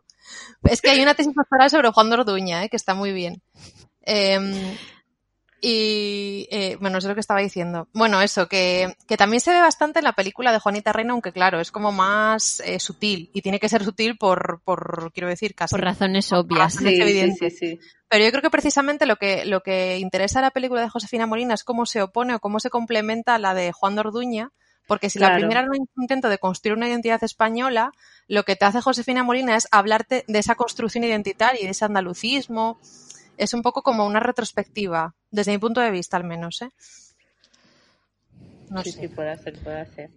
Es 0.62 0.80
que 0.80 0.88
hay 0.88 1.02
una 1.02 1.14
tesis 1.14 1.34
doctoral 1.34 1.68
sobre 1.68 1.90
Juan 1.90 2.08
de 2.08 2.16
Orduña, 2.16 2.64
eh, 2.64 2.70
que 2.70 2.76
está 2.76 2.94
muy 2.94 3.12
bien. 3.12 3.42
Em, 4.10 4.54
y 5.60 6.48
eh, 6.50 6.78
bueno, 6.80 6.96
eso 6.96 7.08
es 7.08 7.10
lo 7.10 7.14
que 7.14 7.20
estaba 7.20 7.40
diciendo. 7.40 7.88
Bueno, 7.92 8.22
eso, 8.22 8.48
que, 8.48 8.96
que 9.06 9.18
también 9.18 9.40
se 9.40 9.52
ve 9.52 9.60
bastante 9.60 9.98
en 9.98 10.06
la 10.06 10.14
película 10.14 10.50
de 10.50 10.60
Juanita 10.60 10.94
Reina, 10.94 11.12
aunque 11.12 11.32
claro, 11.32 11.60
es 11.60 11.70
como 11.70 11.92
más 11.92 12.60
eh, 12.60 12.80
sutil. 12.80 13.30
Y 13.34 13.42
tiene 13.42 13.60
que 13.60 13.68
ser 13.68 13.84
sutil 13.84 14.16
por, 14.16 14.62
por 14.64 15.12
quiero 15.12 15.28
decir, 15.28 15.54
casi. 15.54 15.74
Por 15.74 15.82
razones 15.82 16.32
obvias. 16.32 16.74
Sí, 16.74 17.32
sí, 17.38 17.50
sí. 17.50 17.78
Pero 18.08 18.24
yo 18.24 18.30
creo 18.30 18.42
que 18.42 18.50
precisamente 18.50 19.04
lo 19.04 19.16
que, 19.16 19.44
lo 19.44 19.62
que 19.62 19.98
interesa 19.98 20.38
a 20.38 20.42
la 20.42 20.52
película 20.52 20.80
de 20.80 20.88
Josefina 20.88 21.26
Molina 21.26 21.52
es 21.52 21.64
cómo 21.64 21.84
se 21.84 22.00
opone 22.00 22.34
o 22.34 22.40
cómo 22.40 22.60
se 22.60 22.70
complementa 22.70 23.34
a 23.34 23.38
la 23.38 23.52
de 23.52 23.72
Juan 23.72 23.94
de 23.94 24.00
Orduña, 24.00 24.52
Porque 24.86 25.10
si 25.10 25.18
la 25.18 25.34
primera 25.34 25.60
era 25.60 25.70
un 25.70 25.86
intento 25.98 26.30
de 26.30 26.38
construir 26.38 26.78
una 26.78 26.88
identidad 26.88 27.22
española, 27.22 27.92
lo 28.26 28.44
que 28.44 28.56
te 28.56 28.64
hace 28.64 28.80
Josefina 28.80 29.22
Molina 29.22 29.54
es 29.54 29.68
hablarte 29.70 30.24
de 30.26 30.38
esa 30.38 30.54
construcción 30.54 31.04
identitaria 31.04 31.60
y 31.60 31.64
de 31.64 31.72
ese 31.72 31.84
andalucismo. 31.84 32.80
Es 33.38 33.54
un 33.54 33.62
poco 33.62 33.82
como 33.82 34.06
una 34.06 34.20
retrospectiva, 34.20 35.14
desde 35.30 35.52
mi 35.52 35.58
punto 35.58 35.80
de 35.80 35.90
vista 35.90 36.16
al 36.16 36.24
menos. 36.24 36.60
¿eh? 36.62 36.70
No 38.68 38.82
sí, 38.82 38.92
sé. 38.92 39.00
sí, 39.00 39.08
puede 39.08 39.36
ser, 39.38 39.58
puede 39.60 39.86
ser. 39.86 40.10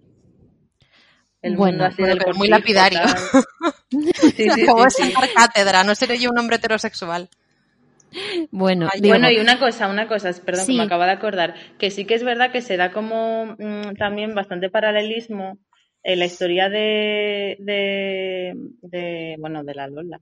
El 1.41 1.55
bueno, 1.55 1.85
así 1.85 2.03
del 2.03 2.19
muy 2.35 2.49
lapidario. 2.49 2.99
sí, 4.35 4.49
sí, 4.49 4.65
como 4.65 4.89
sí, 4.89 5.13
cátedra, 5.33 5.83
no 5.83 5.95
seré 5.95 6.19
yo 6.19 6.29
un 6.29 6.37
hombre 6.37 6.57
heterosexual. 6.57 7.29
Bueno, 8.51 8.89
bueno, 8.99 9.31
y 9.31 9.39
una 9.39 9.57
cosa, 9.57 9.87
una 9.87 10.07
cosa, 10.07 10.31
perdón, 10.45 10.67
que 10.67 10.73
me 10.73 10.83
acaba 10.83 11.05
de 11.05 11.13
acordar, 11.13 11.55
que 11.79 11.91
sí 11.91 12.05
que 12.05 12.15
es 12.15 12.23
verdad 12.23 12.51
que 12.51 12.61
se 12.61 12.75
da 12.75 12.91
como 12.91 13.55
mm, 13.57 13.95
también 13.97 14.35
bastante 14.35 14.69
paralelismo 14.69 15.59
en 16.03 16.19
la 16.19 16.25
historia 16.25 16.67
de, 16.67 17.55
de, 17.59 19.35
bueno, 19.39 19.63
de 19.63 19.73
la 19.73 19.87
Lola, 19.87 20.19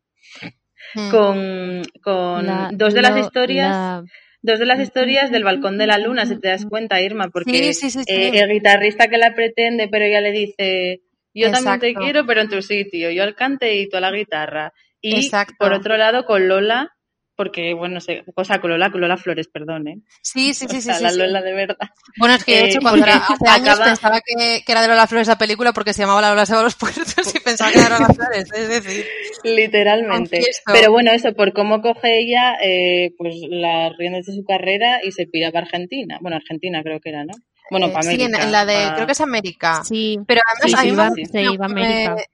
hmm. 0.96 1.10
con, 1.10 1.82
con 2.02 2.78
dos 2.78 2.94
de 2.94 3.02
las 3.02 3.18
historias... 3.18 4.04
Dos 4.42 4.58
de 4.58 4.66
las 4.66 4.80
historias 4.80 5.32
del 5.32 5.44
balcón 5.44 5.78
de 5.78 5.86
la 5.86 5.98
luna, 5.98 6.26
si 6.26 6.40
te 6.40 6.48
das 6.48 6.66
cuenta, 6.66 7.02
Irma, 7.02 7.28
porque 7.28 7.72
eh, 8.08 8.32
el 8.36 8.50
guitarrista 8.50 9.10
que 9.10 9.18
la 9.18 9.36
pretende, 9.36 9.90
pero 9.90 10.06
ella 10.06 10.22
le 10.22 10.32
dice, 10.32 11.02
yo 11.34 11.52
también 11.52 11.80
te 11.82 11.94
quiero, 11.94 12.26
pero 12.26 12.40
en 12.40 12.48
tu 12.48 12.62
sitio, 12.62 13.12
yo 13.12 13.24
al 13.24 13.36
cante 13.36 13.76
y 13.76 13.90
tú 13.90 13.98
a 13.98 14.00
la 14.00 14.12
guitarra. 14.12 14.72
Y 15.02 15.30
por 15.58 15.74
otro 15.74 15.98
lado, 15.98 16.26
con 16.26 16.48
Lola, 16.48 16.96
porque, 17.40 17.74
bueno, 17.74 18.02
sé, 18.02 18.26
cosa 18.36 18.60
con 18.60 18.70
Lola, 18.70 18.92
con 18.92 19.00
Lola 19.00 19.16
Flores, 19.16 19.48
perdón, 19.48 19.88
¿eh? 19.88 20.02
Sí, 20.22 20.54
sí, 20.54 20.66
sí, 20.68 20.82
sí. 20.82 20.90
La 21.02 21.14
Lola 21.14 21.42
de 21.42 21.54
verdad. 21.54 21.88
Bueno, 22.18 22.36
es 22.36 22.44
que 22.44 22.52
de 22.52 22.66
hecho, 22.66 22.80
eh, 22.80 22.82
cuando 22.82 23.06
era, 23.06 23.16
hace 23.30 23.48
años 23.48 23.80
pensaba 23.80 24.20
que, 24.20 24.62
era 24.68 24.82
de 24.82 24.90
Lola 24.90 25.08
Flores 25.08 25.30
la 25.30 25.38
película 25.38 25.72
porque 25.72 25.94
se 25.94 26.02
llamaba 26.02 26.20
La 26.20 26.32
Lola 26.32 26.46
se 26.46 26.54
va 26.54 26.60
a 26.60 26.64
los 26.64 26.76
puertos 26.76 27.34
y 27.34 27.40
pensaba 27.40 27.72
que 27.72 27.80
era 27.80 27.98
Lola 27.98 28.14
Flores, 28.14 28.52
es 28.54 28.68
decir. 28.68 29.06
Literalmente. 29.46 30.42
Pero 30.66 30.92
bueno, 30.92 31.14
eso, 31.14 31.32
por 31.32 31.54
cómo 31.54 31.82
coge 31.82 32.20
ella, 32.20 32.58
eh, 32.62 33.14
pues 33.18 33.36
las 33.50 33.96
riendas 33.98 34.26
de 34.26 34.34
su 34.34 34.44
carrera 34.44 35.00
y 35.02 35.14
se 35.14 35.26
pira 35.26 35.50
para 35.54 35.66
Argentina. 35.66 36.18
Bueno, 36.20 36.36
Argentina 36.36 36.84
creo 36.84 37.00
que 37.00 37.08
era, 37.08 37.24
¿no? 37.24 37.36
Bueno, 37.70 37.88
para 37.88 38.02
América. 38.02 38.38
Sí, 38.38 38.44
en, 38.44 38.52
la 38.52 38.66
de, 38.66 38.92
creo 38.94 39.06
que 39.06 39.12
es 39.12 39.22
América. 39.22 39.84
Sí. 39.84 40.20
Pero 40.26 40.42
además 40.46 40.80
a 40.80 41.68
mí 41.68 41.78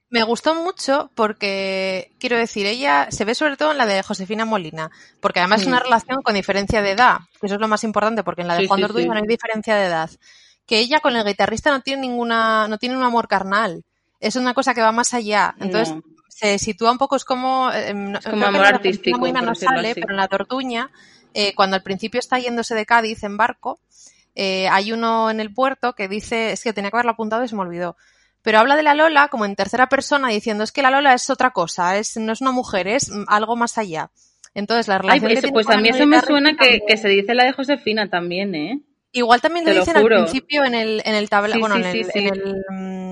me, 0.10 0.24
gustó 0.24 0.56
mucho 0.56 1.12
porque, 1.16 2.12
quiero 2.20 2.38
decir, 2.38 2.66
ella 2.66 3.08
se 3.10 3.26
ve 3.26 3.36
sobre 3.36 3.58
todo 3.58 3.72
en 3.72 3.78
la 3.78 3.86
de 3.86 4.02
Josefina 4.04 4.46
Molina, 4.46 4.92
porque 5.20 5.40
además 5.40 5.62
es 5.62 5.68
una 5.68 5.80
relación 5.80 6.22
con 6.22 6.36
diferencia 6.36 6.82
de 6.82 6.92
edad, 6.92 7.20
que 7.40 7.48
eso 7.48 7.56
es 7.56 7.62
lo 7.62 7.68
más 7.68 7.84
importante, 7.84 8.24
porque 8.24 8.42
en 8.42 8.48
la 8.48 8.56
de 8.56 8.68
Juan 8.68 8.82
Dorduño 8.82 9.14
no 9.14 9.20
hay 9.20 9.28
diferencia 9.28 9.76
de 9.76 9.86
edad. 9.86 10.10
Que 10.66 10.80
ella 10.80 11.00
con 11.00 11.16
el 11.16 11.26
guitarrista 11.26 11.72
no 11.72 11.82
tiene 11.82 12.04
ninguna, 12.04 12.68
no 12.68 12.78
tiene 12.78 12.98
un 12.98 13.04
amor 13.04 13.28
carnal. 13.28 13.84
Es 14.20 14.36
una 14.36 14.54
cosa 14.54 14.74
que 14.74 14.82
va 14.82 14.92
más 14.92 15.14
allá. 15.14 15.54
Entonces, 15.60 15.96
se 16.36 16.60
sitúa 16.60 16.92
un 16.92 16.98
poco, 16.98 17.16
es 17.16 17.24
como, 17.24 17.72
eh, 17.72 17.94
como 18.30 18.46
amor 18.46 18.66
artístico. 18.66 19.20
Molina 19.20 19.42
no 19.42 19.56
sale, 19.56 19.96
pero 19.96 20.12
en 20.12 20.18
la 20.18 20.28
Tortuña, 20.28 20.92
eh, 21.34 21.54
cuando 21.56 21.76
al 21.76 21.84
principio 21.84 22.20
está 22.20 22.40
yéndose 22.40 22.76
de 22.76 22.86
Cádiz 22.86 23.24
en 23.24 23.38
barco, 23.38 23.80
eh, 24.36 24.68
hay 24.70 24.92
uno 24.92 25.30
en 25.30 25.40
el 25.40 25.54
puerto 25.54 25.94
que 25.94 26.08
dice, 26.08 26.52
es 26.52 26.64
que 26.64 26.74
tenía 26.74 26.92
que 26.92 26.98
haberlo 26.98 27.14
apuntado 27.14 27.44
y 27.44 27.48
se 27.48 27.56
me 27.56 27.62
olvidó, 27.62 27.96
pero 28.42 28.60
habla 28.60 28.76
de 28.76 28.84
la 28.84 28.94
Lola 28.94 29.30
como 29.30 29.46
en 29.46 29.56
tercera 29.56 29.88
persona 29.88 30.30
diciendo 30.30 30.64
es 30.64 30.72
que 30.72 30.82
la 30.82 30.92
Lola 30.92 31.14
es 31.14 31.30
otra 31.30 31.52
cosa, 31.52 31.98
es, 31.98 32.18
no 32.18 32.32
es 32.32 32.42
una 32.42 32.52
mujer, 32.52 32.88
es 32.88 33.12
algo 33.28 33.56
más 33.56 33.78
allá. 33.78 34.12
Entonces 34.54 34.88
la 34.88 35.00
relación 35.00 35.32
pues, 35.34 35.52
pues 35.52 35.70
a 35.70 35.78
mí 35.78 35.90
eso 35.90 36.06
me 36.06 36.22
suena 36.22 36.56
que, 36.56 36.82
que, 36.88 36.98
se 36.98 37.10
dice 37.10 37.34
la 37.34 37.46
de 37.46 37.54
Josefina 37.54 38.10
también, 38.10 38.56
¿eh? 38.56 38.82
Igual 39.12 39.42
también 39.42 39.66
lo, 39.66 39.74
dicen 39.74 39.96
al 39.96 40.06
principio 40.06 40.66
en 40.66 40.76
el, 40.76 41.02
en 41.06 41.16
el 41.16 41.30
tabla, 41.30 41.58
bueno, 41.58 41.78
en 41.78 41.86
el, 41.86 42.08
en 42.14 42.28
el 42.28 42.64
mm, 42.70 43.05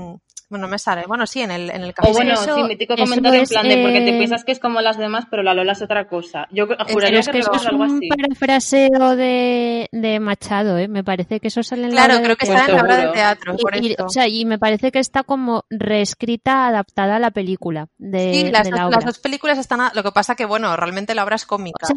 bueno, 0.53 0.67
me 0.67 0.77
sale. 0.77 1.05
Bueno, 1.07 1.25
sí, 1.25 1.41
en 1.41 1.49
el, 1.49 1.71
en 1.71 1.81
el 1.81 1.95
café. 1.95 2.11
O 2.11 2.13
bueno, 2.13 2.35
sí, 2.37 2.51
mítico 2.67 2.95
comentario 2.95 3.39
en 3.39 3.47
plan 3.47 3.67
de 3.67 3.81
porque 3.81 4.01
te 4.01 4.09
eh, 4.15 4.17
piensas 4.19 4.43
que 4.43 4.51
es 4.51 4.59
como 4.59 4.81
las 4.81 4.99
demás, 4.99 5.25
pero 5.31 5.41
la 5.41 5.55
Lola 5.55 5.71
es 5.71 5.81
otra 5.81 6.07
cosa. 6.07 6.47
Yo 6.51 6.67
juraría 6.91 7.21
es 7.21 7.27
que, 7.27 7.39
eso 7.39 7.51
es 7.51 7.65
algo 7.65 7.85
así. 7.85 7.93
un 7.93 8.01
parafraseo 8.07 9.15
de, 9.15 9.89
de 9.91 10.19
Machado, 10.19 10.77
¿eh? 10.77 10.87
Me 10.87 11.03
parece 11.03 11.39
que 11.39 11.47
eso 11.47 11.63
sale 11.63 11.85
en 11.85 11.95
la 11.95 12.05
Claro, 12.05 12.21
creo 12.21 12.35
que 12.35 12.45
está 12.45 12.65
en 12.67 12.75
la 12.75 12.83
obra 12.83 12.97
de 12.97 13.07
teatro, 13.07 13.57
por 13.57 13.75
y, 13.75 13.95
O 13.97 14.09
sea, 14.09 14.27
y 14.27 14.45
me 14.45 14.59
parece 14.59 14.91
que 14.91 14.99
está 14.99 15.23
como 15.23 15.65
reescrita, 15.71 16.67
adaptada 16.67 17.15
a 17.15 17.19
la 17.19 17.31
película. 17.31 17.87
De, 17.97 18.31
sí, 18.31 18.51
las, 18.51 18.69
las 18.69 19.05
dos 19.05 19.17
películas 19.17 19.57
están... 19.57 19.81
Lo 19.95 20.03
que 20.03 20.11
pasa 20.11 20.35
que, 20.35 20.45
bueno, 20.45 20.77
realmente 20.77 21.15
la 21.15 21.23
obra 21.23 21.35
es 21.37 21.47
cómica. 21.47 21.87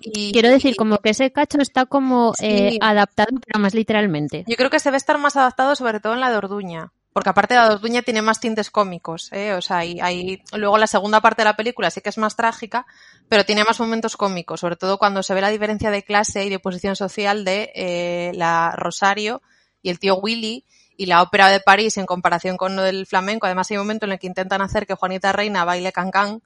y, 0.00 0.32
quiero 0.32 0.48
decir, 0.48 0.76
como 0.76 0.96
que 0.96 1.10
ese 1.10 1.30
cacho 1.30 1.58
está 1.60 1.84
como 1.84 2.32
eh, 2.40 2.78
adaptado, 2.80 3.38
pero 3.44 3.60
más 3.60 3.74
literalmente. 3.74 4.44
Yo 4.46 4.56
creo 4.56 4.70
que 4.70 4.80
se 4.80 4.88
debe 4.88 4.96
estar 4.96 5.18
más 5.18 5.36
adaptado 5.36 5.74
sobre 5.74 6.00
todo 6.00 6.14
en 6.14 6.20
la 6.20 6.30
de 6.30 6.38
Orduña 6.38 6.92
porque 7.18 7.30
aparte 7.30 7.54
de 7.54 7.60
la 7.60 7.70
Dorduña 7.70 8.02
tiene 8.02 8.22
más 8.22 8.38
tintes 8.38 8.70
cómicos, 8.70 9.32
¿eh? 9.32 9.52
o 9.54 9.60
sea, 9.60 9.78
hay, 9.78 10.40
luego 10.52 10.78
la 10.78 10.86
segunda 10.86 11.20
parte 11.20 11.42
de 11.42 11.46
la 11.46 11.56
película 11.56 11.90
sí 11.90 12.00
que 12.00 12.10
es 12.10 12.16
más 12.16 12.36
trágica, 12.36 12.86
pero 13.28 13.44
tiene 13.44 13.64
más 13.64 13.80
momentos 13.80 14.16
cómicos, 14.16 14.60
sobre 14.60 14.76
todo 14.76 14.98
cuando 14.98 15.24
se 15.24 15.34
ve 15.34 15.40
la 15.40 15.48
diferencia 15.48 15.90
de 15.90 16.04
clase 16.04 16.44
y 16.44 16.48
de 16.48 16.60
posición 16.60 16.94
social 16.94 17.44
de 17.44 17.72
eh, 17.74 18.30
la 18.36 18.70
Rosario 18.76 19.42
y 19.82 19.90
el 19.90 19.98
tío 19.98 20.14
Willy 20.14 20.64
y 20.96 21.06
la 21.06 21.20
ópera 21.20 21.48
de 21.48 21.58
París 21.58 21.96
en 21.96 22.06
comparación 22.06 22.56
con 22.56 22.76
lo 22.76 22.82
del 22.82 23.04
flamenco. 23.04 23.46
Además 23.46 23.68
hay 23.72 23.78
un 23.78 23.82
momento 23.82 24.06
en 24.06 24.12
el 24.12 24.20
que 24.20 24.28
intentan 24.28 24.62
hacer 24.62 24.86
que 24.86 24.94
Juanita 24.94 25.32
Reina 25.32 25.64
baile 25.64 25.90
cancán 25.90 26.40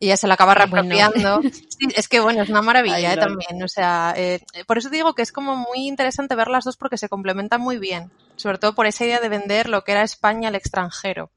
y 0.00 0.06
ella 0.06 0.16
se 0.16 0.28
la 0.28 0.34
acaba 0.34 0.54
reapropiando. 0.54 1.40
es 1.96 2.08
que 2.08 2.20
bueno, 2.20 2.42
es 2.42 2.48
una 2.48 2.62
maravilla 2.62 3.14
¿eh? 3.14 3.16
también. 3.16 3.62
O 3.62 3.68
sea, 3.68 4.14
eh, 4.16 4.40
por 4.66 4.78
eso 4.78 4.90
digo 4.90 5.14
que 5.14 5.22
es 5.22 5.32
como 5.32 5.56
muy 5.56 5.88
interesante 5.88 6.36
ver 6.36 6.48
las 6.48 6.64
dos 6.64 6.76
porque 6.76 6.98
se 6.98 7.08
complementan 7.08 7.60
muy 7.60 7.78
bien. 7.78 8.10
Sobre 8.36 8.58
todo 8.58 8.74
por 8.74 8.86
esa 8.86 9.04
idea 9.04 9.20
de 9.20 9.28
vender 9.28 9.68
lo 9.68 9.82
que 9.82 9.92
era 9.92 10.02
España 10.02 10.48
al 10.48 10.54
extranjero. 10.54 11.30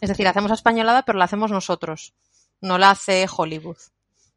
Es 0.00 0.08
decir, 0.08 0.28
hacemos 0.28 0.52
españolada, 0.52 1.02
pero 1.02 1.18
la 1.18 1.24
hacemos 1.24 1.50
nosotros. 1.50 2.14
No 2.60 2.78
la 2.78 2.90
hace 2.90 3.26
Hollywood. 3.34 3.78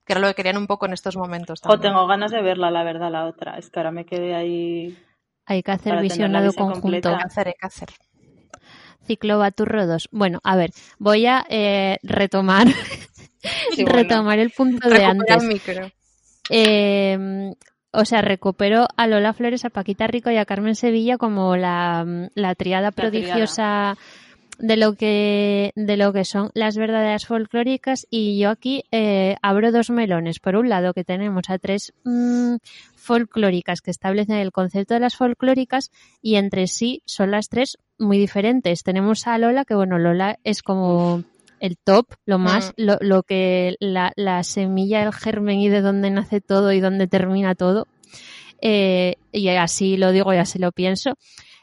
Que 0.05 0.13
era 0.13 0.21
lo 0.21 0.27
que 0.27 0.35
querían 0.35 0.57
un 0.57 0.67
poco 0.67 0.87
en 0.87 0.93
estos 0.93 1.15
momentos. 1.15 1.59
O 1.65 1.79
tengo 1.79 2.07
ganas 2.07 2.31
de 2.31 2.41
verla, 2.41 2.71
la 2.71 2.83
verdad, 2.83 3.11
la 3.11 3.25
otra. 3.25 3.57
Es 3.57 3.69
que 3.69 3.79
ahora 3.79 3.91
me 3.91 4.05
quedé 4.05 4.35
ahí. 4.35 4.97
Hay 5.45 5.61
que 5.61 5.71
hacer 5.71 5.99
visionado 6.01 6.53
conjunto. 6.53 7.09
Hay 7.09 7.17
que 7.17 7.23
hacer, 7.23 7.47
hay 7.47 7.53
que 7.53 7.67
hacer. 7.67 7.89
Ciclobaturro 9.05 9.87
2. 9.87 10.09
Bueno, 10.11 10.39
a 10.43 10.55
ver, 10.55 10.71
voy 10.97 11.25
a 11.25 11.45
eh, 11.49 11.97
retomar 12.03 12.67
retomar 13.85 14.39
el 14.39 14.51
punto 14.51 14.89
de 14.89 15.03
antes. 15.03 15.43
Eh, 16.49 17.53
o 17.91 18.05
sea, 18.05 18.21
recuperó 18.21 18.87
a 18.97 19.07
Lola 19.07 19.33
Flores, 19.33 19.65
a 19.65 19.69
Paquita 19.69 20.07
Rico 20.07 20.29
y 20.29 20.37
a 20.37 20.45
Carmen 20.45 20.75
Sevilla 20.75 21.17
como 21.17 21.55
la, 21.55 22.29
la 22.35 22.55
triada. 22.55 22.91
prodigiosa 22.91 23.97
de 24.59 24.75
lo 24.75 24.93
que 24.93 25.71
de 25.75 25.97
lo 25.97 26.11
que 26.11 26.25
son 26.25 26.51
las 26.53 26.77
verdaderas 26.77 27.25
folclóricas. 27.25 28.05
Y 28.11 28.37
yo 28.39 28.49
aquí 28.49 28.83
eh, 28.91 29.37
abro 29.41 29.71
dos 29.71 29.89
melones. 29.89 30.39
Por 30.39 30.55
un 30.55 30.69
lado 30.69 30.93
que 30.93 31.03
tenemos 31.03 31.49
a 31.49 31.57
tres 31.57 31.93
mm, 32.03 32.57
folclóricas 32.95 33.81
que 33.81 33.91
establecen 33.91 34.35
el 34.35 34.51
concepto 34.51 34.93
de 34.93 34.99
las 34.99 35.15
folclóricas 35.15 35.91
y 36.21 36.35
entre 36.35 36.67
sí 36.67 37.01
son 37.05 37.31
las 37.31 37.49
tres 37.49 37.77
muy 37.97 38.19
diferentes. 38.19 38.83
Tenemos 38.83 39.25
a 39.27 39.37
Lola 39.37 39.65
que 39.65 39.75
bueno 39.75 39.97
Lola 39.97 40.37
es 40.43 40.61
como 40.61 41.23
el 41.59 41.77
top, 41.77 42.07
lo 42.25 42.39
más, 42.39 42.69
mm. 42.69 42.81
lo, 42.81 42.97
lo, 43.01 43.23
que 43.23 43.75
la, 43.79 44.11
la, 44.15 44.43
semilla, 44.43 45.03
el 45.03 45.13
germen 45.13 45.59
y 45.59 45.69
de 45.69 45.81
dónde 45.81 46.09
nace 46.09 46.41
todo 46.41 46.71
y 46.71 46.79
dónde 46.79 47.07
termina 47.07 47.55
todo. 47.55 47.87
Eh, 48.61 49.15
y 49.31 49.47
así 49.49 49.97
lo 49.97 50.11
digo 50.11 50.33
y 50.33 50.37
así 50.37 50.59
lo 50.59 50.71
pienso. 50.71 51.17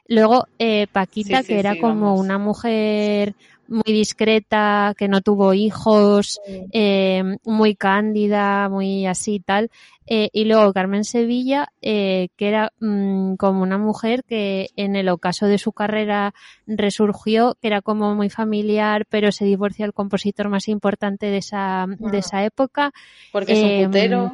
Luego, 0.09 0.47
eh, 0.59 0.87
Paquita, 0.91 1.43
que 1.43 1.59
era 1.59 1.77
como 1.79 2.15
una 2.15 2.39
mujer 2.39 3.35
muy 3.69 3.93
discreta, 3.93 4.95
que 4.97 5.09
no 5.09 5.21
tuvo 5.21 5.55
hijos, 5.55 6.41
eh, 6.73 7.23
muy 7.45 7.75
cándida, 7.75 8.69
muy 8.69 9.07
así 9.07 9.35
y 9.35 9.41
tal. 9.41 9.71
Eh, 10.07 10.29
y 10.33 10.45
luego 10.45 10.73
Carmen 10.73 11.05
Sevilla, 11.05 11.73
eh, 11.83 12.29
que 12.37 12.49
era 12.49 12.73
mm, 12.81 13.35
como 13.35 13.63
una 13.63 13.79
mujer 13.79 14.23
que 14.25 14.69
en 14.77 14.95
el 14.95 15.09
ocaso 15.09 15.47
de 15.47 15.59
su 15.59 15.73
carrera 15.73 16.33
resurgió, 16.67 17.57
que 17.61 17.67
era 17.67 17.83
como 17.83 18.15
muy 18.15 18.31
familiar, 18.31 19.07
pero 19.09 19.33
se 19.33 19.45
divorció 19.45 19.85
el 19.85 19.93
compositor 19.93 20.49
más 20.49 20.69
importante 20.69 21.27
de 21.27 21.39
esa, 21.39 21.87
de 21.89 22.19
esa 22.19 22.45
época. 22.45 22.93
Porque 23.33 23.53
es 23.55 23.59
un 23.65 23.71
em, 23.71 23.91
putero. 23.91 24.33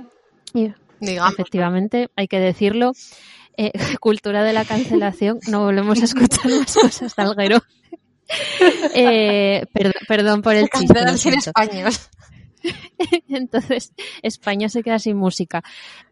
efectivamente, 1.01 2.09
hay 2.17 2.29
que 2.29 2.39
decirlo. 2.39 2.93
cultura 4.01 4.43
de 4.43 4.55
la 4.55 4.65
cancelación, 4.65 5.39
no 5.49 5.61
volvemos 5.61 6.01
a 6.01 6.05
escuchar 6.05 6.51
más 6.51 6.75
cosas, 6.75 7.15
Talguero. 7.15 7.63
Eh, 8.95 9.65
perdón, 9.73 9.93
perdón, 10.07 10.43
por 10.43 10.55
el 10.55 10.69
chiste. 10.69 11.39
español. 11.39 11.93
entonces 13.29 13.93
España 14.23 14.69
se 14.69 14.83
queda 14.83 14.99
sin 14.99 15.17
música. 15.17 15.63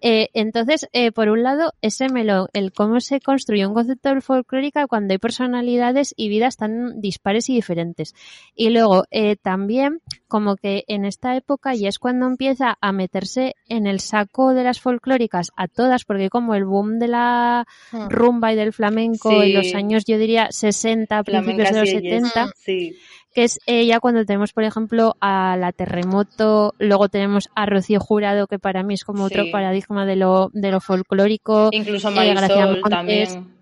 Eh, 0.00 0.28
entonces, 0.34 0.88
eh, 0.92 1.12
por 1.12 1.28
un 1.28 1.42
lado, 1.42 1.72
ese 1.82 2.08
melón, 2.08 2.48
el 2.52 2.72
cómo 2.72 3.00
se 3.00 3.20
construye 3.20 3.66
un 3.66 3.74
concepto 3.74 4.20
folclórica 4.20 4.86
cuando 4.86 5.12
hay 5.12 5.18
personalidades 5.18 6.14
y 6.16 6.28
vidas 6.28 6.56
tan 6.56 7.00
dispares 7.00 7.48
y 7.48 7.54
diferentes. 7.54 8.14
Y 8.54 8.70
luego, 8.70 9.04
eh, 9.10 9.36
también, 9.36 10.00
como 10.28 10.56
que 10.56 10.84
en 10.88 11.04
esta 11.04 11.36
época 11.36 11.74
ya 11.74 11.88
es 11.88 11.98
cuando 11.98 12.26
empieza 12.26 12.76
a 12.80 12.92
meterse 12.92 13.54
en 13.68 13.86
el 13.86 14.00
saco 14.00 14.52
de 14.54 14.64
las 14.64 14.80
folclóricas 14.80 15.50
a 15.56 15.68
todas, 15.68 16.04
porque 16.04 16.30
como 16.30 16.54
el 16.54 16.64
boom 16.64 16.98
de 16.98 17.08
la 17.08 17.66
Hmm. 17.92 18.08
rumba 18.08 18.52
y 18.52 18.56
del 18.56 18.72
flamenco 18.72 19.42
en 19.42 19.54
los 19.54 19.74
años, 19.74 20.04
yo 20.06 20.18
diría, 20.18 20.48
60, 20.50 21.22
principios 21.24 21.70
de 21.70 21.80
los 21.80 21.88
y 21.88 21.96
ellas. 21.96 22.02
70, 22.32 22.52
Sí. 22.56 22.96
Que 23.34 23.44
es 23.44 23.58
ella 23.66 24.00
cuando 24.00 24.24
tenemos, 24.24 24.52
por 24.52 24.64
ejemplo, 24.64 25.14
a 25.20 25.56
la 25.56 25.72
Terremoto, 25.72 26.74
luego 26.78 27.08
tenemos 27.08 27.48
a 27.54 27.66
Rocío 27.66 28.00
Jurado, 28.00 28.46
que 28.46 28.58
para 28.58 28.82
mí 28.82 28.94
es 28.94 29.04
como 29.04 29.24
otro 29.24 29.44
Sí. 29.44 29.50
paradigma 29.50 30.04
de 30.06 30.16
lo, 30.16 30.50
de 30.52 30.70
lo 30.70 30.80
folclórico. 30.80 31.68
Incluso 31.72 32.08
eh, 32.10 32.12
Gracia 32.34 32.34
Marisol 32.34 32.66
Montes. 32.80 32.90
también. 32.90 33.54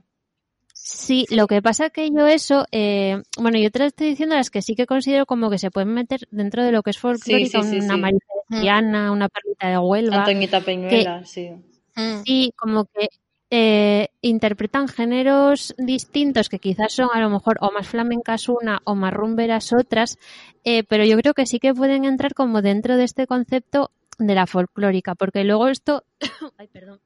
Sí, 0.73 1.27
lo 1.31 1.47
que 1.49 1.61
pasa 1.61 1.87
es 1.87 1.93
que 1.93 2.09
yo 2.11 2.27
eso, 2.27 2.65
eh, 2.73 3.21
bueno, 3.39 3.59
yo 3.59 3.71
te 3.71 3.79
lo 3.81 3.85
estoy 3.85 4.09
diciendo 4.09 4.37
las 4.37 4.49
que 4.49 4.63
sí 4.63 4.75
que 4.75 4.87
considero 4.87 5.27
como 5.27 5.51
que 5.51 5.59
se 5.59 5.71
pueden 5.71 5.93
meter 5.93 6.21
dentro 6.31 6.65
de 6.65 6.73
lo 6.73 6.83
que 6.83 6.91
es 6.91 6.99
folclórico, 6.99 7.63
sí, 7.63 7.81
sí, 7.81 7.85
una 7.85 8.09
sí. 8.09 8.15
De 8.15 8.59
Triana, 8.61 9.13
una 9.13 9.29
perlita 9.29 9.69
de 9.69 9.77
Huelva, 9.79 10.17
Antoñita 10.19 10.61
Peñuela, 10.63 11.25
sí. 11.27 11.51
Mm. 11.95 12.23
y 12.25 12.53
como 12.53 12.87
que 12.87 13.09
eh, 13.51 14.09
interpretan 14.21 14.89
géneros 14.89 15.75
distintos 15.79 16.49
que 16.49 16.59
quizás 16.59 16.93
son 16.93 17.09
a 17.13 17.21
lo 17.21 17.31
mejor 17.31 17.57
o 17.61 17.73
más 17.73 17.89
flamencas 17.89 18.49
una 18.49 18.81
o 18.85 18.95
más 18.95 19.13
rumberas 19.13 19.73
otras, 19.73 20.19
eh, 20.65 20.85
pero 20.85 21.05
yo 21.05 21.17
creo 21.17 21.35
que 21.35 21.47
sí 21.47 21.59
que 21.59 21.75
pueden 21.75 22.05
entrar 22.05 22.35
como 22.35 22.63
dentro 22.63 22.97
de 22.97 23.05
este 23.05 23.27
concepto 23.27 23.91
de 24.19 24.35
la 24.35 24.47
folclórica, 24.47 25.15
porque 25.15 25.45
luego 25.45 25.69
esto, 25.69 26.05
ay, 26.59 26.69
perdón, 26.69 27.01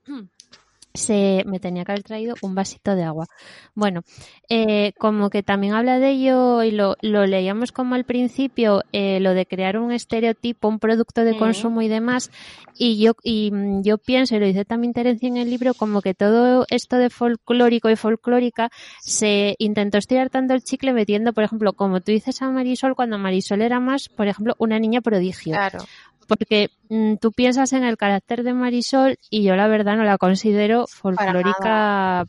se 0.94 1.42
me 1.46 1.60
tenía 1.60 1.84
que 1.84 1.92
haber 1.92 2.02
traído 2.04 2.36
un 2.42 2.54
vasito 2.54 2.94
de 2.94 3.02
agua. 3.04 3.26
Bueno, 3.74 4.02
eh, 4.48 4.92
como 4.98 5.30
que 5.30 5.42
también 5.42 5.74
habla 5.74 5.98
de 5.98 6.10
ello 6.10 6.62
y 6.62 6.70
lo, 6.70 6.96
lo 7.00 7.26
leíamos 7.26 7.72
como 7.72 7.94
al 7.94 8.04
principio, 8.04 8.82
eh, 8.92 9.20
lo 9.20 9.34
de 9.34 9.46
crear 9.46 9.78
un 9.78 9.92
estereotipo, 9.92 10.68
un 10.68 10.78
producto 10.78 11.24
de 11.24 11.30
Ujú. 11.32 11.38
consumo 11.38 11.82
y 11.82 11.88
demás. 11.88 12.30
Y 12.74 12.98
yo, 13.02 13.12
y 13.22 13.50
mm, 13.52 13.82
yo 13.82 13.98
pienso, 13.98 14.36
y 14.36 14.40
lo 14.40 14.46
dice 14.46 14.64
también 14.64 14.92
Terencia 14.92 15.28
en 15.28 15.36
el 15.36 15.50
libro, 15.50 15.74
como 15.74 16.02
que 16.02 16.14
todo 16.14 16.66
esto 16.70 16.96
de 16.96 17.10
folclórico 17.10 17.88
y 17.90 17.96
folclórica 17.96 18.70
se 19.00 19.54
intentó 19.58 19.98
estirar 19.98 20.30
tanto 20.30 20.54
el 20.54 20.62
chicle 20.62 20.92
metiendo, 20.92 21.32
por 21.32 21.44
ejemplo, 21.44 21.72
como 21.72 22.00
tú 22.00 22.12
dices 22.12 22.42
a 22.42 22.50
Marisol, 22.50 22.94
cuando 22.94 23.18
Marisol 23.18 23.62
era 23.62 23.80
más, 23.80 24.08
por 24.08 24.26
ejemplo, 24.28 24.54
una 24.58 24.78
niña 24.78 25.00
prodigio 25.00 25.54
Claro. 25.54 25.84
Porque 26.36 26.70
mm, 26.88 27.16
tú 27.16 27.32
piensas 27.32 27.72
en 27.72 27.84
el 27.84 27.96
carácter 27.96 28.42
de 28.42 28.54
Marisol 28.54 29.18
y 29.30 29.42
yo 29.42 29.56
la 29.56 29.68
verdad 29.68 29.96
no 29.96 30.04
la 30.04 30.18
considero 30.18 30.86
folclórica, 30.86 32.26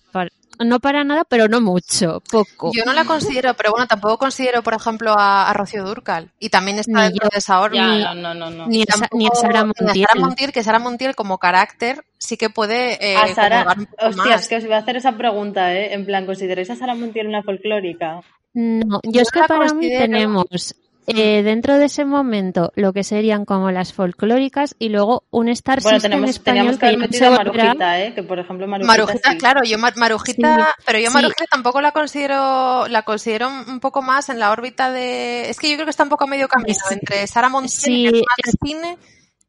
no 0.59 0.79
para 0.79 1.03
nada, 1.03 1.23
pero 1.27 1.47
no 1.47 1.61
mucho, 1.61 2.21
poco. 2.31 2.71
Yo 2.73 2.85
no 2.85 2.93
la 2.93 3.05
considero, 3.05 3.53
pero 3.55 3.71
bueno, 3.71 3.87
tampoco 3.87 4.17
considero, 4.17 4.61
por 4.61 4.73
ejemplo, 4.73 5.13
a, 5.17 5.49
a 5.49 5.53
Rocío 5.53 5.83
Durcal. 5.83 6.31
Y 6.39 6.49
también 6.49 6.79
está 6.79 6.99
Ni 6.99 7.03
dentro 7.05 7.25
yo. 7.25 7.29
de 7.31 7.37
esa 7.39 7.59
órbita. 7.59 7.97
Ya, 7.97 8.13
no, 8.13 8.33
no, 8.33 8.49
no. 8.49 8.49
no. 8.51 8.67
ni, 8.67 8.83
ni 9.13 9.27
a 9.27 9.35
Sara 9.35 9.51
ni 9.51 9.57
a 9.57 9.65
Montiel. 9.65 10.05
Sara 10.07 10.19
Montiel, 10.19 10.51
que 10.51 10.63
Sara 10.63 10.79
Montiel 10.79 11.15
como 11.15 11.37
carácter 11.37 12.05
sí 12.17 12.37
que 12.37 12.49
puede 12.49 13.13
eh, 13.13 13.17
a 13.17 13.33
Sara, 13.33 13.75
hostias, 13.99 14.15
más. 14.15 14.47
que 14.47 14.57
os 14.57 14.63
voy 14.63 14.73
a 14.73 14.77
hacer 14.77 14.95
esa 14.97 15.17
pregunta, 15.17 15.73
¿eh? 15.73 15.93
En 15.93 16.05
plan, 16.05 16.25
¿consideráis 16.25 16.69
a 16.69 16.75
Sara 16.75 16.95
Montiel 16.95 17.27
una 17.27 17.43
folclórica? 17.43 18.21
No, 18.53 18.99
yo 19.03 19.11
Yo 19.11 19.21
es 19.21 19.31
que 19.31 19.41
para 19.47 19.73
mí 19.73 19.89
tenemos 19.89 20.75
eh, 21.07 21.43
dentro 21.43 21.77
de 21.77 21.85
ese 21.85 22.05
momento 22.05 22.71
lo 22.75 22.93
que 22.93 23.03
serían 23.03 23.45
como 23.45 23.71
las 23.71 23.93
folclóricas 23.93 24.75
y 24.79 24.89
luego 24.89 25.23
un 25.31 25.49
Star 25.49 25.81
Bueno, 25.81 25.97
System 25.99 26.11
tenemos, 26.11 26.29
español 26.31 26.79
que 26.79 26.85
a 26.85 26.89
se 27.11 27.29
volverá- 27.29 27.63
Marujita, 27.65 28.01
¿eh? 28.01 28.13
Que 28.15 28.23
por 28.23 28.39
ejemplo 28.39 28.67
Marujita, 28.67 28.91
Marujita, 28.97 29.31
sí. 29.31 29.37
claro, 29.37 29.63
yo 29.63 29.77
Mar- 29.77 29.97
Marujita, 29.97 30.57
Sí, 30.57 30.83
pero 30.85 30.99
yo 30.99 31.07
sí. 31.07 31.13
Marujita 31.13 31.45
tampoco 31.51 31.81
la 31.81 31.91
considero, 31.91 32.87
la 32.87 33.01
considero 33.03 33.49
un 33.49 33.79
poco 33.79 34.01
más 34.01 34.29
en 34.29 34.39
la 34.39 34.51
órbita 34.51 34.91
de, 34.91 35.49
es 35.49 35.59
que 35.59 35.69
yo 35.69 35.75
creo 35.75 35.85
que 35.85 35.91
está 35.91 36.03
un 36.03 36.09
poco 36.09 36.23
a 36.23 36.27
medio 36.27 36.47
camino 36.47 36.73
Sí. 36.87 36.93
entre 36.93 37.27
Sara 37.27 37.49
Montiel, 37.49 37.71
Sí, 37.71 38.03
que 38.11 38.21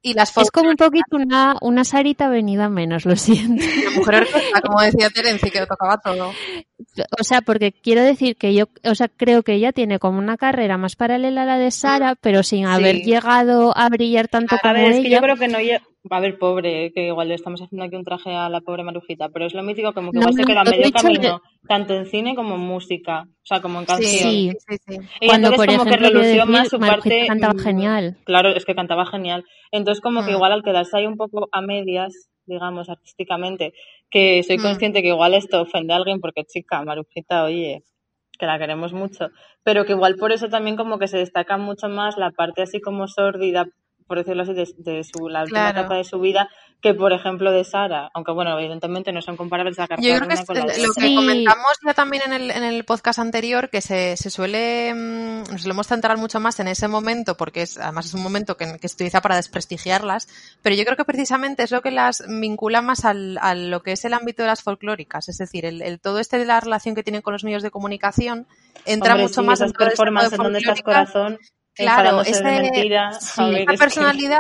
es 0.05 0.11
y 0.11 0.15
las 0.15 0.33
como 0.51 0.71
un 0.71 0.77
poquito 0.77 1.17
una, 1.17 1.57
una 1.61 1.85
Sarita 1.85 2.29
venida 2.29 2.69
menos, 2.69 3.05
lo 3.07 3.17
siento. 3.17 3.65
La 3.85 3.91
mujer 3.91 4.15
orquesta, 4.17 4.61
como 4.61 4.81
decía 4.83 5.11
Terenci, 5.11 5.51
que 5.51 5.61
lo 5.61 5.67
tocaba 5.67 5.99
todo. 5.99 6.33
O 7.19 7.25
sea, 7.25 7.41
porque 7.41 7.73
quiero 7.73 8.03
decir 8.03 8.37
que 8.37 8.55
yo, 8.55 8.67
o 8.85 8.95
sea, 8.95 9.09
creo 9.09 9.43
que 9.43 9.55
ella 9.55 9.73
tiene 9.73 9.99
como 9.99 10.19
una 10.19 10.37
carrera 10.37 10.77
más 10.77 10.97
paralela 10.97 11.43
a 11.43 11.47
la 11.47 11.59
de 11.59 11.71
Sara, 11.71 12.15
pero 12.21 12.43
sin 12.43 12.67
haber 12.67 12.97
llegado 12.97 13.77
a 13.77 13.89
brillar 13.89 14.29
tanto 14.29 14.57
A 14.57 14.59
como 14.59 14.75
ver, 14.75 14.93
es 14.93 15.01
que 15.01 15.09
ella. 15.09 15.17
yo 15.17 15.23
creo 15.23 15.37
que 15.37 15.49
no 15.49 15.59
lle- 16.05 16.15
A 16.17 16.21
ver, 16.21 16.39
pobre, 16.39 16.93
que 16.93 17.07
igual 17.07 17.29
le 17.29 17.35
estamos 17.35 17.61
haciendo 17.63 17.85
aquí 17.85 17.97
un 17.97 18.05
traje 18.05 18.35
a 18.35 18.49
la 18.49 18.61
pobre 18.61 18.83
Marujita, 18.85 19.31
pero 19.31 19.47
es 19.47 19.55
lo 19.55 19.63
mítico 19.63 19.93
como 19.95 20.11
que 20.13 20.17
No, 20.19 20.23
igual 20.23 20.35
se 20.35 20.43
no, 20.43 20.47
queda 20.47 20.61
a 20.61 20.65
lo 20.65 20.71
he 20.71 20.77
medio 20.79 20.93
camino, 20.93 21.43
tanto 21.67 21.95
en 21.95 22.07
cine 22.07 22.35
como 22.35 22.57
en 22.57 22.61
música, 22.61 23.25
o 23.27 23.47
sea, 23.47 23.61
como 23.63 23.79
en 23.81 23.87
canción. 23.87 24.31
Sí. 24.31 24.53
sí, 24.69 24.77
sí. 24.87 24.99
Y 25.21 25.27
Cuando, 25.29 25.49
entonces 25.49 25.57
por 25.57 25.67
como 25.67 25.85
que 25.85 25.91
ejemplo, 25.97 26.09
relució 26.21 26.47
más 26.47 26.69
su 26.69 26.79
Marujita 26.79 27.09
parte... 27.09 27.27
cantaba 27.27 27.55
mm, 27.55 27.59
genial. 27.59 28.17
Claro, 28.25 28.49
es 28.51 28.65
que 28.65 28.75
cantaba 28.75 29.07
genial. 29.07 29.45
Entonces 29.73 30.01
como 30.03 30.25
que 30.25 30.33
Mm. 30.33 30.35
igual 30.35 30.53
al 30.53 30.63
quedarse 30.63 30.97
ahí 30.99 31.07
un 31.07 31.17
poco 31.17 31.49
a 31.53 31.61
medias, 31.63 32.13
digamos, 32.47 32.91
artísticamente, 32.91 33.73
que 34.11 34.43
soy 34.43 34.59
Mm. 34.59 34.63
consciente 34.63 35.01
que 35.03 35.09
igual 35.09 35.33
esto 35.35 35.63
ofende 35.63 35.95
a 35.95 35.97
alguien 35.97 36.21
porque 36.21 36.45
chica, 36.45 36.83
Marujita, 36.85 37.45
oye, 37.45 37.83
que 38.39 38.47
la 38.47 38.59
queremos 38.59 38.93
mucho, 38.93 39.31
pero 39.63 39.87
que 39.87 39.93
igual 39.93 40.17
por 40.17 40.33
eso 40.33 40.49
también 40.49 40.77
como 40.77 40.99
que 40.99 41.07
se 41.09 41.17
destaca 41.19 41.57
mucho 41.57 41.89
más 41.89 42.19
la 42.19 42.31
parte 42.33 42.61
así 42.63 42.81
como 42.81 43.07
sórdida, 43.09 43.67
por 44.07 44.19
decirlo 44.19 44.43
así, 44.43 44.53
de, 44.53 44.69
de 44.79 45.05
su, 45.05 45.29
la 45.29 45.43
última 45.43 45.61
Claro. 45.71 45.81
etapa 45.81 45.97
de 45.97 46.05
su 46.05 46.21
vida, 46.21 46.49
que 46.83 46.93
por 46.93 47.13
ejemplo 47.13 47.51
de 47.51 47.65
Sara, 47.65 48.11
aunque 48.13 48.33
bueno, 48.33 48.59
evidentemente 48.59 49.11
no 49.13 49.23
son 49.23 49.37
comparables 49.37 49.79
la 49.79 49.87
Yo 49.99 50.17
creo 50.17 50.29
que 50.29 50.35
es 50.35 50.45
con 50.45 50.57
la 50.57 50.65
lo 50.67 50.69
que 50.93 51.01
Sí. 51.01 51.15
comentamos 51.15 51.73
ya 51.87 51.95
también 51.95 52.23
en 52.27 52.33
el, 52.35 52.51
en 52.51 52.63
el 52.63 52.85
podcast 52.85 53.19
anterior, 53.19 53.71
que 53.71 53.81
se, 53.81 54.17
se 54.19 54.29
suele, 54.31 54.93
mm, 54.95 55.51
nos 55.53 55.63
solemos 55.63 55.87
centrar 55.87 56.19
mucho 56.19 56.41
más 56.41 56.61
en 56.61 56.69
ese 56.69 56.87
momento, 56.89 57.37
porque 57.37 57.63
es, 57.63 57.79
además 57.79 58.07
es 58.07 58.15
un 58.15 58.23
momento 58.23 58.57
que, 58.59 58.79
que 58.79 58.89
se 58.89 58.95
utiliza 58.97 59.23
para 59.23 59.37
desprestigiarlas, 59.37 60.29
pero 60.63 60.77
yo 60.77 60.85
creo 60.85 60.97
que 60.97 61.05
precisamente 61.07 61.63
es 61.63 61.71
lo 61.71 61.81
que 61.81 61.91
las 61.91 62.23
vincula 62.29 62.83
más 62.83 63.05
al, 63.07 63.39
a 63.41 63.55
lo 63.55 63.83
que 63.83 63.93
es 63.93 64.05
el 64.05 64.13
ámbito 64.13 64.43
de 64.43 64.49
las 64.49 64.63
folclóricas, 64.63 65.29
es 65.31 65.39
decir, 65.39 65.65
el, 65.65 65.81
el 65.81 66.01
todo 66.01 66.19
este 66.19 66.39
de 66.39 66.45
la 66.45 66.61
relación 66.61 66.95
que 66.95 67.03
tienen 67.03 67.23
con 67.23 67.33
los 67.33 67.45
medios 67.45 67.63
de 67.63 67.71
comunicación 67.71 68.47
entra 68.85 69.13
Hombre, 69.13 69.23
mucho 69.29 69.41
sí, 69.41 69.47
más 69.47 69.59
tipo 69.61 69.73
de 69.85 69.87
performances 69.91 70.33
en 70.35 70.43
donde 70.43 70.59
estás 70.59 70.83
corazón, 70.83 71.39
Claro, 71.75 72.23
ese- 72.23 72.43
mentira, 72.45 73.13
sí, 73.21 73.43
ver, 73.51 73.63
Esa 73.63 73.73
que- 73.73 73.79
personalidad 73.79 74.39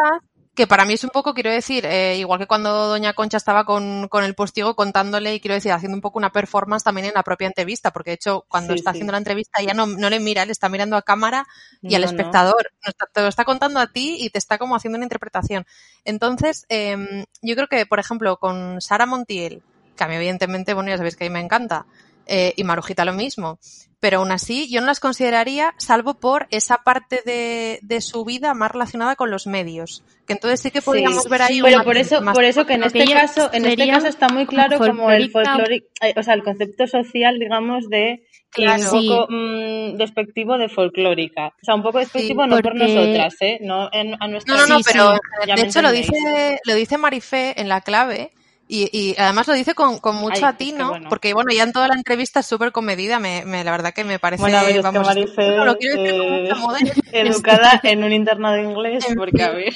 que 0.55 0.68
para 0.68 0.85
mí 0.85 0.93
es 0.93 1.03
un 1.03 1.11
poco, 1.11 1.35
quiero 1.35 1.51
decir, 1.51 1.85
eh, 1.85 2.16
igual 2.16 2.39
que 2.39 2.47
cuando 2.47 2.87
Doña 2.87 3.12
Concha 3.12 3.39
estaba 3.39 3.64
con, 3.64 4.07
con 4.07 4.22
el 4.22 4.37
postigo 4.37 4.76
contándole 4.76 5.35
y 5.35 5.41
quiero 5.41 5.55
decir, 5.57 5.72
haciendo 5.72 5.97
un 5.97 6.01
poco 6.01 6.16
una 6.16 6.30
performance 6.30 6.85
también 6.85 7.07
en 7.09 7.12
la 7.14 7.24
propia 7.24 7.49
entrevista, 7.49 7.93
porque 7.93 8.11
de 8.11 8.14
hecho 8.14 8.45
cuando 8.47 8.72
Sí, 8.74 8.78
está 8.78 8.93
sí. 8.93 8.99
haciendo 8.99 9.11
la 9.11 9.18
entrevista 9.18 9.61
ella 9.61 9.74
no, 9.74 9.87
no 9.89 10.09
le 10.11 10.20
mira, 10.20 10.45
le 10.47 10.53
está 10.53 10.68
mirando 10.68 10.97
a 10.97 11.03
cámara 11.03 11.45
y 11.82 11.93
al 11.97 12.03
No, 12.03 12.07
espectador. 12.09 12.70
No 12.85 12.91
está- 12.91 13.07
te 13.12 13.20
lo 13.22 13.26
está 13.26 13.45
contando 13.45 13.80
a 13.80 13.89
ti 13.89 14.16
y 14.20 14.30
te 14.30 14.39
está 14.39 14.57
como 14.57 14.76
haciendo 14.76 14.97
una 14.97 15.07
interpretación. 15.07 15.66
Entonces, 16.05 16.66
em, 16.68 17.24
yo 17.43 17.57
creo 17.57 17.66
que, 17.66 17.85
por 17.85 17.99
ejemplo, 17.99 18.37
con 18.37 18.80
Sara 18.80 19.07
Montiel, 19.07 19.61
que 19.97 20.05
a 20.05 20.07
mí 20.07 20.14
evidentemente, 20.14 20.72
bueno, 20.74 20.89
ya 20.91 20.97
sabéis 20.99 21.16
que 21.16 21.24
a 21.24 21.28
mí 21.28 21.32
me 21.35 21.41
encanta, 21.41 21.85
eh, 22.26 22.52
y 22.56 22.64
Marujita 22.64 23.04
lo 23.04 23.12
mismo, 23.12 23.58
pero 24.00 24.18
aún 24.18 24.32
así 24.32 24.68
yo 24.70 24.80
no 24.80 24.86
las 24.88 25.00
consideraría 25.00 25.74
salvo 25.78 26.14
por 26.14 26.46
esa 26.50 26.78
parte 26.78 27.22
de, 27.24 27.78
de 27.82 28.00
su 28.00 28.24
vida 28.24 28.52
más 28.54 28.70
relacionada 28.70 29.16
con 29.16 29.30
los 29.30 29.46
medios, 29.46 30.02
que 30.26 30.34
entonces 30.34 30.60
sí 30.60 30.70
que 30.70 30.82
podríamos 30.82 31.22
Sí, 31.22 31.28
ver 31.30 31.42
ahí 31.42 31.62
pero 31.62 31.78
un 31.78 31.84
por 31.84 31.96
eso, 31.96 32.20
más 32.20 32.34
por 32.34 32.44
eso 32.44 32.66
que 32.66 32.74
en 32.74 32.84
este 32.84 33.04
caso, 33.06 33.50
en 33.52 33.64
este 33.64 33.88
caso 33.88 34.06
está 34.06 34.28
muy 34.28 34.46
claro 34.46 34.78
como 34.78 35.10
el 35.10 35.30
folclórico, 35.30 35.86
eh, 36.02 36.14
o 36.16 36.22
sea, 36.22 36.34
el 36.34 36.42
concepto 36.42 36.86
social, 36.86 37.38
digamos, 37.38 37.88
de 37.88 38.26
Claro. 38.50 38.82
un 38.92 39.00
Sí. 39.00 39.08
poco 39.08 39.26
mm, 39.30 39.96
despectivo 39.96 40.56
de 40.58 40.68
folclórica. 40.68 41.48
O 41.48 41.64
sea, 41.64 41.74
un 41.74 41.82
poco 41.82 41.98
despectivo 41.98 42.46
no 42.46 42.60
por 42.60 42.76
nosotras, 42.76 43.34
¿eh? 43.40 43.58
No 43.60 43.88
en, 43.92 44.14
a 44.22 44.28
nuestra 44.28 44.54
No, 44.54 44.60
no, 44.60 44.66
no, 44.68 44.78
Sí, 44.78 44.84
pero 44.92 45.14
sí, 45.14 45.52
de 45.56 45.62
hecho 45.62 45.82
lo 45.82 45.90
dice, 45.90 46.60
lo 46.64 46.74
dice 46.76 46.96
Marifé 46.96 47.60
en 47.60 47.68
la 47.68 47.80
clave 47.80 48.30
y, 48.66 48.88
y 48.98 49.14
además 49.18 49.46
lo 49.48 49.54
dice 49.54 49.74
con, 49.74 49.98
con 49.98 50.16
mucho 50.16 50.46
Ay, 50.46 50.52
atino, 50.54 50.88
bueno. 50.88 51.08
porque 51.08 51.34
bueno, 51.34 51.52
ya 51.52 51.64
en 51.64 51.72
toda 51.72 51.88
la 51.88 51.94
entrevista 51.94 52.40
es 52.40 52.46
súper 52.46 52.72
comedida, 52.72 53.18
me, 53.18 53.44
me- 53.44 53.62
la 53.64 53.70
verdad 53.72 53.92
que 53.92 54.04
me 54.04 54.18
parece, 54.18 54.40
Bueno, 54.42 54.58
a 54.58 54.62
ver, 54.62 54.76
es 54.78 54.86
que 54.86 54.98
Marifé, 54.98 55.56
no, 55.56 55.64
lo 55.66 55.76
quiero 55.76 56.02
decir 56.02 56.20
eh, 56.20 56.40
mucha 56.42 56.54
modestia. 56.56 57.02
educada 57.12 57.80
en 57.82 58.04
un 58.04 58.12
internado 58.12 58.54
de 58.54 58.62
inglés, 58.62 59.04
porque 59.16 59.42
a 59.42 59.50
ver. 59.50 59.74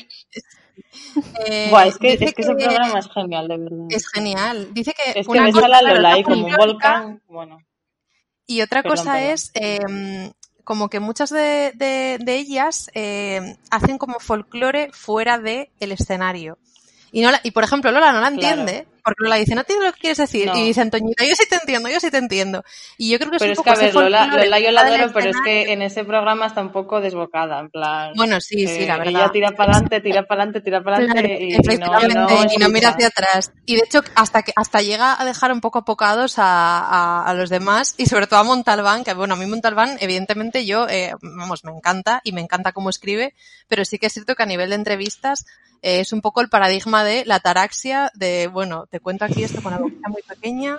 Eh, 1.46 1.68
Buah, 1.70 1.86
es 1.88 1.98
que, 1.98 2.12
es 2.12 2.18
que 2.34 2.42
ese 2.42 2.54
programa 2.54 2.98
es 2.98 3.08
genial, 3.12 3.48
de 3.48 3.56
verdad. 3.58 3.86
es 3.90 4.08
genial. 4.08 4.68
Dice 4.72 4.94
que 4.94 5.18
Es 5.20 5.26
que 5.26 5.32
una 5.32 5.44
ves 5.44 5.56
a 5.56 5.68
la 5.68 5.82
Lola 5.82 6.12
ahí 6.14 6.22
como 6.22 6.46
un 6.46 6.54
volcán. 6.54 7.22
Bueno, 7.28 7.58
Y 8.46 8.62
otra 8.62 8.82
Perdón, 8.82 8.96
cosa 8.98 9.12
perdón. 9.14 9.30
es 9.30 9.50
eh, 9.54 10.32
como 10.64 10.88
que 10.88 11.00
muchas 11.00 11.30
de, 11.30 11.72
de- 11.74 12.18
de 12.20 12.36
ellas 12.36 12.90
eh, 12.94 13.56
hacen 13.70 13.98
como 13.98 14.20
folclore 14.20 14.90
fuera 14.92 15.38
del 15.38 15.68
escenario. 15.92 16.58
Y, 17.12 17.22
no 17.22 17.30
la- 17.30 17.40
y 17.42 17.50
por 17.50 17.64
ejemplo, 17.64 17.90
Lola 17.92 18.12
no 18.12 18.20
la 18.20 18.30
Claro. 18.74 18.88
Porque 19.08 19.24
Lola 19.24 19.36
dice, 19.36 19.54
no 19.54 19.62
entiendo 19.62 19.86
lo 19.86 19.92
que 19.94 20.00
quieres 20.00 20.18
decir. 20.18 20.50
Y 20.54 20.64
dice 20.64 20.82
Antoñita, 20.82 21.24
yo 21.24 21.34
sí 21.34 21.48
te 21.48 21.56
entiendo, 21.56 21.88
yo 21.88 21.98
sí 21.98 22.10
te 22.10 22.18
entiendo. 22.18 22.62
Y 22.98 23.10
yo 23.10 23.18
creo 23.18 23.30
que 23.30 23.38
pero 23.38 23.52
es 23.52 23.58
un 23.58 23.64
poco 23.64 23.74
que, 23.74 23.80
a 23.80 23.86
ver, 23.86 23.94
Lola, 23.94 24.26
Lola, 24.26 24.60
yo 24.60 24.70
la 24.70 24.82
adoro, 24.82 25.10
pero 25.14 25.30
es 25.30 25.36
que 25.42 25.72
en 25.72 25.80
ese 25.80 26.04
programa 26.04 26.44
está 26.44 26.60
un 26.60 26.72
poco 26.72 27.00
desbocada, 27.00 27.58
en 27.58 27.70
plan. 27.70 28.12
Bueno, 28.16 28.38
sí, 28.42 28.66
sí, 28.66 28.84
la 28.86 28.98
verdad. 28.98 29.22
Ella 29.22 29.30
tira 29.32 29.50
para 29.52 29.72
adelante, 29.72 30.00
tira 30.02 30.22
para 30.24 30.42
adelante, 30.42 30.60
tira 30.60 30.82
para 30.82 30.96
adelante 30.98 31.38
y, 31.40 31.78
no, 31.78 32.44
y, 32.52 32.56
no, 32.58 32.68
mira 32.68 32.90
hacia 32.90 33.06
atrás. 33.06 33.52
Y 33.64 33.76
de 33.76 33.82
hecho, 33.86 34.02
hasta 34.14 34.42
que 34.42 34.52
hasta 34.54 34.82
llega 34.82 35.18
a 35.18 35.24
dejar 35.24 35.52
un 35.52 35.62
poco 35.62 35.78
apocados 35.78 36.38
a, 36.38 36.80
a, 36.80 37.24
a 37.24 37.32
los 37.32 37.48
demás 37.48 37.94
y 37.96 38.06
sobre 38.06 38.26
todo 38.26 38.40
a 38.40 38.44
Montalbán, 38.44 39.04
que 39.04 39.14
bueno, 39.14 39.34
a 39.34 39.36
mí 39.38 39.46
Montalbán, 39.46 39.96
evidentemente 40.00 40.66
yo, 40.66 40.86
eh, 40.88 41.12
vamos, 41.22 41.64
me 41.64 41.72
encanta 41.72 42.20
y 42.24 42.32
me 42.32 42.42
encanta 42.42 42.72
cómo 42.72 42.90
escribe, 42.90 43.34
pero 43.68 43.84
sí 43.84 43.98
que 43.98 44.06
es 44.06 44.12
cierto 44.12 44.34
que 44.34 44.42
a 44.42 44.46
nivel 44.46 44.70
de 44.70 44.76
entrevistas 44.76 45.46
eh, 45.82 46.00
es 46.00 46.12
un 46.12 46.20
poco 46.20 46.40
el 46.40 46.48
paradigma 46.48 47.04
de 47.04 47.24
la 47.24 47.40
taraxia, 47.40 48.10
de, 48.14 48.48
bueno, 48.48 48.86
te 48.90 48.97
cuento 49.00 49.24
aquí 49.24 49.42
esto 49.42 49.62
con 49.62 49.72
una 49.72 49.82
boquita 49.82 50.08
muy 50.08 50.22
pequeña, 50.22 50.78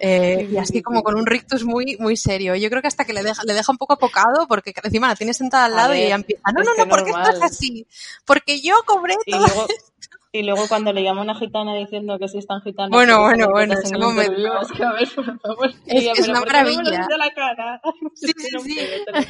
eh, 0.00 0.48
y 0.52 0.56
así 0.58 0.80
como 0.80 1.02
con 1.02 1.16
un 1.16 1.26
rictus 1.26 1.64
muy, 1.64 1.96
muy 1.98 2.16
serio. 2.16 2.54
Yo 2.54 2.70
creo 2.70 2.80
que 2.80 2.88
hasta 2.88 3.04
que 3.04 3.12
le 3.12 3.22
deja, 3.22 3.42
le 3.44 3.54
deja 3.54 3.72
un 3.72 3.78
poco 3.78 3.94
apocado, 3.94 4.46
porque 4.46 4.72
encima 4.84 5.08
la 5.08 5.16
tiene 5.16 5.34
sentada 5.34 5.64
al 5.64 5.74
lado 5.74 5.94
y 5.94 6.02
ella 6.02 6.14
empieza, 6.14 6.42
no, 6.54 6.62
no, 6.62 6.74
no, 6.76 6.88
¿por 6.88 7.04
qué 7.04 7.10
estás 7.10 7.42
así? 7.42 7.86
Porque 8.24 8.60
yo 8.60 8.74
cobré 8.86 9.16
todo 9.26 9.40
luego, 9.40 9.66
y 10.30 10.42
luego 10.42 10.68
cuando 10.68 10.92
le 10.92 11.02
llama 11.02 11.22
una 11.22 11.34
gitana 11.34 11.74
diciendo 11.74 12.18
que 12.18 12.28
sí 12.28 12.38
están 12.38 12.60
gitanos. 12.60 12.90
Bueno, 12.90 13.22
bueno, 13.22 13.48
bueno, 13.50 13.74
ese 13.82 13.96
momento. 13.96 14.32
Es 14.60 14.72
que 14.72 14.84
a 14.84 14.92
ver, 14.92 15.08
por 15.14 15.40
favor. 15.40 15.70
Es, 15.86 16.18
es 16.18 16.28
una 16.28 16.40
maravilla. 16.40 17.06
La 17.16 17.30
cara? 17.34 17.80
Sí, 18.14 18.32
sí, 18.36 18.48
sí. 18.64 18.78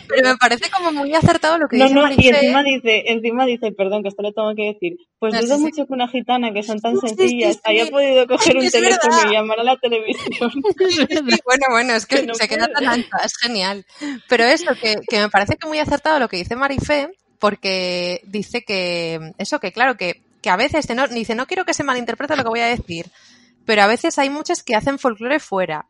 Pero 0.08 0.30
me 0.30 0.36
parece 0.36 0.70
como 0.70 0.92
muy 0.92 1.14
acertado 1.14 1.58
lo 1.58 1.68
que 1.68 1.76
no, 1.76 1.84
dice 1.84 1.94
No, 1.94 2.02
Marifé. 2.02 2.22
y 2.22 2.28
encima 2.28 2.62
dice, 2.62 3.02
encima 3.06 3.46
dice, 3.46 3.72
perdón, 3.72 4.02
que 4.02 4.08
esto 4.08 4.22
le 4.22 4.32
tengo 4.32 4.54
que 4.56 4.72
decir. 4.72 4.96
Pues 5.18 5.34
No, 5.34 5.40
dudo 5.40 5.50
sí, 5.50 5.56
sí. 5.56 5.62
mucho 5.62 5.86
que 5.86 5.92
una 5.92 6.08
gitana, 6.08 6.52
que 6.52 6.62
son 6.62 6.80
tan 6.80 6.96
Sí, 6.98 7.08
sencillas, 7.08 7.60
haya 7.64 7.86
podido 7.86 8.26
coger 8.26 8.56
un 8.56 8.64
Es 8.64 8.72
teléfono 8.72 9.14
verdad. 9.16 9.30
y 9.30 9.34
llamar 9.34 9.60
a 9.60 9.62
la 9.64 9.76
televisión. 9.76 10.50
Bueno, 11.44 11.66
bueno, 11.70 11.92
es 11.94 12.06
que, 12.06 12.16
Que 12.20 12.26
no 12.26 12.34
se 12.34 12.48
queda 12.48 12.68
tan 12.68 12.86
ancha, 12.88 13.16
es 13.24 13.36
genial. 13.40 13.84
Pero 14.28 14.44
eso, 14.44 14.72
que, 14.80 14.96
que 15.08 15.18
me 15.20 15.28
parece 15.28 15.56
que 15.56 15.66
muy 15.68 15.78
acertado 15.78 16.18
lo 16.18 16.28
que 16.28 16.36
dice 16.38 16.56
Marifé, 16.56 17.08
porque 17.38 18.20
dice 18.24 18.62
que, 18.62 19.32
eso, 19.38 19.60
que 19.60 19.72
claro, 19.72 19.96
que, 19.96 20.22
que 20.42 20.50
a 20.50 20.56
veces, 20.56 20.86
te 20.86 20.94
no, 20.94 21.06
dice, 21.08 21.34
no 21.34 21.46
quiero 21.46 21.64
que 21.64 21.74
se 21.74 21.84
malinterprete 21.84 22.36
lo 22.36 22.42
que 22.44 22.48
voy 22.50 22.60
a 22.60 22.66
decir, 22.66 23.10
pero 23.64 23.82
a 23.82 23.86
veces 23.86 24.18
hay 24.18 24.30
muchas 24.30 24.62
que 24.62 24.74
hacen 24.76 24.98
folclore 24.98 25.40
fuera. 25.40 25.86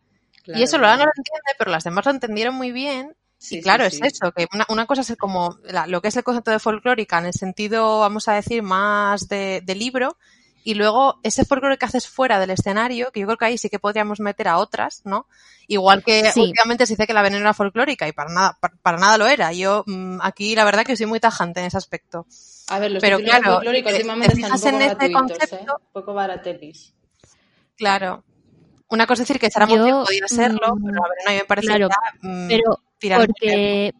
y 0.46 0.62
eso 0.62 0.78
Lola 0.78 0.96
no 0.96 1.04
lo 1.04 1.10
entiende, 1.16 1.50
pero 1.58 1.70
las 1.70 1.84
demás 1.84 2.04
lo 2.06 2.10
entendieron 2.12 2.54
muy 2.54 2.72
bien. 2.72 3.14
Sí, 3.36 3.58
y 3.58 3.62
claro, 3.62 3.84
sí, 3.84 3.96
es 4.02 4.12
sí. 4.12 4.16
eso, 4.20 4.32
que 4.32 4.46
una, 4.52 4.64
una 4.68 4.86
cosa 4.86 5.02
es 5.02 5.16
como 5.16 5.58
la- 5.64 5.86
lo 5.86 6.00
que 6.02 6.08
es 6.08 6.16
el 6.16 6.24
concepto 6.24 6.50
de 6.50 6.58
folclórica 6.58 7.18
en 7.18 7.26
el 7.26 7.34
sentido, 7.34 8.00
vamos 8.00 8.26
a 8.28 8.34
decir, 8.34 8.62
más 8.62 9.28
de, 9.28 9.60
de 9.64 9.74
libro, 9.76 10.16
y 10.64 10.74
luego 10.74 11.20
ese 11.22 11.44
folclore 11.44 11.78
que 11.78 11.84
haces 11.86 12.08
fuera 12.08 12.40
del 12.40 12.50
escenario, 12.50 13.12
que 13.12 13.20
yo 13.20 13.26
creo 13.26 13.38
que 13.38 13.44
ahí 13.44 13.58
sí 13.58 13.68
que 13.70 13.78
podríamos 13.78 14.20
meter 14.20 14.48
a 14.48 14.58
otras, 14.58 15.02
¿no? 15.04 15.26
Igual 15.68 16.02
que 16.02 16.30
Sí. 16.32 16.40
últimamente 16.40 16.86
se 16.86 16.94
dice 16.94 17.06
que 17.06 17.12
la 17.14 17.22
veneno 17.22 17.42
era 17.42 17.54
folclórica 17.54 18.08
y 18.08 18.12
para 18.12 18.30
nada, 18.32 18.58
para, 18.60 18.74
para 18.82 18.98
nada 18.98 19.18
lo 19.18 19.26
era. 19.28 19.52
Yo 19.52 19.84
mm, 19.86 20.18
aquí 20.22 20.54
la 20.56 20.64
verdad 20.64 20.84
que 20.84 20.96
soy 20.96 21.06
muy 21.06 21.20
tajante 21.20 21.60
en 21.60 21.66
ese 21.66 21.76
aspecto. 21.76 22.26
A 22.70 22.78
ver, 22.78 22.90
los 22.92 23.00
Pero 23.00 23.16
títulos 23.18 23.38
claro, 23.38 23.54
folclóricos 23.54 23.90
te- 23.92 23.96
últimamente 23.96 24.34
te 24.34 24.40
están 24.40 24.52
un 24.52 24.58
fijas 24.58 24.60
poco 24.72 24.76
en 24.76 24.82
este 24.82 25.08
gratuitos, 25.08 25.38
concepto. 25.38 25.56
¿eh? 25.56 25.76
Un 25.86 25.92
poco 25.92 26.14
baratelis. 26.14 26.94
Claro. 27.76 28.24
Una 28.90 29.06
cosa 29.06 29.22
es 29.22 29.28
decir 29.28 29.40
que 29.40 29.50
Sara 29.50 29.66
Yo, 29.66 30.04
podía 30.04 30.26
serlo, 30.28 30.74
mm, 30.76 30.84
pero 30.84 30.94
la 30.94 31.08
veneno 31.08 31.28
a 31.28 31.30
mí 31.32 31.36
me 31.38 31.44
parece 31.44 31.66
claro, 31.66 31.88
ya, 31.88 32.28
mm, 32.28 32.48
Pero 32.48 32.80
porque, 33.22 33.92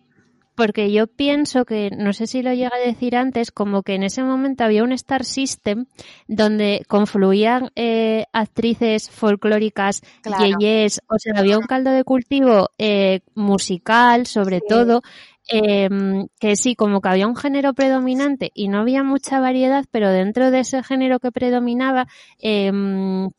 porque 0.55 0.91
yo 0.93 1.07
pienso 1.07 1.65
que, 1.67 1.91
no 1.91 2.13
sé 2.15 2.27
si 2.27 2.43
lo 2.43 2.53
llega 2.55 2.75
a 2.75 2.79
decir 2.87 3.15
antes, 3.15 3.53
como 3.53 3.83
que 3.83 3.95
en 3.95 4.03
ese 4.03 4.23
momento 4.23 4.65
había 4.65 4.83
un 4.83 4.93
Star 4.93 5.25
System 5.25 5.87
donde 6.27 6.83
confluían 6.89 7.71
eh, 7.77 8.25
actrices 8.33 9.11
folclóricas, 9.11 10.01
Claro. 10.23 10.45
yeyes, 10.59 11.01
o 11.09 11.19
sea, 11.19 11.35
había 11.39 11.59
un 11.59 11.67
caldo 11.67 11.91
de 11.91 12.03
cultivo 12.05 12.71
eh, 12.79 13.21
musical, 13.35 14.27
sobre 14.27 14.59
Sí. 14.61 14.65
todo, 14.69 15.03
em, 15.49 16.29
que 16.41 16.57
sí, 16.57 16.77
como 16.77 17.01
que 17.01 17.09
había 17.09 17.27
un 17.27 17.37
género 17.37 17.75
predominante 17.75 18.51
y 18.55 18.69
no 18.69 18.81
había 18.81 19.03
mucha 19.03 19.41
variedad, 19.41 19.85
pero 19.91 20.11
dentro 20.11 20.51
de 20.51 20.61
ese 20.61 20.83
género 20.83 21.19
que 21.21 21.33
predominaba, 21.33 22.07
em, 22.39 23.31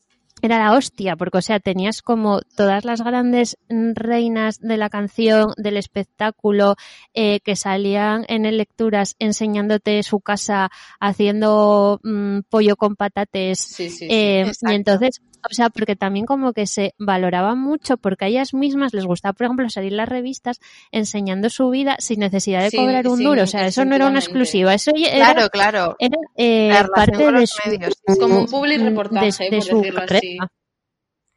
era 0.42 0.58
la 0.58 0.74
hostia, 0.74 1.16
porque 1.16 1.40
o 1.40 1.42
sea, 1.42 1.60
tenías 1.60 2.02
como 2.02 2.42
todas 2.56 2.86
las 2.86 3.02
grandes 3.02 3.58
reinas 3.70 4.60
de 4.60 4.78
la 4.78 4.90
canción, 4.90 5.54
del 5.58 5.78
espectáculo, 5.78 6.76
eh, 7.14 7.40
que 7.42 7.56
salían 7.56 8.26
en 8.28 8.44
lecturas 8.58 9.16
enseñándote 9.20 10.02
su 10.04 10.20
casa 10.20 10.70
haciendo 11.00 12.00
mm, 12.04 12.40
pollo 12.50 12.76
con 12.76 12.96
patates. 12.96 13.60
Sí, 13.60 13.90
sí, 13.90 13.98
sí. 13.98 14.08
eh, 14.10 14.42
exacto. 14.42 14.72
y 14.72 14.76
entonces, 14.76 15.22
o 15.50 15.54
sea, 15.54 15.70
porque 15.70 15.96
también 15.96 16.26
como 16.26 16.54
que 16.54 16.68
se 16.68 16.94
valoraba 16.98 17.56
mucho, 17.56 17.98
porque 17.98 18.26
a 18.26 18.28
ellas 18.28 18.54
mismas 18.54 18.94
les 18.94 19.06
gustaba, 19.06 19.34
por 19.34 19.46
ejemplo, 19.46 19.70
salir 19.70 19.94
las 19.94 20.10
revistas 20.10 20.60
enseñando 20.92 21.50
su 21.50 21.70
vida 21.70 21.96
sin 22.00 22.20
necesidad 22.20 22.62
de 22.64 22.70
Sí, 22.72 22.78
cobrar 22.78 23.08
un 23.08 23.18
sí, 23.18 23.24
duro. 23.24 23.44
O 23.44 23.48
sea, 23.48 23.68
eso 23.68 23.86
no 23.86 23.96
era 23.96 24.08
una 24.08 24.20
exclusiva, 24.20 24.74
eso 24.74 24.92
era, 24.96 25.34
Claro, 25.34 25.50
claro. 25.50 25.96
era 26.00 26.18
eh, 26.36 26.72
parte 26.96 27.18
de 27.26 27.32
los 27.32 27.50
su, 27.50 27.70
medios. 27.70 27.94
Es 28.06 28.20
como 28.20 28.40
un 28.40 28.46
public 28.48 28.82
reportaje, 28.82 29.50
de 29.50 29.58
por 29.58 29.64
su 29.64 29.78
decirlo 29.78 30.00
así. 30.02 30.08
carrera. 30.08 30.48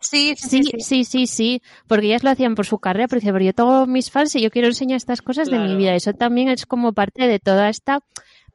Sí, 0.00 0.34
sí, 0.36 0.48
Sí, 0.48 0.62
sí. 0.64 0.80
sí, 0.80 1.05
sí, 1.05 1.26
sí, 1.28 1.62
porque 1.86 2.07
ellas 2.07 2.24
lo 2.24 2.30
hacían 2.30 2.57
por 2.57 2.66
su 2.66 2.78
carrera, 2.80 3.07
pero 3.07 3.20
dice, 3.20 3.32
pero 3.32 3.44
yo 3.44 3.53
tengo 3.55 3.86
mis 3.86 4.11
fans 4.11 4.34
y 4.34 4.42
yo 4.42 4.50
quiero 4.50 4.66
enseñar 4.66 4.96
estas 4.96 5.22
cosas 5.22 5.48
de 5.48 5.59
mi 5.61 5.76
vida. 5.76 5.94
Eso 5.94 6.12
también 6.12 6.48
es 6.48 6.66
como 6.66 6.92
parte 6.92 7.28
de 7.28 7.38
toda 7.38 7.68
esta 7.68 8.00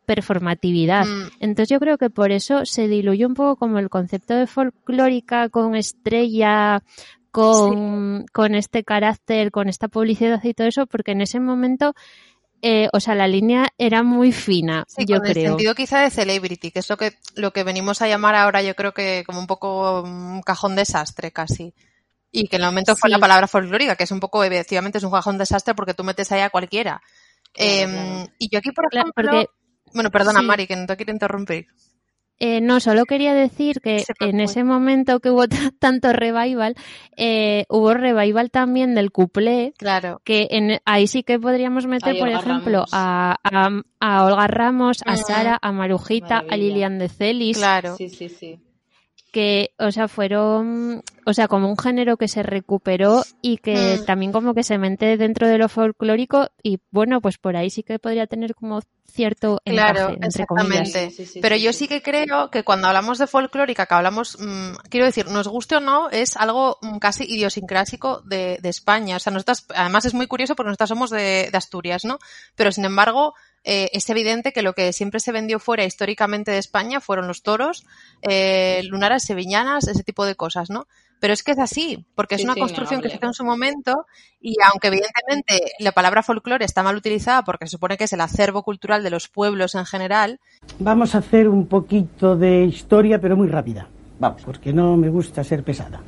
performatividad. 0.08 1.06
Mm, 1.06 1.30
Entonces 1.42 1.70
yo 1.70 1.80
creo 1.80 1.98
que 2.00 2.10
por 2.10 2.32
eso 2.32 2.66
se 2.66 2.88
diluye 2.88 3.26
un 3.28 3.36
poco 3.36 3.58
como 3.58 3.78
el 3.78 3.90
concepto 3.90 4.34
de 4.34 4.48
folclórica 4.48 5.50
con 5.50 5.76
estrella, 5.76 6.82
con, 7.32 8.26
con 8.34 8.56
este 8.56 8.84
carácter, 8.84 9.52
con 9.52 9.70
esta 9.70 9.88
publicidad 9.90 10.44
y 10.44 10.54
todo 10.54 10.68
eso, 10.68 10.88
porque 10.88 11.12
en 11.12 11.22
ese 11.22 11.40
momento, 11.40 11.94
eh, 12.62 12.88
o 12.94 13.00
sea, 13.00 13.14
la 13.14 13.28
línea 13.28 13.68
era 13.78 14.02
muy 14.02 14.32
fina, 14.32 14.86
Sí, 14.88 15.06
yo 15.06 15.18
con 15.18 15.28
el 15.28 15.34
creo. 15.34 15.50
sentido 15.50 15.76
quizá 15.76 16.00
de 16.00 16.10
celebrity, 16.10 16.72
que 16.72 16.80
es 16.80 16.90
lo 16.90 16.98
que, 16.98 17.12
lo 17.36 17.52
que 17.52 17.64
venimos 17.64 18.02
a 18.02 18.08
llamar 18.08 18.36
ahora, 18.36 18.64
yo 18.64 18.74
creo 18.76 18.94
que 18.94 19.24
como 19.28 19.40
un 19.40 19.46
poco 19.48 20.02
un 20.02 20.42
cajón 20.42 20.76
desastre 20.76 21.32
casi. 21.32 21.74
Y 22.32 22.48
que 22.48 22.58
en 22.58 22.64
el 22.64 22.68
momento 22.70 22.96
fue 22.96 23.10
la 23.10 23.20
palabra 23.20 23.48
folclórica, 23.48 23.96
que 23.96 24.04
es 24.04 24.12
un 24.12 24.20
poco, 24.20 24.44
efectivamente, 24.44 24.98
es 24.98 25.04
un 25.04 25.12
cajón 25.12 25.38
desastre 25.38 25.76
porque 25.76 25.94
tú 25.94 26.04
metes 26.04 26.32
ahí 26.32 26.42
a 26.42 26.50
cualquiera. 26.50 27.02
Claro, 27.54 27.72
Em, 27.72 27.92
claro. 27.92 28.32
Y 28.38 28.50
yo 28.50 28.60
aquí, 28.60 28.72
por 28.72 28.86
ejemplo, 28.92 29.14
porque 29.16 29.48
bueno, 29.94 30.10
perdona, 30.12 30.40
sí. 30.42 30.46
Mari, 30.46 30.68
que 30.68 30.76
no 30.76 30.86
te 30.86 30.96
quiero 30.96 31.12
interrumpir. 31.12 31.68
Eh, 32.40 32.62
no, 32.62 32.80
solo 32.80 33.06
quería 33.06 33.34
decir 33.34 33.82
que 33.82 34.04
en 34.20 34.40
ese 34.40 34.64
momento 34.64 35.20
que 35.20 35.32
hubo 35.32 35.46
tanto 35.80 36.14
revival, 36.14 36.76
eh, 37.16 37.66
hubo 37.68 37.96
revival 37.96 38.52
también 38.52 38.94
del 38.94 39.12
cuplé, 39.12 39.74
Claro. 39.76 40.22
que 40.24 40.48
en, 40.52 40.80
ahí 40.86 41.08
sí 41.08 41.24
que 41.24 41.40
podríamos 41.40 41.88
meter, 41.88 42.14
Ay, 42.14 42.20
por 42.20 42.28
Olga 42.28 42.40
ejemplo, 42.40 42.86
a, 42.92 43.38
a, 43.44 43.70
a 44.00 44.26
Olga 44.26 44.46
Ramos, 44.46 45.00
a 45.08 45.14
Mm. 45.14 45.18
Sara, 45.18 45.58
a 45.60 45.72
Marujita, 45.72 46.44
a. 46.48 46.56
Lilian 46.58 47.00
de 47.00 47.10
Celis, 47.10 47.58
Claro. 47.58 47.96
Sí, 47.98 48.10
sí, 48.10 48.30
sí. 48.30 48.60
Que, 49.32 49.72
o 49.78 49.92
sea, 49.92 50.08
fueron, 50.08 51.04
o 51.26 51.34
sea, 51.34 51.48
como 51.48 51.70
un 51.70 51.78
género 51.78 52.18
que 52.18 52.28
se 52.28 52.44
recuperó 52.44 53.24
y 53.42 53.58
que 53.58 54.00
Mm. 54.02 54.06
también 54.06 54.32
como 54.32 54.54
que 54.54 54.64
se 54.64 54.78
mete 54.78 55.18
dentro 55.18 55.48
de 55.48 55.58
lo 55.58 55.70
folclórico 55.70 56.50
y 56.64 56.80
bueno, 56.92 57.22
pues 57.22 57.38
por 57.38 57.56
ahí 57.56 57.70
sí 57.70 57.84
que 57.84 58.00
podría 58.00 58.28
tener 58.28 58.56
como 58.56 58.82
cierto 59.10 59.60
Claro, 59.66 60.00
encaje, 60.12 60.20
entre 60.22 60.46
comillas. 60.46 60.88
exactamente. 60.90 61.10
Sí, 61.10 61.26
sí, 61.26 61.32
sí, 61.34 61.40
Pero 61.42 61.56
sí, 61.56 61.62
yo 61.62 61.74
sí. 61.74 61.80
sí 61.80 61.88
que 61.88 62.02
creo 62.04 62.52
que 62.52 62.64
cuando 62.64 62.88
hablamos 62.88 63.18
de 63.18 63.26
folclórica, 63.28 63.86
que 63.86 63.94
hablamos, 63.96 64.38
mm, 64.40 64.76
quiero 64.90 65.06
decir, 65.06 65.28
nos 65.28 65.48
guste 65.48 65.78
o 65.78 65.80
no, 65.80 66.10
es 66.10 66.38
algo 66.38 66.78
mm, 66.82 66.98
casi 67.00 67.24
idiosincrásico 67.24 68.22
de, 68.26 68.60
de 68.62 68.70
España. 68.70 69.16
O 69.16 69.20
sea, 69.20 69.32
nosotras, 69.34 69.66
además 69.76 70.06
es 70.06 70.14
muy 70.14 70.28
curioso 70.28 70.56
porque 70.56 70.68
nosotras 70.68 70.90
somos 70.90 71.10
de, 71.10 71.50
de 71.52 71.58
Asturias, 71.58 72.06
¿no? 72.06 72.20
Pero 72.56 72.72
sin 72.72 72.86
embargo, 72.86 73.34
eh, 73.70 73.90
es 73.92 74.10
evidente 74.10 74.54
que 74.54 74.62
lo 74.62 74.72
que 74.72 74.94
siempre 74.94 75.20
se 75.20 75.34
vendió 75.34 75.60
fuera 75.60 75.84
históricamente 75.84 76.52
de 76.52 76.58
España 76.58 77.02
fueron 77.02 77.28
los 77.28 77.44
toros, 77.44 77.86
eh, 78.22 78.82
lunares, 78.86 79.24
sevillanas, 79.24 79.90
ese 79.90 80.06
tipo 80.06 80.26
de 80.26 80.36
cosas, 80.36 80.70
¿no? 80.70 80.88
Pero 81.20 81.34
es 81.34 81.44
que 81.44 81.52
es 81.52 81.60
así, 81.60 82.06
porque 82.16 82.36
es 82.36 82.46
una 82.46 82.54
sí, 82.54 82.62
construcción 82.62 83.02
que 83.02 83.10
se 83.10 83.18
hizo 83.18 83.26
en 83.26 83.34
su 83.34 83.44
momento 83.44 84.06
y 84.40 84.56
aunque 84.72 84.88
evidentemente 84.88 85.74
la 85.80 85.92
palabra 85.92 86.24
folclore 86.24 86.64
está 86.64 86.82
mal 86.82 86.96
utilizada 86.96 87.44
porque 87.44 87.66
se 87.66 87.72
supone 87.72 87.98
que 87.98 88.06
es 88.06 88.14
el 88.14 88.22
acervo 88.22 88.64
cultural 88.64 89.04
de 89.04 89.10
los 89.10 89.28
pueblos 89.28 89.76
en 89.76 89.86
general, 89.86 90.40
Vamos 90.80 91.14
a 91.16 91.18
hacer 91.18 91.50
un 91.50 91.68
poquito 91.68 92.38
de 92.38 92.64
historia, 92.64 93.20
pero 93.20 93.36
muy 93.36 93.50
rápida. 93.50 93.90
Vamos, 94.18 94.44
porque 94.46 94.72
no 94.72 94.96
me 94.96 95.10
gusta 95.10 95.44
ser 95.44 95.64
pesada. 95.64 96.02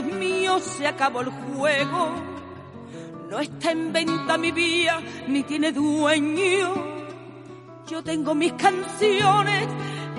Señores 0.00 0.04
míos, 0.18 0.62
se 0.62 0.86
acabó 0.86 1.20
el 1.20 1.30
juego. 1.30 2.12
No 3.28 3.38
está 3.38 3.70
en 3.70 3.92
venta 3.92 4.36
mi 4.36 4.50
vía, 4.50 5.00
ni 5.28 5.42
tiene 5.42 5.72
dueño. 5.72 6.74
Yo 7.86 8.02
tengo 8.02 8.34
mis 8.34 8.52
canciones, 8.54 9.66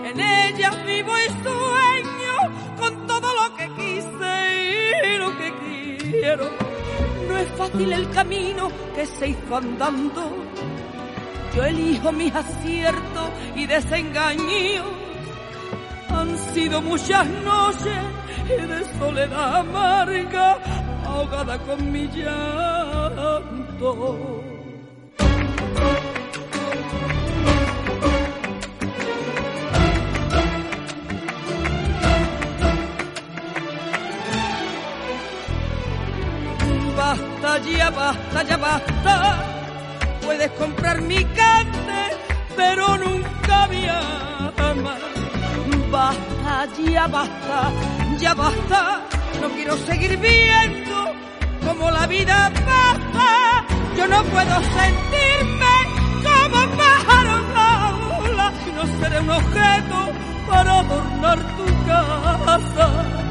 en 0.05 0.19
ellas 0.19 0.85
vivo 0.85 1.11
y 1.17 1.29
sueño 1.43 2.77
con 2.77 3.07
todo 3.07 3.27
lo 3.33 3.55
que 3.55 3.67
quise 3.75 5.13
y 5.13 5.17
lo 5.17 5.37
que 5.37 5.97
quiero. 5.97 6.49
No 7.27 7.37
es 7.37 7.49
fácil 7.57 7.93
el 7.93 8.09
camino 8.11 8.69
que 8.95 9.05
se 9.05 9.29
hizo 9.29 9.55
andando. 9.55 10.29
Yo 11.55 11.63
elijo 11.63 12.11
mis 12.11 12.33
aciertos 12.33 13.29
y 13.55 13.67
desengaños. 13.67 15.00
Han 16.13 16.37
sido 16.53 16.81
muchas 16.81 17.27
noches 17.43 18.03
de 18.47 18.99
soledad 18.99 19.55
amarga, 19.57 20.57
ahogada 21.05 21.57
con 21.59 21.91
mi 21.91 22.07
llanto. 22.07 23.91
Basta 36.97 37.57
ya, 37.59 37.89
basta 37.89 38.43
ya, 38.43 38.57
basta. 38.57 39.43
Puedes 40.21 40.51
comprar 40.51 41.01
mi 41.01 41.23
cante, 41.23 42.01
pero 42.55 42.97
nunca 42.97 43.67
mi 43.67 43.87
alma. 43.87 44.97
Basta 45.91 46.67
ya, 46.89 47.05
basta, 47.07 47.71
ya 48.17 48.33
basta. 48.33 49.01
No 49.41 49.49
quiero 49.49 49.75
seguir 49.77 50.17
viendo 50.17 50.97
como 51.65 51.91
la 51.91 52.07
vida 52.07 52.49
pasa. 52.65 53.65
Yo 53.97 54.07
no 54.07 54.23
puedo 54.23 54.55
sentirme 54.79 55.75
como 56.23 56.63
un 56.63 56.69
pájaro 56.77 57.37
en 58.25 58.37
la 58.37 58.51
no 58.75 58.83
seré 58.99 59.19
un 59.19 59.29
objeto 59.29 59.97
para 60.47 60.79
adornar 60.79 61.39
tu 61.57 61.65
casa. 61.85 63.30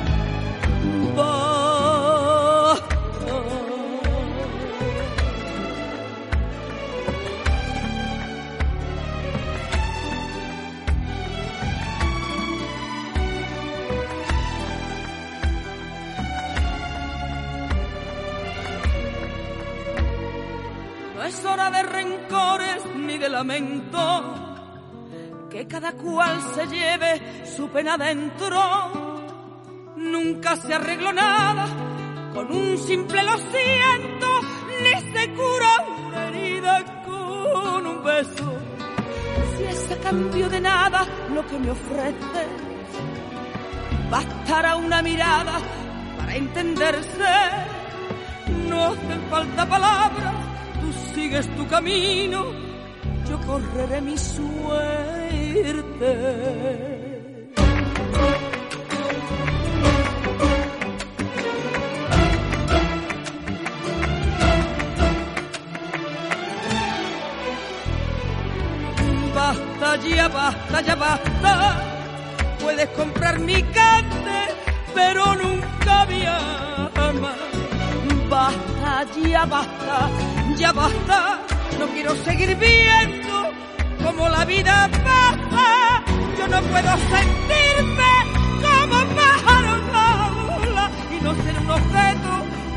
Que 25.51 25.67
cada 25.67 25.93
cual 25.93 26.39
se 26.55 26.67
lleve 26.67 27.47
su 27.57 27.69
pena 27.71 27.97
dentro. 27.97 28.61
Nunca 29.97 30.57
se 30.57 30.75
arregló 30.75 31.11
nada 31.11 31.67
con 32.35 32.53
un 32.53 32.77
simple 32.77 33.23
lo 33.23 33.39
siento, 33.39 34.29
ni 34.83 35.13
se 35.13 35.31
cura 35.31 35.87
una 36.07 36.29
herida 36.29 37.03
con 37.07 37.87
un 37.87 38.05
beso. 38.05 38.53
Si 39.57 39.65
es 39.65 39.91
a 39.91 39.97
cambio 40.03 40.49
de 40.51 40.61
nada 40.61 41.07
lo 41.35 41.47
que 41.47 41.59
me 41.59 41.71
ofreces, 41.71 42.51
bastará 44.11 44.77
una 44.77 45.01
mirada 45.01 45.59
para 46.19 46.37
entenderse. 46.37 47.33
No 48.69 48.85
hacen 48.85 49.23
falta 49.31 49.67
palabras, 49.67 50.35
tú 50.81 51.15
sigues 51.15 51.49
tu 51.57 51.67
camino, 51.69 52.70
yo 53.31 53.39
correré 53.47 54.01
mi 54.01 54.19
suerte. 54.19 54.51
Basta 69.35 69.97
ya, 70.09 70.29
basta 70.29 70.81
ya, 70.81 70.95
basta. 70.97 71.53
Puedes 72.61 72.89
comprar 72.91 73.39
mi 73.39 73.63
cante, 73.63 74.39
pero 74.95 75.35
nunca 75.37 76.07
mi 76.07 76.25
alma. 76.27 77.33
Basta 78.29 79.07
ya, 79.23 79.45
basta, 79.47 80.11
ya 80.59 80.73
basta. 80.73 81.60
No 81.79 81.87
quiero 81.95 82.15
seguir 82.25 82.57
viendo 82.57 83.51
como 84.05 84.29
la 84.29 84.45
vida 84.45 84.89
pasa. 85.05 86.03
Yo 86.39 86.49
no 86.49 86.61
puedo 86.63 86.97
sentirme 87.15 88.13
como 88.63 88.97
pájaro 89.15 89.77
en 89.77 91.17
y 91.17 91.21
no 91.23 91.35
ser 91.35 91.59
un 91.59 91.71
objeto 91.71 92.33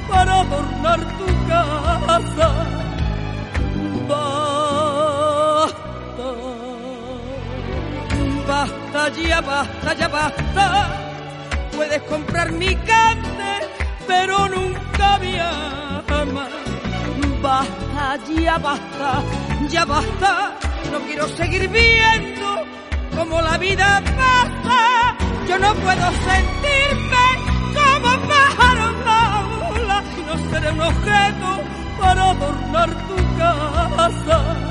para 0.09 0.41
adornar 0.41 0.99
tu 1.17 1.25
casa. 1.47 2.49
Basta, 4.07 5.77
basta 8.47 9.09
ya, 9.09 9.41
basta 9.41 9.93
ya, 9.93 10.07
basta. 10.07 10.65
Puedes 11.75 12.01
comprar 12.03 12.51
mi 12.51 12.75
cante, 12.75 13.67
pero 14.07 14.47
nunca 14.49 15.17
mi. 15.19 15.92
Basta 17.43 18.17
ya, 18.41 18.57
basta, 18.57 19.21
ya 19.69 19.83
basta. 19.83 20.57
No 20.93 20.99
quiero 21.01 21.27
seguir 21.27 21.67
viendo 21.67 22.63
como 23.17 23.41
la 23.41 23.57
vida 23.57 24.01
pasa. 24.15 25.13
Yo 25.49 25.59
no 25.59 25.73
puedo 25.75 26.07
sentirme 26.29 27.25
como 27.75 28.09
pájaro 28.29 28.89
en 28.91 29.05
la 29.05 29.23
ola 29.75 30.03
no 30.25 30.49
seré 30.49 30.71
un 30.71 30.81
objeto 30.81 31.49
para 31.99 32.31
adornar 32.31 32.89
tu 33.07 33.15
casa. 33.37 34.62